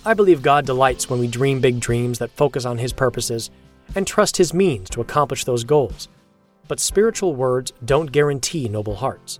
I 0.06 0.14
believe 0.14 0.42
God 0.42 0.66
delights 0.66 1.10
when 1.10 1.20
we 1.20 1.28
dream 1.28 1.60
big 1.60 1.80
dreams 1.80 2.20
that 2.20 2.32
focus 2.32 2.66
on 2.66 2.78
His 2.78 2.94
purposes 2.94 3.52
and 3.94 4.08
trust 4.08 4.38
His 4.38 4.54
means 4.54 4.90
to 4.92 5.02
accomplish 5.02 5.44
those 5.44 5.64
goals. 5.64 6.08
But 6.68 6.80
spiritual 6.80 7.36
words 7.36 7.74
don't 7.84 8.12
guarantee 8.12 8.70
noble 8.70 8.96
hearts. 8.96 9.40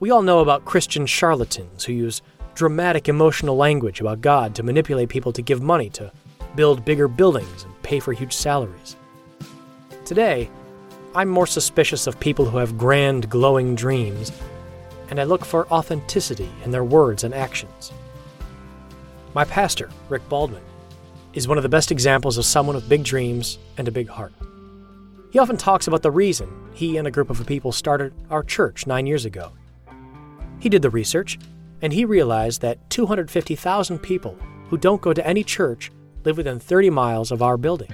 We 0.00 0.10
all 0.10 0.22
know 0.22 0.38
about 0.40 0.64
Christian 0.64 1.06
charlatans 1.06 1.84
who 1.84 1.92
use 1.92 2.22
dramatic 2.58 3.08
emotional 3.08 3.56
language 3.56 4.00
about 4.00 4.20
God 4.20 4.52
to 4.56 4.64
manipulate 4.64 5.08
people 5.08 5.32
to 5.32 5.40
give 5.40 5.62
money 5.62 5.88
to 5.90 6.10
build 6.56 6.84
bigger 6.84 7.06
buildings 7.06 7.62
and 7.62 7.82
pay 7.84 8.00
for 8.00 8.12
huge 8.12 8.32
salaries. 8.32 8.96
Today, 10.04 10.50
I'm 11.14 11.28
more 11.28 11.46
suspicious 11.46 12.08
of 12.08 12.18
people 12.18 12.46
who 12.46 12.58
have 12.58 12.76
grand, 12.76 13.30
glowing 13.30 13.76
dreams, 13.76 14.32
and 15.08 15.20
I 15.20 15.24
look 15.24 15.44
for 15.44 15.72
authenticity 15.72 16.50
in 16.64 16.72
their 16.72 16.82
words 16.82 17.22
and 17.22 17.32
actions. 17.32 17.92
My 19.34 19.44
pastor, 19.44 19.88
Rick 20.08 20.28
Baldwin, 20.28 20.62
is 21.34 21.46
one 21.46 21.58
of 21.58 21.62
the 21.62 21.68
best 21.68 21.92
examples 21.92 22.38
of 22.38 22.44
someone 22.44 22.74
with 22.74 22.88
big 22.88 23.04
dreams 23.04 23.60
and 23.76 23.86
a 23.86 23.92
big 23.92 24.08
heart. 24.08 24.32
He 25.30 25.38
often 25.38 25.56
talks 25.56 25.86
about 25.86 26.02
the 26.02 26.10
reason 26.10 26.50
he 26.74 26.96
and 26.96 27.06
a 27.06 27.12
group 27.12 27.30
of 27.30 27.46
people 27.46 27.70
started 27.70 28.12
our 28.30 28.42
church 28.42 28.84
nine 28.84 29.06
years 29.06 29.26
ago. 29.26 29.52
He 30.58 30.68
did 30.68 30.82
the 30.82 30.90
research, 30.90 31.38
and 31.82 31.92
he 31.92 32.04
realized 32.04 32.60
that 32.62 32.90
250,000 32.90 33.98
people 33.98 34.36
who 34.68 34.76
don't 34.76 35.02
go 35.02 35.12
to 35.12 35.26
any 35.26 35.44
church 35.44 35.90
live 36.24 36.36
within 36.36 36.58
30 36.58 36.90
miles 36.90 37.30
of 37.30 37.42
our 37.42 37.56
building. 37.56 37.92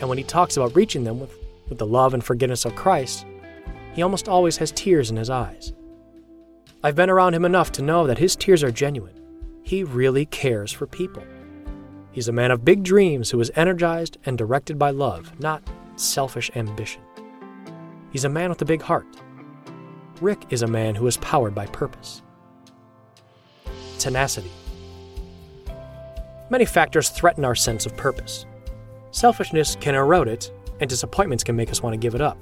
And 0.00 0.08
when 0.08 0.18
he 0.18 0.24
talks 0.24 0.56
about 0.56 0.74
reaching 0.74 1.04
them 1.04 1.20
with 1.20 1.34
with 1.68 1.78
the 1.78 1.86
love 1.86 2.14
and 2.14 2.22
forgiveness 2.22 2.64
of 2.64 2.74
Christ, 2.74 3.26
he 3.94 4.02
almost 4.02 4.28
always 4.28 4.56
has 4.58 4.72
tears 4.72 5.10
in 5.10 5.16
his 5.16 5.30
eyes. 5.30 5.72
I've 6.82 6.96
been 6.96 7.10
around 7.10 7.34
him 7.34 7.44
enough 7.44 7.72
to 7.72 7.82
know 7.82 8.06
that 8.06 8.18
his 8.18 8.36
tears 8.36 8.62
are 8.62 8.70
genuine. 8.70 9.18
He 9.62 9.84
really 9.84 10.26
cares 10.26 10.72
for 10.72 10.86
people. 10.86 11.24
He's 12.12 12.28
a 12.28 12.32
man 12.32 12.50
of 12.50 12.64
big 12.64 12.82
dreams 12.82 13.30
who 13.30 13.40
is 13.40 13.50
energized 13.56 14.18
and 14.26 14.36
directed 14.36 14.78
by 14.78 14.90
love, 14.90 15.38
not 15.40 15.62
selfish 15.96 16.50
ambition. 16.54 17.02
He's 18.12 18.24
a 18.24 18.28
man 18.28 18.50
with 18.50 18.62
a 18.62 18.66
big 18.66 18.82
heart. 18.82 19.06
Rick 20.20 20.44
is 20.50 20.62
a 20.62 20.66
man 20.66 20.94
who 20.94 21.06
is 21.06 21.16
powered 21.16 21.54
by 21.54 21.66
purpose. 21.66 22.22
Tenacity. 23.98 24.50
Many 26.50 26.64
factors 26.64 27.08
threaten 27.08 27.44
our 27.44 27.54
sense 27.54 27.86
of 27.86 27.96
purpose. 27.96 28.46
Selfishness 29.10 29.76
can 29.80 29.94
erode 29.94 30.28
it, 30.28 30.52
and 30.80 30.90
disappointments 30.90 31.44
can 31.44 31.56
make 31.56 31.70
us 31.70 31.82
want 31.82 31.94
to 31.94 31.98
give 31.98 32.14
it 32.14 32.20
up. 32.20 32.38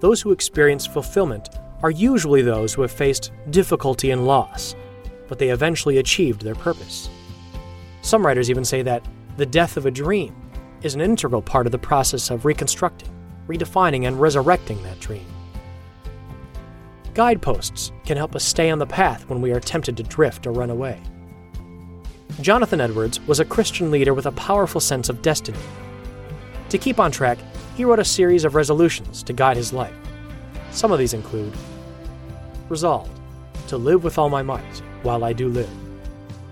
Those 0.00 0.20
who 0.20 0.32
experience 0.32 0.86
fulfillment 0.86 1.48
are 1.82 1.90
usually 1.90 2.42
those 2.42 2.74
who 2.74 2.82
have 2.82 2.92
faced 2.92 3.32
difficulty 3.50 4.10
and 4.10 4.26
loss, 4.26 4.74
but 5.28 5.38
they 5.38 5.50
eventually 5.50 5.98
achieved 5.98 6.42
their 6.42 6.54
purpose. 6.54 7.08
Some 8.02 8.26
writers 8.26 8.50
even 8.50 8.64
say 8.64 8.82
that 8.82 9.06
the 9.36 9.46
death 9.46 9.76
of 9.76 9.86
a 9.86 9.90
dream 9.90 10.34
is 10.82 10.94
an 10.94 11.00
integral 11.00 11.40
part 11.40 11.66
of 11.66 11.72
the 11.72 11.78
process 11.78 12.30
of 12.30 12.44
reconstructing, 12.44 13.08
redefining, 13.46 14.06
and 14.06 14.20
resurrecting 14.20 14.82
that 14.82 15.00
dream. 15.00 15.26
Guideposts 17.14 17.92
can 18.06 18.16
help 18.16 18.34
us 18.34 18.42
stay 18.42 18.70
on 18.70 18.78
the 18.78 18.86
path 18.86 19.28
when 19.28 19.42
we 19.42 19.52
are 19.52 19.60
tempted 19.60 19.98
to 19.98 20.02
drift 20.02 20.46
or 20.46 20.52
run 20.52 20.70
away. 20.70 20.98
Jonathan 22.40 22.80
Edwards 22.80 23.20
was 23.26 23.38
a 23.38 23.44
Christian 23.44 23.90
leader 23.90 24.14
with 24.14 24.24
a 24.24 24.32
powerful 24.32 24.80
sense 24.80 25.10
of 25.10 25.20
destiny. 25.20 25.58
To 26.70 26.78
keep 26.78 26.98
on 26.98 27.12
track, 27.12 27.36
he 27.76 27.84
wrote 27.84 27.98
a 27.98 28.04
series 28.04 28.44
of 28.44 28.54
resolutions 28.54 29.22
to 29.24 29.34
guide 29.34 29.58
his 29.58 29.74
life. 29.74 29.94
Some 30.70 30.90
of 30.90 30.98
these 30.98 31.12
include 31.12 31.54
Resolved 32.70 33.20
to 33.68 33.76
live 33.76 34.04
with 34.04 34.16
all 34.16 34.30
my 34.30 34.42
might 34.42 34.78
while 35.02 35.22
I 35.22 35.34
do 35.34 35.48
live. 35.48 35.70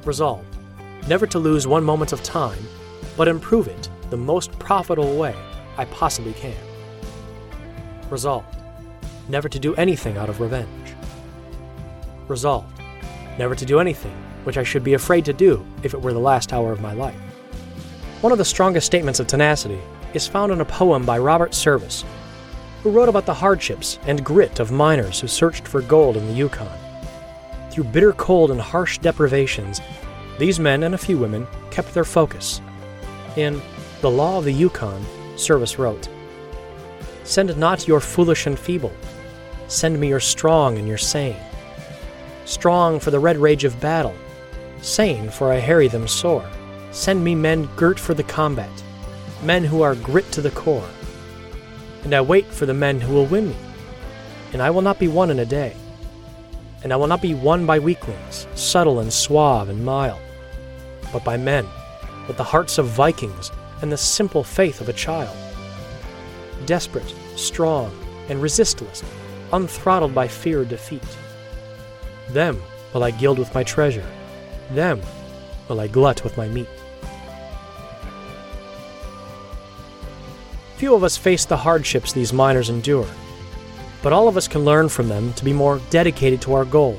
Resolved 0.05 0.45
never 1.09 1.27
to 1.27 1.39
lose 1.39 1.67
one 1.67 1.85
moment 1.85 2.13
of 2.13 2.23
time, 2.23 2.63
but 3.17 3.29
improve 3.29 3.67
it 3.67 3.89
the 4.11 4.17
most 4.19 4.53
profitable 4.59 5.17
way 5.17 5.35
I 5.79 5.87
possibly 5.87 6.35
can. 6.35 6.57
Resolved 8.11 8.60
never 9.29 9.49
to 9.49 9.59
do 9.59 9.75
anything 9.77 10.17
out 10.17 10.29
of 10.29 10.41
revenge. 10.41 10.95
Resolved 12.29 12.81
never 13.39 13.55
to 13.55 13.65
do 13.65 13.81
anything 13.81 14.15
which 14.45 14.59
I 14.59 14.63
should 14.63 14.85
be 14.85 14.95
afraid 14.95 15.25
to 15.27 15.33
do 15.33 15.65
if 15.83 15.95
it 15.95 16.01
were 16.01 16.13
the 16.13 16.19
last 16.19 16.53
hour 16.53 16.73
of 16.73 16.81
my 16.81 16.93
life. 16.93 17.21
One 18.21 18.33
of 18.33 18.39
the 18.39 18.45
strongest 18.45 18.87
statements 18.87 19.21
of 19.21 19.27
tenacity 19.27 19.81
is 20.15 20.27
found 20.27 20.53
in 20.53 20.61
a 20.61 20.65
poem 20.65 21.05
by 21.05 21.19
Robert 21.19 21.55
Service, 21.55 22.05
who 22.83 22.91
wrote 22.91 23.09
about 23.09 23.27
the 23.27 23.35
hardships 23.35 23.99
and 24.07 24.25
grit 24.25 24.61
of 24.61 24.73
miners 24.73 25.21
who 25.21 25.29
searched 25.29 25.67
for 25.67 25.83
gold 25.83 26.17
in 26.17 26.27
the 26.27 26.35
Yukon. 26.35 26.69
Through 27.71 27.85
bitter 27.85 28.13
cold 28.13 28.51
and 28.51 28.61
harsh 28.61 28.99
deprivations, 28.99 29.81
these 30.39 30.59
men 30.59 30.83
and 30.83 30.95
a 30.95 30.99
few 30.99 31.19
women 31.19 31.47
kept 31.71 31.95
their 31.95 32.05
focus. 32.05 32.61
In 33.37 33.61
The 34.01 34.11
Law 34.11 34.39
of 34.39 34.45
the 34.45 34.53
Yukon, 34.53 35.05
Service 35.37 35.79
wrote 35.79 36.09
Send 37.25 37.57
not 37.57 37.87
your 37.87 38.01
foolish 38.01 38.47
and 38.47 38.59
feeble, 38.59 38.93
send 39.69 40.01
me 40.01 40.09
your 40.09 40.21
strong 40.21 40.79
and 40.79 40.89
your 40.89 40.99
sane. 40.99 41.37
Strong 42.45 43.01
for 43.01 43.11
the 43.11 43.21
red 43.21 43.37
rage 43.37 43.65
of 43.65 43.81
battle, 43.81 44.15
sane 44.81 45.31
for 45.31 45.53
I 45.53 45.57
harry 45.57 45.89
them 45.89 46.09
sore. 46.09 46.49
Send 46.91 47.23
me 47.23 47.35
men 47.35 47.69
girt 47.77 47.99
for 47.99 48.15
the 48.15 48.25
combat 48.25 48.71
men 49.43 49.65
who 49.65 49.83
are 49.83 49.95
grit 49.95 50.31
to 50.33 50.41
the 50.41 50.51
core. 50.51 50.89
And 52.05 52.15
I 52.15 52.21
wait 52.21 52.47
for 52.47 52.67
the 52.67 52.75
men 52.75 53.01
who 53.01 53.15
will 53.15 53.27
win 53.27 53.49
me. 53.49 53.57
And 54.53 54.63
I 54.63 54.71
will 54.71 54.83
not 54.83 54.99
be 54.99 55.09
won 55.09 55.31
in 55.31 55.39
a 55.39 55.47
day. 55.47 55.75
And 56.83 56.93
I 56.93 56.97
will 56.97 57.07
not 57.07 57.23
be 57.23 57.35
won 57.35 57.67
by 57.67 57.79
weaklings, 57.79 58.47
subtle 58.55 59.01
and 59.01 59.13
suave 59.13 59.69
and 59.69 59.85
mild, 59.85 60.21
but 61.13 61.25
by 61.25 61.37
men 61.37 61.67
with 62.27 62.39
the 62.39 62.45
hearts 62.45 62.79
of 62.79 62.87
Vikings 62.87 63.51
and 63.83 63.93
the 63.93 63.99
simple 63.99 64.43
faith 64.43 64.81
of 64.81 64.89
a 64.89 64.95
child. 64.95 65.37
Desperate, 66.67 67.15
strong, 67.37 67.93
and 68.29 68.41
resistless, 68.41 69.03
unthrottled 69.53 70.15
by 70.15 70.29
fear 70.29 70.61
or 70.61 70.65
defeat. 70.65 71.03
Them 72.31 72.63
will 72.93 73.03
I 73.03 73.11
gild 73.11 73.39
with 73.39 73.55
my 73.55 73.65
treasure. 73.65 74.07
Them 74.73 75.01
will 75.69 75.81
I 75.81 75.89
glut 75.89 76.23
with 76.23 76.37
my 76.37 76.49
meat. 76.49 76.69
Few 80.77 80.95
of 80.95 81.05
us 81.05 81.17
face 81.17 81.45
the 81.45 81.59
hardships 81.59 82.13
these 82.13 82.33
miners 82.33 82.71
endure, 82.71 83.09
but 84.03 84.13
all 84.13 84.29
of 84.29 84.37
us 84.37 84.49
can 84.49 84.65
learn 84.65 84.89
from 84.89 85.09
them 85.09 85.33
to 85.35 85.45
be 85.45 85.53
more 85.53 85.81
dedicated 85.91 86.41
to 86.43 86.55
our 86.55 86.65
goal 86.65 86.99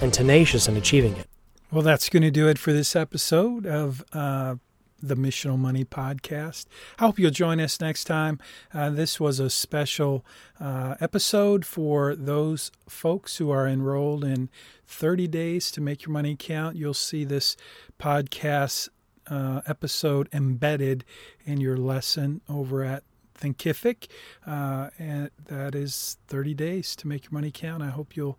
and 0.00 0.14
tenacious 0.14 0.68
in 0.68 0.76
achieving 0.76 1.14
it. 1.16 1.28
Well, 1.70 1.82
that's 1.82 2.08
going 2.08 2.22
to 2.22 2.30
do 2.30 2.48
it 2.48 2.58
for 2.58 2.72
this 2.72 2.96
episode 2.96 3.66
of 3.66 4.02
uh, 4.14 4.54
the 5.00 5.14
Missional 5.14 5.58
Money 5.58 5.84
Podcast. 5.84 6.66
I 6.98 7.04
hope 7.04 7.18
you'll 7.18 7.30
join 7.30 7.60
us 7.60 7.80
next 7.80 8.04
time. 8.04 8.38
Uh, 8.72 8.90
this 8.90 9.20
was 9.20 9.40
a 9.40 9.50
special 9.50 10.24
uh, 10.60 10.96
episode 11.00 11.64
for 11.64 12.14
those 12.16 12.70
folks 12.88 13.36
who 13.36 13.50
are 13.50 13.66
enrolled 13.66 14.24
in 14.24 14.48
30 14.86 15.28
Days 15.28 15.70
to 15.72 15.80
Make 15.80 16.04
Your 16.04 16.12
Money 16.12 16.36
Count. 16.38 16.76
You'll 16.76 16.94
see 16.94 17.24
this 17.24 17.56
podcast 17.98 18.88
uh, 19.26 19.60
episode 19.66 20.28
embedded 20.32 21.04
in 21.44 21.60
your 21.60 21.76
lesson 21.76 22.40
over 22.48 22.82
at 22.82 23.04
Thinkific, 23.38 24.08
uh, 24.46 24.90
and 24.98 25.30
that 25.46 25.74
is 25.74 26.18
30 26.26 26.54
days 26.54 26.96
to 26.96 27.06
make 27.06 27.24
your 27.24 27.32
money 27.32 27.50
count. 27.52 27.82
I 27.82 27.90
hope 27.90 28.16
you'll 28.16 28.38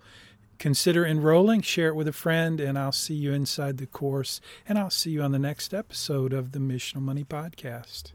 consider 0.59 1.05
enrolling, 1.05 1.61
share 1.61 1.87
it 1.87 1.95
with 1.95 2.07
a 2.07 2.13
friend, 2.13 2.59
and 2.59 2.77
I'll 2.77 2.91
see 2.91 3.15
you 3.15 3.33
inside 3.33 3.77
the 3.77 3.87
course. 3.87 4.39
And 4.67 4.77
I'll 4.77 4.89
see 4.89 5.11
you 5.11 5.21
on 5.21 5.31
the 5.31 5.39
next 5.39 5.73
episode 5.73 6.33
of 6.33 6.51
the 6.51 6.59
Missional 6.59 7.01
Money 7.01 7.23
Podcast. 7.23 8.11